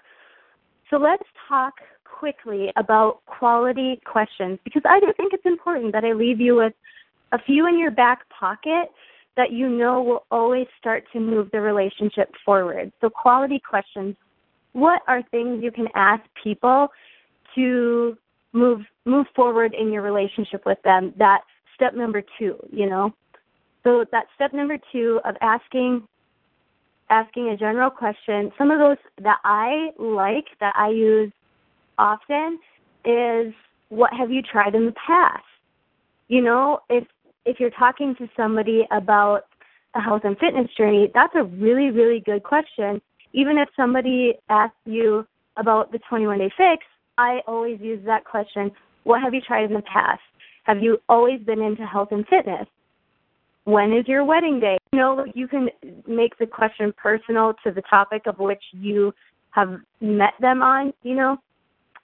So 0.89 0.97
let's 0.97 1.23
talk 1.47 1.73
quickly 2.19 2.71
about 2.75 3.25
quality 3.25 4.01
questions 4.05 4.59
because 4.63 4.83
I 4.85 4.99
do 4.99 5.11
think 5.17 5.33
it's 5.33 5.45
important 5.45 5.93
that 5.93 6.03
I 6.03 6.13
leave 6.13 6.39
you 6.39 6.55
with 6.55 6.73
a 7.31 7.39
few 7.39 7.67
in 7.67 7.79
your 7.79 7.91
back 7.91 8.27
pocket 8.29 8.91
that 9.37 9.51
you 9.51 9.69
know 9.69 10.01
will 10.01 10.25
always 10.29 10.67
start 10.79 11.05
to 11.13 11.19
move 11.19 11.49
the 11.51 11.61
relationship 11.61 12.31
forward. 12.45 12.91
So, 13.01 13.09
quality 13.09 13.59
questions 13.59 14.15
what 14.73 15.01
are 15.07 15.21
things 15.31 15.63
you 15.63 15.71
can 15.71 15.87
ask 15.95 16.23
people 16.41 16.87
to 17.55 18.17
move 18.53 18.81
move 19.05 19.25
forward 19.35 19.73
in 19.73 19.91
your 19.91 20.01
relationship 20.01 20.65
with 20.65 20.77
them? 20.83 21.13
That 21.17 21.41
step 21.75 21.93
number 21.93 22.23
2 22.39 22.55
you 22.71 22.89
know? 22.89 23.13
So 23.83 24.05
that 24.11 24.25
step 24.35 24.53
number 24.53 24.77
2 24.91 25.21
of 25.25 25.35
asking 25.41 26.07
asking 27.09 27.49
a 27.49 27.57
general 27.57 27.89
question. 27.89 28.51
Some 28.57 28.71
of 28.71 28.79
those 28.79 28.97
that 29.21 29.39
i 29.43 29.89
like 29.99 30.45
that 30.59 30.73
i 30.77 30.89
use 30.89 31.31
often 31.97 32.59
is 33.05 33.53
what 33.89 34.13
have 34.13 34.31
you 34.31 34.41
tried 34.41 34.75
in 34.75 34.85
the 34.85 34.93
past? 34.93 35.43
You 36.27 36.41
know, 36.41 36.79
if 36.89 37.05
if 37.45 37.59
you're 37.59 37.71
talking 37.71 38.15
to 38.15 38.29
somebody 38.37 38.87
about 38.91 39.45
a 39.95 40.01
health 40.01 40.21
and 40.23 40.37
fitness 40.37 40.69
journey, 40.77 41.11
that's 41.13 41.33
a 41.35 41.43
really, 41.43 41.89
really 41.89 42.19
good 42.19 42.43
question. 42.43 43.01
Even 43.33 43.57
if 43.57 43.67
somebody 43.75 44.35
asks 44.49 44.75
you 44.85 45.25
about 45.57 45.91
the 45.91 45.99
21 46.09 46.39
day 46.39 46.51
fix, 46.55 46.85
I 47.17 47.41
always 47.47 47.79
use 47.81 47.99
that 48.05 48.23
question 48.25 48.71
What 49.03 49.21
have 49.21 49.33
you 49.33 49.41
tried 49.41 49.65
in 49.65 49.73
the 49.73 49.81
past? 49.81 50.21
Have 50.63 50.81
you 50.81 50.99
always 51.09 51.41
been 51.41 51.61
into 51.61 51.85
health 51.85 52.09
and 52.11 52.25
fitness? 52.27 52.67
When 53.63 53.93
is 53.93 54.07
your 54.07 54.23
wedding 54.25 54.59
day? 54.59 54.77
You 54.91 54.99
know, 54.99 55.25
you 55.35 55.47
can 55.47 55.69
make 56.07 56.37
the 56.37 56.47
question 56.47 56.93
personal 56.95 57.53
to 57.63 57.71
the 57.71 57.81
topic 57.83 58.23
of 58.25 58.39
which 58.39 58.63
you 58.71 59.13
have 59.51 59.79
met 59.99 60.33
them 60.39 60.61
on, 60.61 60.93
you 61.03 61.15
know? 61.15 61.37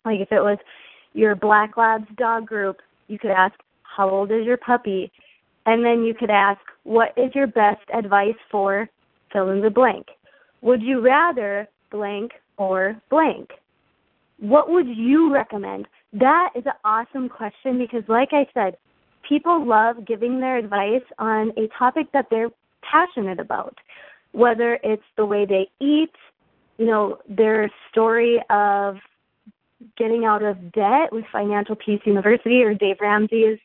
Like 0.08 0.22
if 0.22 0.32
it 0.32 0.39
was 0.39 0.58
your 1.14 1.36
Black 1.36 1.76
Labs 1.76 2.08
dog 2.18 2.47
group, 2.47 2.78
you 3.08 3.20
could 3.20 3.32
ask, 3.32 3.53
How 3.84 4.10
old 4.10 4.32
is 4.32 4.45
your 4.45 4.58
puppy? 4.58 5.12
And 5.66 5.86
then 5.86 6.03
you 6.03 6.14
could 6.14 6.30
ask, 6.30 6.62
What 6.84 7.14
is 7.18 7.36
your 7.36 7.47
best 7.47 7.82
advice 7.93 8.39
for 8.49 8.89
fill 9.34 9.49
in 9.49 9.62
the 9.62 9.70
blank? 9.70 10.08
Would 10.62 10.82
you 10.82 11.01
rather 11.01 11.68
blank 11.91 12.32
or 12.58 12.95
blank? 13.10 13.49
What 14.39 14.70
would 14.70 14.88
you 14.88 15.34
recommend? 15.34 15.88
That 16.14 16.51
is 16.55 16.64
an 16.66 16.80
awesome 16.86 17.28
question 17.28 17.78
because, 17.78 18.03
like 18.08 18.30
I 18.32 18.47
said, 18.53 18.78
people 19.28 19.68
love 19.68 20.05
giving 20.05 20.39
their 20.39 20.58
advice 20.58 21.03
on 21.20 21.51
a 21.58 21.68
topic 21.78 22.08
that 22.14 22.28
they're 22.30 22.51
passionate 22.82 23.41
about, 23.41 23.76
whether 24.32 24.80
it's 24.84 25.03
the 25.18 25.26
way 25.26 25.45
they 25.45 25.70
eat, 25.86 26.16
you 26.78 26.86
know, 26.86 27.18
their 27.28 27.70
story 27.91 28.41
of 28.49 28.95
getting 29.97 30.25
out 30.25 30.43
of 30.43 30.71
debt 30.71 31.11
with 31.11 31.25
Financial 31.32 31.75
Peace 31.75 32.01
University 32.05 32.63
or 32.63 32.73
Dave 32.73 32.97
Ramsey's 32.99 33.59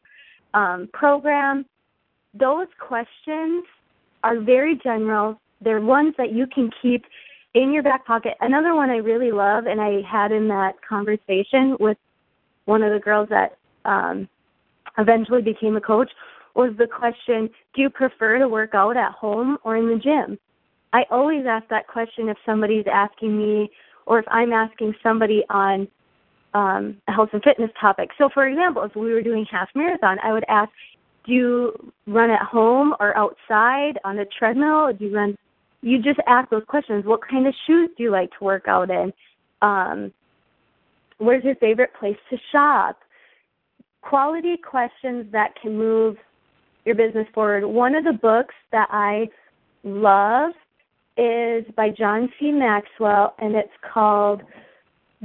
um, 0.54 0.88
program. 0.92 1.64
Those 2.34 2.68
questions 2.78 3.64
are 4.22 4.40
very 4.40 4.78
general. 4.82 5.40
They're 5.60 5.80
ones 5.80 6.14
that 6.18 6.32
you 6.32 6.46
can 6.46 6.70
keep 6.80 7.04
in 7.54 7.72
your 7.72 7.82
back 7.82 8.06
pocket. 8.06 8.34
Another 8.40 8.74
one 8.74 8.90
I 8.90 8.96
really 8.96 9.32
love, 9.32 9.66
and 9.66 9.80
I 9.80 10.02
had 10.02 10.32
in 10.32 10.48
that 10.48 10.74
conversation 10.86 11.76
with 11.78 11.98
one 12.64 12.82
of 12.82 12.92
the 12.92 12.98
girls 12.98 13.28
that 13.30 13.58
um, 13.84 14.28
eventually 14.98 15.42
became 15.42 15.76
a 15.76 15.80
coach, 15.80 16.10
was 16.54 16.72
the 16.78 16.86
question 16.86 17.48
Do 17.74 17.82
you 17.82 17.90
prefer 17.90 18.38
to 18.38 18.48
work 18.48 18.74
out 18.74 18.96
at 18.96 19.12
home 19.12 19.58
or 19.64 19.76
in 19.76 19.88
the 19.88 19.96
gym? 19.96 20.38
I 20.92 21.04
always 21.10 21.46
ask 21.46 21.66
that 21.68 21.86
question 21.86 22.28
if 22.28 22.36
somebody's 22.44 22.84
asking 22.92 23.38
me 23.38 23.70
or 24.06 24.18
if 24.18 24.26
I'm 24.28 24.52
asking 24.52 24.94
somebody 25.02 25.42
on 25.48 25.88
um, 26.54 26.96
a 27.08 27.12
health 27.12 27.30
and 27.32 27.42
fitness 27.42 27.70
topic. 27.80 28.10
So, 28.18 28.28
for 28.32 28.46
example, 28.46 28.82
if 28.82 28.94
we 28.94 29.12
were 29.12 29.22
doing 29.22 29.46
half 29.50 29.68
marathon, 29.74 30.18
I 30.22 30.32
would 30.32 30.44
ask, 30.48 30.70
do 31.24 31.32
you 31.32 31.92
run 32.06 32.30
at 32.30 32.42
home 32.42 32.94
or 33.00 33.16
outside 33.16 33.98
on 34.04 34.18
a 34.18 34.24
treadmill? 34.26 34.92
Do 34.92 35.06
you 35.06 35.14
run? 35.14 35.36
You 35.80 36.02
just 36.02 36.20
ask 36.26 36.50
those 36.50 36.64
questions. 36.66 37.04
What 37.04 37.20
kind 37.28 37.46
of 37.46 37.54
shoes 37.66 37.90
do 37.96 38.02
you 38.04 38.10
like 38.10 38.30
to 38.38 38.44
work 38.44 38.64
out 38.68 38.90
in? 38.90 39.12
Um, 39.62 40.12
where's 41.18 41.44
your 41.44 41.54
favorite 41.56 41.90
place 41.98 42.16
to 42.30 42.36
shop? 42.50 42.98
Quality 44.02 44.56
questions 44.56 45.26
that 45.32 45.54
can 45.60 45.76
move 45.76 46.16
your 46.84 46.96
business 46.96 47.26
forward. 47.32 47.64
One 47.64 47.94
of 47.94 48.04
the 48.04 48.12
books 48.12 48.54
that 48.72 48.88
I 48.90 49.28
love 49.84 50.52
is 51.16 51.64
by 51.76 51.90
John 51.90 52.28
C. 52.38 52.50
Maxwell, 52.50 53.34
and 53.38 53.54
it's 53.54 53.72
called 53.92 54.42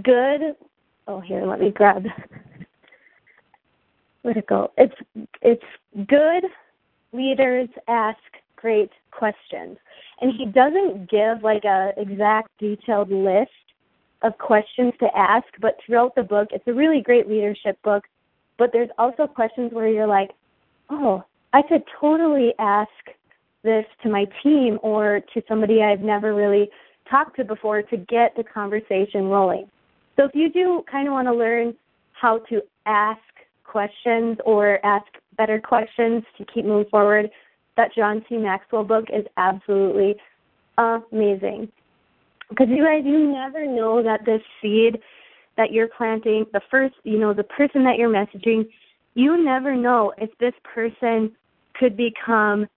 Good. 0.03 0.55
Oh, 1.08 1.22
here, 1.22 1.45
let 1.45 1.60
me 1.60 1.72
grab. 1.72 2.05
Where'd 4.22 4.38
it 4.38 4.47
go? 4.47 4.72
It's 4.78 4.95
it's 5.41 5.64
good 6.08 6.43
leaders 7.14 7.70
ask 7.88 8.20
great 8.58 8.91
questions, 9.12 9.78
and 10.20 10.34
he 10.36 10.45
doesn't 10.45 11.10
give 11.10 11.43
like 11.43 11.64
a 11.64 11.93
exact 11.97 12.49
detailed 12.60 13.10
list 13.10 13.51
of 14.22 14.38
questions 14.38 14.93
to 14.99 15.08
ask, 15.16 15.47
but 15.62 15.78
throughout 15.86 16.16
the 16.16 16.24
book, 16.24 16.49
it's 16.51 16.68
a 16.68 16.74
really 16.74 17.01
great 17.01 17.30
leadership 17.30 17.82
book. 17.84 18.03
But 18.58 18.72
there's 18.74 18.89
also 18.97 19.28
questions 19.28 19.72
where 19.72 19.88
you're 19.88 20.08
like, 20.08 20.32
oh, 20.89 21.24
I 21.53 21.62
could 21.62 21.84
totally 21.99 22.53
ask 22.60 22.89
this 23.64 23.86
to 24.03 24.10
my 24.10 24.26
team 24.43 24.80
or 24.82 25.22
to 25.34 25.41
somebody 25.47 25.84
I've 25.84 26.01
never 26.01 26.34
really 26.34 26.70
talked 27.10 27.38
to 27.38 27.43
before 27.43 27.82
to 27.84 27.97
get 27.97 28.36
the 28.36 28.43
conversation 28.43 29.28
rolling. 29.28 29.70
So 30.18 30.26
if 30.26 30.32
you 30.34 30.51
do 30.51 30.84
kind 30.91 31.07
of 31.07 31.13
want 31.13 31.28
to 31.28 31.34
learn 31.34 31.76
how 32.13 32.39
to 32.49 32.61
ask 32.86 33.22
questions 33.63 34.38
or 34.45 34.84
ask 34.86 35.05
better 35.38 35.59
questions 35.59 36.24
to 36.38 36.45
keep 36.45 36.65
moving 36.65 36.89
forward, 36.89 37.30
that 37.76 37.93
John 37.95 38.26
C. 38.28 38.38
Maxwell 38.38 38.84
book 38.84 39.05
is 39.13 39.26
absolutely 39.38 40.15
amazing. 40.78 41.72
Because 42.49 42.68
you 42.70 42.84
guys, 42.84 43.03
you 43.05 43.32
never 43.32 43.65
know 43.68 44.01
that 44.01 44.26
this 44.26 44.41
seed 44.61 44.99
that 45.57 45.72
you're 45.72 45.89
planting, 45.89 46.45
the 46.53 46.61
first, 46.72 46.95
you 47.03 47.20
know, 47.20 47.34
the 47.34 47.43
person 47.43 47.84
that 47.84 47.97
you're 47.97 48.09
messaging, 48.09 48.68
you 49.15 49.43
never 49.43 49.76
know 49.76 50.13
if 50.18 50.30
this 50.39 50.53
person 50.63 51.32
could 51.76 51.97
become 51.97 52.68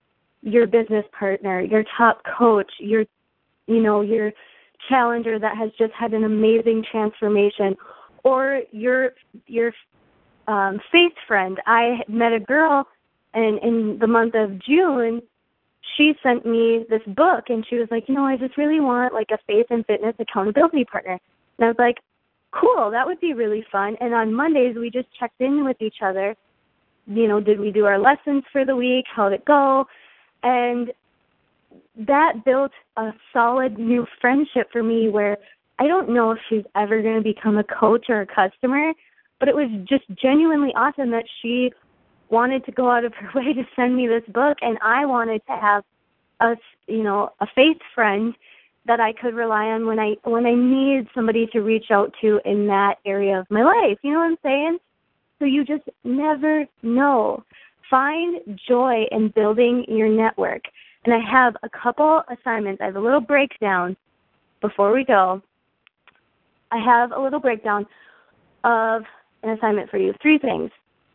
your 0.43 0.66
business 0.66 1.05
partner, 1.18 1.61
your 1.61 1.84
top 1.97 2.22
coach, 2.38 2.70
your 2.78 3.05
you 3.66 3.80
know, 3.80 4.01
your 4.01 4.32
challenger 4.89 5.39
that 5.39 5.57
has 5.57 5.70
just 5.78 5.93
had 5.93 6.12
an 6.12 6.24
amazing 6.24 6.85
transformation 6.91 7.76
or 8.24 8.62
your 8.72 9.12
your 9.47 9.72
um 10.49 10.81
faith 10.93 11.12
friend. 11.26 11.59
I 11.66 12.01
met 12.09 12.33
a 12.33 12.41
girl 12.41 12.87
and 13.35 13.59
in 13.61 13.99
the 14.01 14.07
month 14.07 14.35
of 14.35 14.59
June 14.62 15.22
she 15.97 16.14
sent 16.22 16.47
me 16.47 16.85
this 16.89 17.03
book 17.07 17.45
and 17.49 17.66
she 17.68 17.76
was 17.76 17.89
like, 17.91 18.05
you 18.09 18.14
know, 18.14 18.24
I 18.24 18.37
just 18.37 18.57
really 18.57 18.81
want 18.81 19.14
like 19.14 19.31
a 19.33 19.39
faith 19.47 19.66
and 19.70 19.85
fitness 19.87 20.14
accountability 20.18 20.85
partner. 20.85 21.18
And 21.59 21.64
I 21.64 21.68
was 21.68 21.76
like, 21.78 21.99
cool, 22.53 22.91
that 22.91 23.07
would 23.07 23.20
be 23.20 23.35
really 23.35 23.64
fun. 23.70 23.97
And 24.01 24.14
on 24.14 24.35
Mondays 24.35 24.76
we 24.76 24.91
just 24.91 25.09
checked 25.18 25.41
in 25.41 25.64
with 25.64 25.76
each 25.81 25.97
other. 26.03 26.37
You 27.07 27.26
know, 27.26 27.41
did 27.41 27.59
we 27.59 27.70
do 27.72 27.87
our 27.87 27.99
lessons 27.99 28.45
for 28.53 28.64
the 28.64 28.76
week? 28.76 29.07
How'd 29.14 29.33
it 29.33 29.45
go? 29.45 29.87
And 30.43 30.93
that 32.07 32.44
built 32.44 32.72
a 32.96 33.12
solid 33.32 33.78
new 33.78 34.07
friendship 34.20 34.68
for 34.72 34.82
me 34.82 35.09
where 35.09 35.36
I 35.78 35.86
don't 35.86 36.11
know 36.11 36.32
if 36.32 36.38
she's 36.48 36.64
ever 36.74 37.03
going 37.03 37.16
to 37.16 37.22
become 37.22 37.59
a 37.59 37.64
coach 37.64 38.07
or 38.09 38.20
a 38.20 38.26
customer, 38.26 38.92
but 39.38 39.48
it 39.48 39.55
was 39.55 39.68
just 39.88 40.05
genuinely 40.20 40.72
awesome 40.74 41.11
that 41.11 41.24
she 41.40 41.72
wanted 42.28 42.64
to 42.64 42.72
go 42.72 42.90
out 42.90 43.05
of 43.05 43.14
her 43.14 43.30
way 43.34 43.53
to 43.53 43.64
send 43.76 43.96
me 43.96 44.07
this 44.07 44.22
book 44.28 44.59
and 44.62 44.78
I 44.82 45.07
wanted 45.07 45.42
to 45.46 45.57
have 45.57 45.84
a 46.40 46.57
you 46.86 47.03
know 47.03 47.30
a 47.40 47.46
faith 47.55 47.78
friend 47.94 48.34
that 48.86 49.01
I 49.01 49.12
could 49.12 49.34
rely 49.34 49.66
on 49.66 49.86
when 49.86 49.98
I 49.98 50.16
when 50.24 50.46
I 50.46 50.55
need 50.55 51.07
somebody 51.14 51.46
to 51.53 51.61
reach 51.61 51.90
out 51.90 52.14
to 52.22 52.40
in 52.44 52.66
that 52.68 52.96
area 53.05 53.40
of 53.40 53.46
my 53.51 53.62
life. 53.62 53.98
You 54.03 54.12
know 54.12 54.20
what 54.20 54.30
I'm 54.30 54.38
saying? 54.42 54.78
So 55.38 55.44
you 55.44 55.64
just 55.64 55.84
never 56.05 56.66
know. 56.82 57.44
Find 57.90 58.40
joy 58.68 59.05
in 59.11 59.28
building 59.28 59.84
your 59.88 60.09
network. 60.09 60.62
And 61.05 61.14
I 61.14 61.18
have 61.18 61.57
a 61.62 61.68
couple 61.68 62.22
assignments. 62.28 62.80
I 62.80 62.86
have 62.86 62.96
a 62.96 63.01
little 63.01 63.20
breakdown 63.20 63.96
before 64.61 64.92
we 64.92 65.05
go. 65.05 65.42
I 66.70 66.78
have 66.78 67.12
a 67.12 67.20
little 67.20 67.40
breakdown 67.40 67.86
of 68.64 69.03
an 69.42 69.51
assignment 69.51 69.90
for 69.90 69.98
you. 69.98 70.14
Three 70.20 70.38
things. 70.38 70.70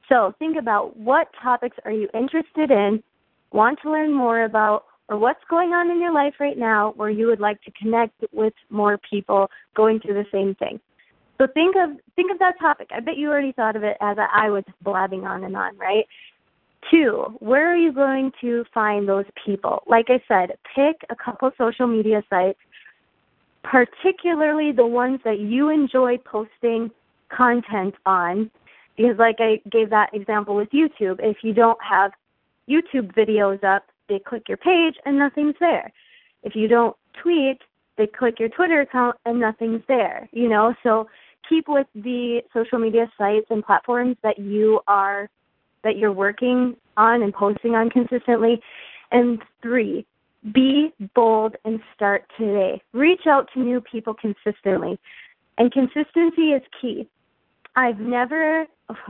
So 0.10 0.34
think 0.40 0.58
about 0.58 0.98
what 0.98 1.28
topics 1.42 1.78
are 1.86 1.92
you 1.92 2.10
interested 2.14 2.72
in, 2.72 3.02
want 3.52 3.80
to 3.84 3.92
learn 3.92 4.14
more 4.14 4.44
about, 4.44 4.86
or 5.08 5.18
what's 5.18 5.44
going 5.50 5.70
on 5.74 5.92
in 5.92 6.02
your 6.02 6.14
life 6.14 6.34
right 6.40 6.58
now 6.58 6.94
where 6.96 7.10
you 7.10 7.28
would 7.28 7.40
like 7.40 7.62
to 7.64 7.72
connect 7.72 8.14
with 8.34 8.54
more 8.70 8.98
people 8.98 9.50
going 9.76 10.00
through 10.00 10.16
the 10.16 10.26
same 10.32 10.56
thing. 10.56 10.80
So 11.38 11.48
think 11.54 11.76
of 11.76 11.98
think 12.16 12.32
of 12.32 12.40
that 12.40 12.58
topic. 12.60 12.90
I 12.96 13.02
bet 13.02 13.18
you 13.18 13.30
already 13.30 13.52
thought 13.52 13.76
of 13.76 13.84
it 13.84 13.98
as 14.00 14.18
I 14.18 14.50
was 14.50 14.64
blabbing 14.82 15.26
on 15.26 15.44
and 15.44 15.56
on, 15.56 15.78
right? 15.78 16.06
Two, 16.92 17.38
where 17.40 17.72
are 17.72 17.78
you 17.78 17.92
going 17.92 18.32
to 18.42 18.64
find 18.74 19.08
those 19.08 19.26
people? 19.44 19.84
Like 19.88 20.06
I 20.10 20.22
said, 20.28 20.58
pick 20.76 20.98
a 21.10 21.16
couple 21.16 21.50
social 21.58 21.88
media 21.88 22.24
sites, 22.30 22.60
particularly 23.64 24.72
the 24.72 24.86
ones 24.86 25.20
that 25.24 25.40
you 25.40 25.70
enjoy 25.70 26.18
posting 26.20 26.92
content 27.30 27.96
on 28.06 28.52
because 28.98 29.18
like 29.18 29.38
I 29.40 29.62
gave 29.70 29.90
that 29.90 30.14
example 30.14 30.56
with 30.56 30.70
YouTube, 30.70 31.20
if 31.20 31.38
you 31.44 31.54
don't 31.54 31.78
have 31.82 32.12
YouTube 32.70 33.14
videos 33.14 33.64
up, 33.64 33.84
they 34.08 34.20
click 34.20 34.44
your 34.48 34.58
page 34.58 34.96
and 35.06 35.18
nothing's 35.18 35.56
there. 35.60 35.92
If 36.44 36.56
you 36.56 36.68
don't 36.68 36.96
tweet, 37.22 37.60
they 37.98 38.08
click 38.08 38.40
your 38.40 38.50
Twitter 38.50 38.82
account 38.82 39.18
and 39.26 39.40
nothing's 39.40 39.82
there. 39.88 40.30
You 40.32 40.48
know, 40.48 40.74
so 40.84 41.08
keep 41.50 41.68
with 41.68 41.88
the 41.96 42.42
social 42.54 42.80
media 42.80 43.12
sites 43.18 43.48
and 43.50 43.64
platforms 43.64 44.18
that 44.24 44.40
you 44.40 44.82
are 44.88 45.30
that 45.86 45.98
you're 45.98 46.12
working 46.12 46.76
on 46.98 47.22
and 47.22 47.34
posting 47.34 47.76
on 47.76 47.90
consistently. 47.90 48.60
And 49.12 49.40
three, 49.62 50.06
be 50.54 50.92
bold 51.14 51.56
and 51.64 51.80
start 51.96 52.26
today. 52.38 52.82
Reach 52.92 53.28
out 53.28 53.48
to 53.54 53.60
new 53.62 53.80
people 53.80 54.14
consistently. 54.14 55.00
And 55.58 55.72
consistency 55.72 56.52
is 56.52 56.62
key. 56.82 57.08
I've 57.78 58.00
never, 58.00 58.66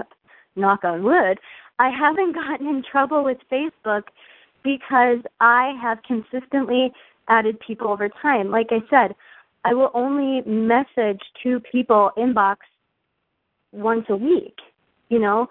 knock 0.55 0.83
on 0.83 1.03
wood, 1.03 1.39
I 1.79 1.89
haven't 1.89 2.33
gotten 2.35 2.67
in 2.67 2.83
trouble 2.83 3.23
with 3.23 3.37
Facebook 3.51 4.03
because 4.63 5.19
I 5.39 5.73
have 5.81 5.99
consistently 6.03 6.91
added 7.27 7.59
people 7.65 7.87
over 7.87 8.09
time. 8.21 8.51
Like 8.51 8.67
I 8.71 8.81
said, 8.89 9.15
I 9.63 9.73
will 9.73 9.91
only 9.93 10.41
message 10.45 11.21
two 11.41 11.59
people 11.59 12.11
inbox 12.17 12.57
once 13.71 14.05
a 14.09 14.15
week. 14.15 14.57
You 15.09 15.19
know, 15.19 15.47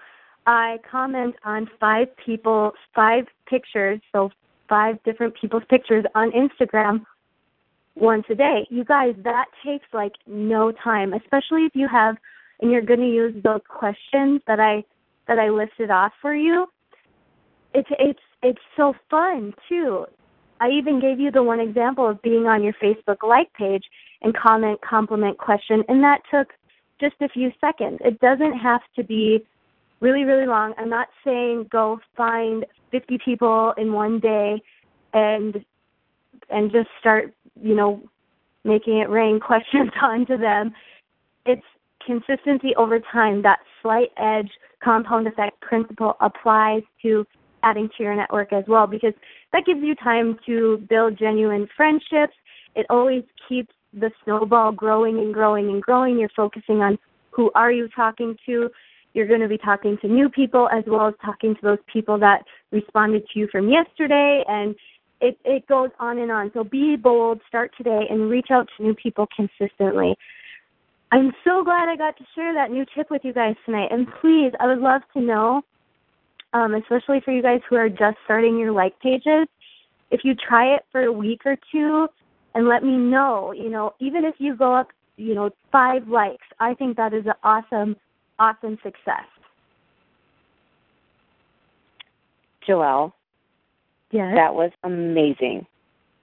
I 0.47 0.79
comment 0.91 1.35
on 1.45 1.71
five 1.81 2.09
people, 2.25 2.73
five 2.95 3.25
pictures, 3.47 4.01
so 4.13 4.31
five 4.69 5.03
different 5.05 5.35
people's 5.41 5.63
pictures 5.69 6.05
on 6.15 6.33
Instagram 6.33 7.05
once 7.95 8.25
a 8.31 8.35
day. 8.35 8.67
You 8.71 8.85
guys, 8.85 9.15
that 9.25 9.47
takes 9.65 9.87
like 9.93 10.13
no 10.27 10.73
time, 10.73 11.13
especially 11.15 11.65
if 11.65 11.75
you 11.75 11.89
have 11.89 12.17
and 12.61 12.71
you're 12.71 12.83
going 12.83 13.01
to 13.01 13.07
use 13.07 13.35
those 13.43 13.61
questions 13.69 14.41
that 14.47 14.61
I 14.61 14.85
that 15.27 15.39
I 15.39 15.49
listed 15.49 15.91
off 15.91 16.13
for 16.21 16.35
you. 16.35 16.67
It's 17.73 17.89
it's 17.99 18.21
it's 18.43 18.61
so 18.77 18.95
fun 19.11 19.55
too. 19.69 20.07
I 20.61 20.71
even 20.71 21.01
gave 21.01 21.19
you 21.19 21.31
the 21.31 21.43
one 21.43 21.61
example 21.61 22.09
of 22.09 22.23
being 22.23 22.47
on 22.47 22.63
your 22.63 22.75
Facebook 22.75 23.23
like 23.27 23.53
page 23.55 23.85
and 24.23 24.37
comment 24.37 24.81
compliment 24.83 25.39
question 25.39 25.83
and 25.89 26.03
that 26.05 26.21
took 26.31 26.49
just 27.01 27.17
a 27.21 27.29
few 27.29 27.51
seconds. 27.61 27.99
It 28.05 28.21
doesn't 28.21 28.57
have 28.59 28.83
to 28.97 29.03
be 29.03 29.45
really 30.05 30.25
really 30.25 30.47
long. 30.47 30.75
I'm 30.77 30.91
not 30.91 31.09
saying 31.25 31.69
go 31.73 31.99
find 32.17 32.67
50 32.93 33.19
people 33.25 33.73
in 33.79 33.93
one 33.93 34.21
day 34.21 34.63
and 35.15 35.65
and 36.51 36.71
just 36.71 36.89
start, 37.01 37.33
you 37.61 37.75
know, 37.75 38.03
making 38.65 38.99
it 38.99 39.09
rain 39.09 39.41
questions 39.51 39.91
onto 40.01 40.37
them. 40.37 40.73
It's 41.47 41.63
consistency 42.05 42.77
over 42.77 43.01
time. 43.01 43.43
That 43.43 43.61
slight 43.81 44.11
edge 44.19 44.51
compound 44.83 45.27
effect 45.27 45.59
principle 45.63 46.17
applies 46.21 46.83
to 47.01 47.25
adding 47.63 47.89
to 47.97 48.03
your 48.03 48.15
network 48.15 48.53
as 48.53 48.65
well 48.69 48.87
because 48.87 49.15
that 49.55 49.65
gives 49.65 49.81
you 49.83 49.95
time 49.95 50.39
to 50.45 50.85
build 50.91 51.19
genuine 51.19 51.67
friendships. 51.75 52.35
It 52.75 52.85
always 52.91 53.23
keeps 53.49 53.73
the 53.95 54.11
snowball 54.23 54.73
growing 54.73 55.19
and 55.19 55.33
growing 55.33 55.71
and 55.71 55.81
growing. 55.81 56.19
You're 56.19 56.29
focusing 56.37 56.83
on 56.83 56.99
who 57.31 57.51
are 57.55 57.73
you 57.73 57.89
talking 57.89 58.37
to. 58.45 58.69
You're 59.15 59.27
going 59.27 59.41
to 59.41 59.49
be 59.49 59.59
talking 59.59 59.97
to 60.03 60.09
new 60.09 60.29
people 60.29 60.69
as 60.71 60.85
well 60.87 61.09
as 61.09 61.15
talking 61.25 61.55
to 61.55 61.61
those 61.62 61.79
people 61.91 62.19
that 62.19 62.45
responded 62.71 63.25
to 63.33 63.39
you 63.39 63.49
from 63.51 63.69
yesterday 63.69 64.45
and 64.47 64.75
it, 65.21 65.39
it 65.45 65.67
goes 65.67 65.91
on 65.99 66.19
and 66.19 66.31
on. 66.31 66.51
So 66.53 66.65
be 66.65 66.97
bold, 66.97 67.41
start 67.49 67.73
today, 67.77 68.07
and 68.11 68.29
reach 68.29 68.49
out 68.51 68.69
to 68.77 68.83
new 68.83 68.95
people 68.95 69.27
consistently. 69.35 70.17
I'm 71.12 71.33
so 71.45 71.62
glad 71.62 71.89
I 71.89 71.97
got 71.97 72.17
to 72.19 72.25
share 72.35 72.53
that 72.55 72.71
new 72.71 72.85
tip 72.95 73.11
with 73.11 73.25
you 73.25 73.33
guys 73.33 73.55
tonight. 73.65 73.89
And 73.91 74.07
please, 74.21 74.53
I 74.59 74.67
would 74.67 74.81
love 74.81 75.03
to 75.15 75.21
know, 75.21 75.62
um, 76.53 76.75
especially 76.75 77.21
for 77.25 77.33
you 77.33 77.41
guys 77.41 77.61
who 77.69 77.77
are 77.77 77.89
just 77.89 78.17
starting 78.25 78.59
your 78.59 78.73
like 78.73 78.99
pages, 79.01 79.47
if 80.11 80.25
you 80.25 80.35
try 80.35 80.75
it 80.75 80.85
for 80.93 81.03
a 81.03 81.12
week 81.12 81.43
or 81.47 81.57
two 81.73 82.09
and 82.55 82.69
let 82.69 82.83
me 82.83 82.97
know, 82.97 83.53
you 83.53 83.71
know, 83.71 83.95
even 84.01 84.25
if 84.25 84.35
you 84.39 84.57
go 84.57 84.75
up, 84.75 84.89
you 85.17 85.35
know, 85.35 85.51
five 85.71 86.07
likes, 86.09 86.47
I 86.61 86.75
think 86.75 86.97
that 86.97 87.15
is 87.15 87.27
an 87.27 87.35
awesome, 87.43 87.97
awesome 88.39 88.78
success. 88.82 89.26
Joelle, 92.68 93.12
yes. 94.11 94.32
that 94.35 94.55
was 94.55 94.70
amazing. 94.85 95.66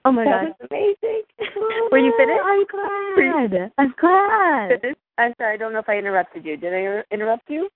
Oh 0.04 0.10
my 0.10 0.24
that 0.24 0.30
god, 0.30 0.54
was 0.60 0.68
amazing. 0.70 1.22
Were 1.92 1.98
you 1.98 2.12
finished? 2.18 2.40
Oh, 2.42 2.48
I'm 2.48 2.66
glad. 2.66 3.72
I'm 3.78 3.94
glad. 3.98 4.80
Finished? 4.80 4.98
I'm 5.18 5.32
sorry. 5.38 5.54
I 5.54 5.56
don't 5.56 5.72
know 5.72 5.78
if 5.78 5.88
I 5.88 5.98
interrupted 5.98 6.44
you. 6.44 6.56
Did 6.56 6.74
I 6.74 7.02
interrupt 7.14 7.48
you? 7.48 7.68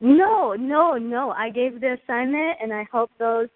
No, 0.00 0.54
no, 0.54 0.96
no. 0.96 1.30
I 1.30 1.50
gave 1.50 1.80
the 1.80 1.96
assignment, 2.02 2.58
and 2.62 2.72
I 2.72 2.84
hope 2.92 3.10
those 3.18 3.48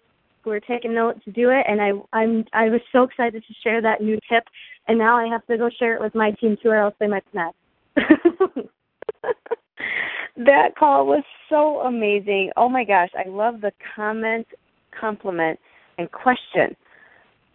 who 0.43 0.51
are 0.51 0.59
taking 0.59 0.93
notes 0.93 1.19
to 1.25 1.31
do 1.31 1.49
it. 1.49 1.65
And 1.67 1.81
I, 1.81 1.91
I'm, 2.17 2.45
I 2.53 2.69
was 2.69 2.81
so 2.91 3.03
excited 3.03 3.43
to 3.45 3.53
share 3.63 3.81
that 3.81 4.01
new 4.01 4.19
tip, 4.29 4.43
and 4.87 4.97
now 4.97 5.17
I 5.17 5.27
have 5.27 5.45
to 5.47 5.57
go 5.57 5.69
share 5.77 5.95
it 5.95 6.01
with 6.01 6.15
my 6.15 6.31
team 6.31 6.57
too, 6.61 6.69
or 6.69 6.77
else 6.77 6.95
they 6.99 7.07
might 7.07 7.23
snap. 7.31 7.55
that 10.37 10.75
call 10.77 11.05
was 11.05 11.23
so 11.49 11.79
amazing. 11.81 12.51
Oh 12.57 12.69
my 12.69 12.83
gosh, 12.83 13.09
I 13.17 13.27
love 13.29 13.61
the 13.61 13.71
comment, 13.95 14.47
compliment, 14.99 15.59
and 15.97 16.11
question 16.11 16.75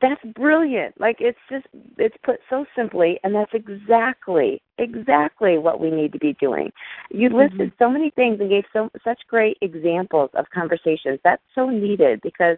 that's 0.01 0.21
brilliant. 0.35 0.99
Like 1.01 1.17
it's 1.21 1.39
just 1.51 1.67
it's 1.99 2.17
put 2.25 2.41
so 2.49 2.65
simply 2.75 3.21
and 3.23 3.35
that's 3.35 3.53
exactly 3.53 4.63
exactly 4.79 5.59
what 5.59 5.81
we 5.81 5.91
need 5.91 6.13
to 6.13 6.19
be 6.19 6.35
doing. 6.41 6.73
You 7.11 7.29
mm-hmm. 7.29 7.39
listed 7.39 7.61
mm-hmm. 7.61 7.85
so 7.85 7.91
many 7.91 8.11
things 8.11 8.41
and 8.41 8.49
gave 8.49 8.65
so 8.73 8.91
such 9.05 9.21
great 9.29 9.59
examples 9.61 10.31
of 10.35 10.47
conversations. 10.55 11.21
That's 11.23 11.43
so 11.55 11.69
needed 11.69 12.21
because 12.23 12.57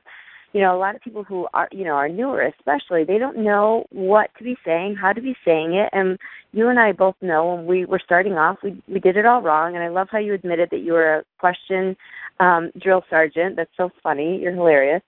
you 0.52 0.60
know, 0.60 0.76
a 0.76 0.78
lot 0.78 0.94
of 0.94 1.00
people 1.00 1.24
who 1.24 1.48
are, 1.54 1.68
you 1.72 1.84
know, 1.84 1.92
are 1.92 2.08
newer 2.08 2.42
especially, 2.42 3.04
they 3.04 3.18
don't 3.18 3.38
know 3.38 3.86
what 3.90 4.30
to 4.38 4.44
be 4.44 4.56
saying, 4.64 4.96
how 4.96 5.12
to 5.12 5.20
be 5.20 5.34
saying 5.44 5.74
it. 5.74 5.88
And 5.92 6.18
you 6.52 6.68
and 6.68 6.78
I 6.78 6.92
both 6.92 7.16
know 7.22 7.54
when 7.54 7.66
we 7.66 7.84
were 7.86 8.00
starting 8.04 8.34
off, 8.34 8.58
we 8.62 8.80
we 8.86 9.00
did 9.00 9.16
it 9.16 9.26
all 9.26 9.40
wrong. 9.40 9.74
And 9.74 9.82
I 9.82 9.88
love 9.88 10.08
how 10.10 10.18
you 10.18 10.34
admitted 10.34 10.68
that 10.70 10.80
you 10.80 10.92
were 10.92 11.18
a 11.18 11.24
question 11.38 11.96
um, 12.40 12.70
drill 12.78 13.04
sergeant. 13.08 13.56
That's 13.56 13.70
so 13.76 13.90
funny. 14.02 14.40
You're 14.40 14.54
hilarious. 14.54 15.02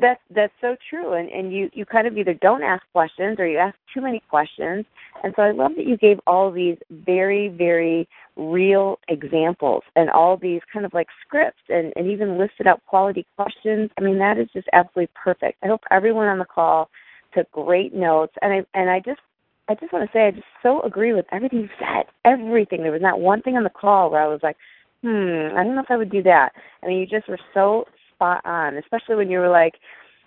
That's 0.00 0.20
that's 0.34 0.52
so 0.60 0.76
true, 0.90 1.14
and 1.14 1.30
and 1.30 1.52
you 1.52 1.70
you 1.72 1.86
kind 1.86 2.06
of 2.06 2.18
either 2.18 2.34
don't 2.34 2.62
ask 2.62 2.82
questions 2.92 3.38
or 3.38 3.46
you 3.46 3.56
ask 3.56 3.76
too 3.94 4.02
many 4.02 4.22
questions, 4.28 4.84
and 5.24 5.32
so 5.34 5.42
I 5.42 5.52
love 5.52 5.72
that 5.76 5.86
you 5.86 5.96
gave 5.96 6.20
all 6.26 6.50
these 6.50 6.76
very 6.90 7.48
very 7.48 8.06
real 8.36 8.98
examples 9.08 9.84
and 9.94 10.10
all 10.10 10.36
these 10.36 10.60
kind 10.70 10.84
of 10.84 10.92
like 10.92 11.06
scripts 11.26 11.62
and 11.70 11.94
and 11.96 12.10
even 12.10 12.36
listed 12.36 12.66
out 12.66 12.84
quality 12.86 13.26
questions. 13.36 13.90
I 13.96 14.02
mean 14.02 14.18
that 14.18 14.38
is 14.38 14.48
just 14.52 14.68
absolutely 14.74 15.08
perfect. 15.14 15.58
I 15.62 15.68
hope 15.68 15.80
everyone 15.90 16.28
on 16.28 16.38
the 16.38 16.44
call 16.44 16.90
took 17.32 17.50
great 17.52 17.94
notes, 17.94 18.34
and 18.42 18.52
I 18.52 18.66
and 18.78 18.90
I 18.90 19.00
just 19.00 19.20
I 19.68 19.76
just 19.76 19.94
want 19.94 20.10
to 20.10 20.12
say 20.12 20.26
I 20.26 20.30
just 20.32 20.46
so 20.62 20.82
agree 20.82 21.14
with 21.14 21.26
everything 21.32 21.60
you 21.60 21.68
said. 21.78 22.04
Everything. 22.26 22.82
There 22.82 22.92
was 22.92 23.00
not 23.00 23.20
one 23.20 23.40
thing 23.40 23.56
on 23.56 23.64
the 23.64 23.70
call 23.70 24.10
where 24.10 24.22
I 24.22 24.28
was 24.28 24.40
like, 24.42 24.56
hmm, 25.02 25.56
I 25.56 25.64
don't 25.64 25.74
know 25.74 25.82
if 25.82 25.90
I 25.90 25.96
would 25.96 26.10
do 26.10 26.22
that. 26.24 26.52
I 26.82 26.86
mean, 26.86 26.98
you 26.98 27.06
just 27.06 27.28
were 27.28 27.40
so 27.54 27.86
spot 28.16 28.44
on, 28.44 28.76
especially 28.76 29.16
when 29.16 29.30
you 29.30 29.38
were 29.38 29.48
like, 29.48 29.74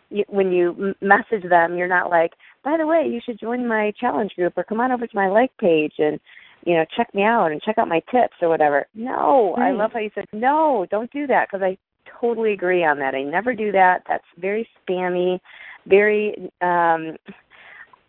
you, 0.10 0.24
when 0.28 0.52
you 0.52 0.96
message 1.02 1.48
them, 1.50 1.78
you're 1.78 1.88
not 1.88 2.10
like, 2.10 2.32
by 2.64 2.78
the 2.78 2.88
way, 2.88 3.06
you 3.08 3.20
should 3.24 3.40
join 3.40 3.68
my 3.68 3.92
challenge 4.00 4.32
group 4.36 4.54
or 4.58 4.64
come 4.64 4.80
on 4.80 4.92
over 4.92 5.06
to 5.06 5.16
my 5.16 5.28
like 5.28 5.56
page 5.58 5.94
and 5.98 6.20
you 6.66 6.76
know 6.76 6.86
check 6.96 7.14
me 7.14 7.24
out 7.24 7.52
and 7.52 7.62
check 7.62 7.78
out 7.78 7.88
my 7.88 8.02
tips 8.12 8.36
or 8.42 8.50
whatever. 8.50 8.86
No, 8.96 9.56
right. 9.58 9.70
I 9.70 9.72
love 9.72 9.92
how 9.94 10.00
you 10.00 10.12
said 10.14 10.26
no, 10.34 10.86
don't 10.90 11.12
do 11.12 11.28
that 11.28 11.48
because 11.50 11.64
I 11.64 11.78
totally 12.20 12.54
agree 12.54 12.84
on 12.84 13.00
that. 13.00 13.16
I 13.16 13.24
never 13.24 13.54
do 13.54 13.72
that. 13.72 14.04
That's 14.08 14.26
very 14.38 14.68
spammy, 14.88 15.40
very 15.88 16.36
um 16.62 17.16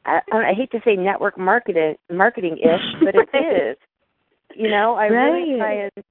I, 0.06 0.20
I 0.32 0.52
hate 0.56 0.70
to 0.72 0.80
say 0.84 0.96
network 0.96 1.38
marketing 1.38 1.96
marketing 2.10 2.58
ish, 2.58 3.04
but 3.04 3.14
it 3.14 3.28
is. 3.72 3.76
You 4.56 4.68
know, 4.68 4.94
I 4.94 5.08
right. 5.08 5.30
really 5.30 5.58
try 5.58 5.72
and 5.84 6.04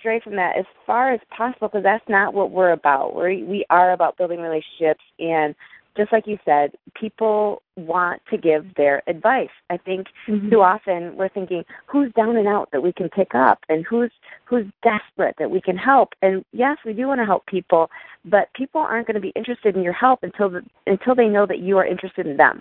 stray 0.00 0.20
from 0.20 0.36
that 0.36 0.56
as 0.58 0.64
far 0.86 1.12
as 1.12 1.20
possible 1.36 1.68
because 1.68 1.84
that's 1.84 2.08
not 2.08 2.34
what 2.34 2.50
we're 2.50 2.72
about. 2.72 3.14
We 3.14 3.44
we 3.44 3.64
are 3.70 3.92
about 3.92 4.16
building 4.18 4.40
relationships 4.40 5.04
and 5.18 5.54
just 5.96 6.12
like 6.12 6.26
you 6.26 6.38
said, 6.44 6.72
people 6.98 7.62
want 7.76 8.22
to 8.30 8.38
give 8.38 8.74
their 8.76 9.02
advice. 9.08 9.50
I 9.70 9.76
think 9.76 10.06
mm-hmm. 10.28 10.50
too 10.50 10.60
often 10.60 11.16
we're 11.16 11.28
thinking 11.28 11.64
who's 11.86 12.12
down 12.12 12.36
and 12.36 12.46
out 12.46 12.68
that 12.72 12.82
we 12.82 12.92
can 12.92 13.08
pick 13.08 13.34
up 13.34 13.58
and 13.68 13.84
who's 13.88 14.10
who's 14.44 14.66
desperate 14.82 15.34
that 15.38 15.50
we 15.50 15.60
can 15.60 15.76
help. 15.76 16.10
And 16.22 16.44
yes, 16.52 16.78
we 16.84 16.92
do 16.92 17.08
want 17.08 17.20
to 17.20 17.26
help 17.26 17.46
people, 17.46 17.90
but 18.24 18.52
people 18.54 18.80
aren't 18.80 19.06
going 19.06 19.16
to 19.16 19.20
be 19.20 19.32
interested 19.34 19.76
in 19.76 19.82
your 19.82 19.92
help 19.92 20.20
until 20.22 20.48
the, 20.48 20.62
until 20.86 21.14
they 21.14 21.26
know 21.26 21.46
that 21.46 21.58
you 21.58 21.76
are 21.78 21.86
interested 21.86 22.26
in 22.26 22.36
them. 22.36 22.60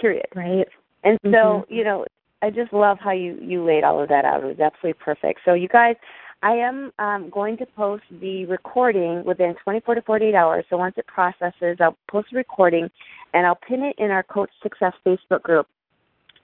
Period. 0.00 0.26
Right. 0.34 0.66
And 1.04 1.18
so, 1.22 1.28
mm-hmm. 1.28 1.74
you 1.74 1.84
know, 1.84 2.06
I 2.42 2.50
just 2.50 2.72
love 2.72 2.98
how 3.00 3.12
you 3.12 3.38
you 3.40 3.64
laid 3.64 3.84
all 3.84 4.02
of 4.02 4.08
that 4.08 4.24
out. 4.24 4.42
It 4.42 4.46
was 4.46 4.60
absolutely 4.60 5.00
perfect. 5.04 5.40
So 5.44 5.54
you 5.54 5.68
guys 5.68 5.96
I 6.44 6.56
am 6.56 6.92
um, 6.98 7.30
going 7.30 7.56
to 7.56 7.66
post 7.66 8.02
the 8.20 8.44
recording 8.44 9.24
within 9.24 9.54
24 9.64 9.94
to 9.94 10.02
48 10.02 10.34
hours. 10.34 10.66
So 10.68 10.76
once 10.76 10.94
it 10.98 11.06
processes, 11.06 11.78
I'll 11.80 11.96
post 12.10 12.28
the 12.30 12.36
recording 12.36 12.90
and 13.32 13.46
I'll 13.46 13.58
pin 13.66 13.82
it 13.82 13.96
in 13.96 14.10
our 14.10 14.22
Coach 14.22 14.50
Success 14.62 14.92
Facebook 15.06 15.42
group. 15.42 15.66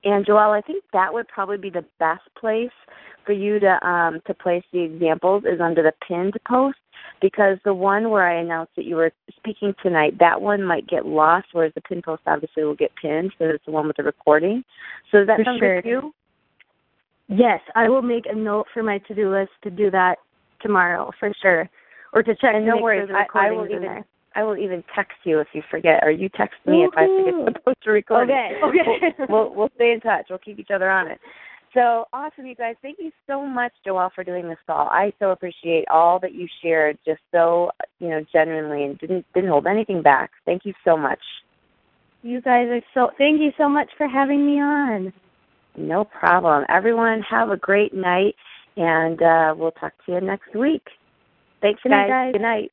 And 0.02 0.24
Joelle, 0.24 0.56
I 0.56 0.62
think 0.62 0.84
that 0.94 1.12
would 1.12 1.28
probably 1.28 1.58
be 1.58 1.68
the 1.68 1.84
best 1.98 2.22
place 2.40 2.70
for 3.26 3.32
you 3.32 3.60
to 3.60 3.86
um, 3.86 4.22
to 4.26 4.32
place 4.32 4.64
the 4.72 4.80
examples 4.80 5.44
is 5.44 5.60
under 5.60 5.82
the 5.82 5.92
pinned 6.08 6.32
post 6.48 6.78
because 7.20 7.58
the 7.66 7.74
one 7.74 8.08
where 8.08 8.26
I 8.26 8.40
announced 8.40 8.72
that 8.76 8.86
you 8.86 8.96
were 8.96 9.12
speaking 9.36 9.74
tonight, 9.82 10.18
that 10.18 10.40
one 10.40 10.62
might 10.62 10.88
get 10.88 11.04
lost, 11.04 11.48
whereas 11.52 11.72
the 11.74 11.82
pinned 11.82 12.04
post 12.04 12.22
obviously 12.26 12.64
will 12.64 12.74
get 12.74 12.92
pinned 12.96 13.32
because 13.38 13.56
it's 13.56 13.66
the 13.66 13.72
one 13.72 13.86
with 13.86 13.98
the 13.98 14.02
recording. 14.02 14.64
So 15.12 15.18
does 15.18 15.26
that 15.26 15.36
for 15.36 15.44
sound 15.44 15.58
sure. 15.58 15.82
good 15.82 15.82
to 15.82 15.88
you? 15.88 16.14
Yes, 17.30 17.60
I 17.76 17.88
will 17.88 18.02
make 18.02 18.24
a 18.28 18.34
note 18.34 18.66
for 18.74 18.82
my 18.82 18.98
to-do 18.98 19.30
list 19.32 19.52
to 19.62 19.70
do 19.70 19.90
that 19.92 20.16
tomorrow 20.60 21.12
for 21.18 21.32
sure, 21.40 21.70
or 22.12 22.22
to 22.24 22.34
check. 22.34 22.54
And 22.54 22.66
no 22.66 22.76
worries, 22.76 23.08
sure 23.08 23.16
I, 23.16 23.48
I, 23.48 23.50
will 23.52 23.66
even 23.66 23.82
there. 23.82 24.04
I 24.34 24.42
will 24.42 24.56
even 24.56 24.82
text 24.94 25.16
you 25.24 25.38
if 25.38 25.46
you 25.52 25.62
forget, 25.70 26.00
or 26.02 26.10
you 26.10 26.28
text 26.28 26.56
me 26.66 26.78
Woo-hoo. 26.78 26.88
if 26.88 26.94
I 26.96 27.06
forget 27.06 27.54
supposed 27.56 27.82
to 27.84 27.90
record. 27.90 28.28
Okay, 28.28 28.50
okay. 28.64 29.24
We'll, 29.28 29.44
we'll, 29.44 29.54
we'll 29.54 29.70
stay 29.76 29.92
in 29.92 30.00
touch. 30.00 30.26
We'll 30.28 30.40
keep 30.40 30.58
each 30.58 30.70
other 30.74 30.90
on 30.90 31.08
it. 31.08 31.20
So 31.72 32.06
awesome, 32.12 32.46
you 32.46 32.56
guys! 32.56 32.74
Thank 32.82 32.98
you 32.98 33.12
so 33.28 33.46
much, 33.46 33.70
Joelle, 33.86 34.10
for 34.12 34.24
doing 34.24 34.48
this 34.48 34.58
call. 34.66 34.88
I 34.88 35.12
so 35.20 35.30
appreciate 35.30 35.84
all 35.88 36.18
that 36.18 36.34
you 36.34 36.48
shared, 36.62 36.98
just 37.06 37.20
so 37.30 37.70
you 38.00 38.08
know, 38.08 38.24
genuinely, 38.32 38.82
and 38.82 38.98
didn't 38.98 39.24
didn't 39.34 39.50
hold 39.50 39.68
anything 39.68 40.02
back. 40.02 40.32
Thank 40.44 40.62
you 40.64 40.74
so 40.84 40.96
much. 40.96 41.20
You 42.22 42.40
guys 42.40 42.66
are 42.70 42.80
so. 42.92 43.10
Thank 43.16 43.40
you 43.40 43.52
so 43.56 43.68
much 43.68 43.88
for 43.96 44.08
having 44.08 44.44
me 44.44 44.60
on. 44.60 45.12
No 45.76 46.04
problem. 46.04 46.64
Everyone, 46.68 47.22
have 47.22 47.50
a 47.50 47.56
great 47.56 47.94
night, 47.94 48.34
and 48.76 49.20
uh, 49.22 49.54
we'll 49.56 49.72
talk 49.72 49.92
to 50.06 50.12
you 50.12 50.20
next 50.20 50.54
week. 50.54 50.82
Thanks, 51.60 51.80
good 51.82 51.90
guys. 51.90 52.08
Guys. 52.08 52.32
Good 52.32 52.42
night. 52.42 52.72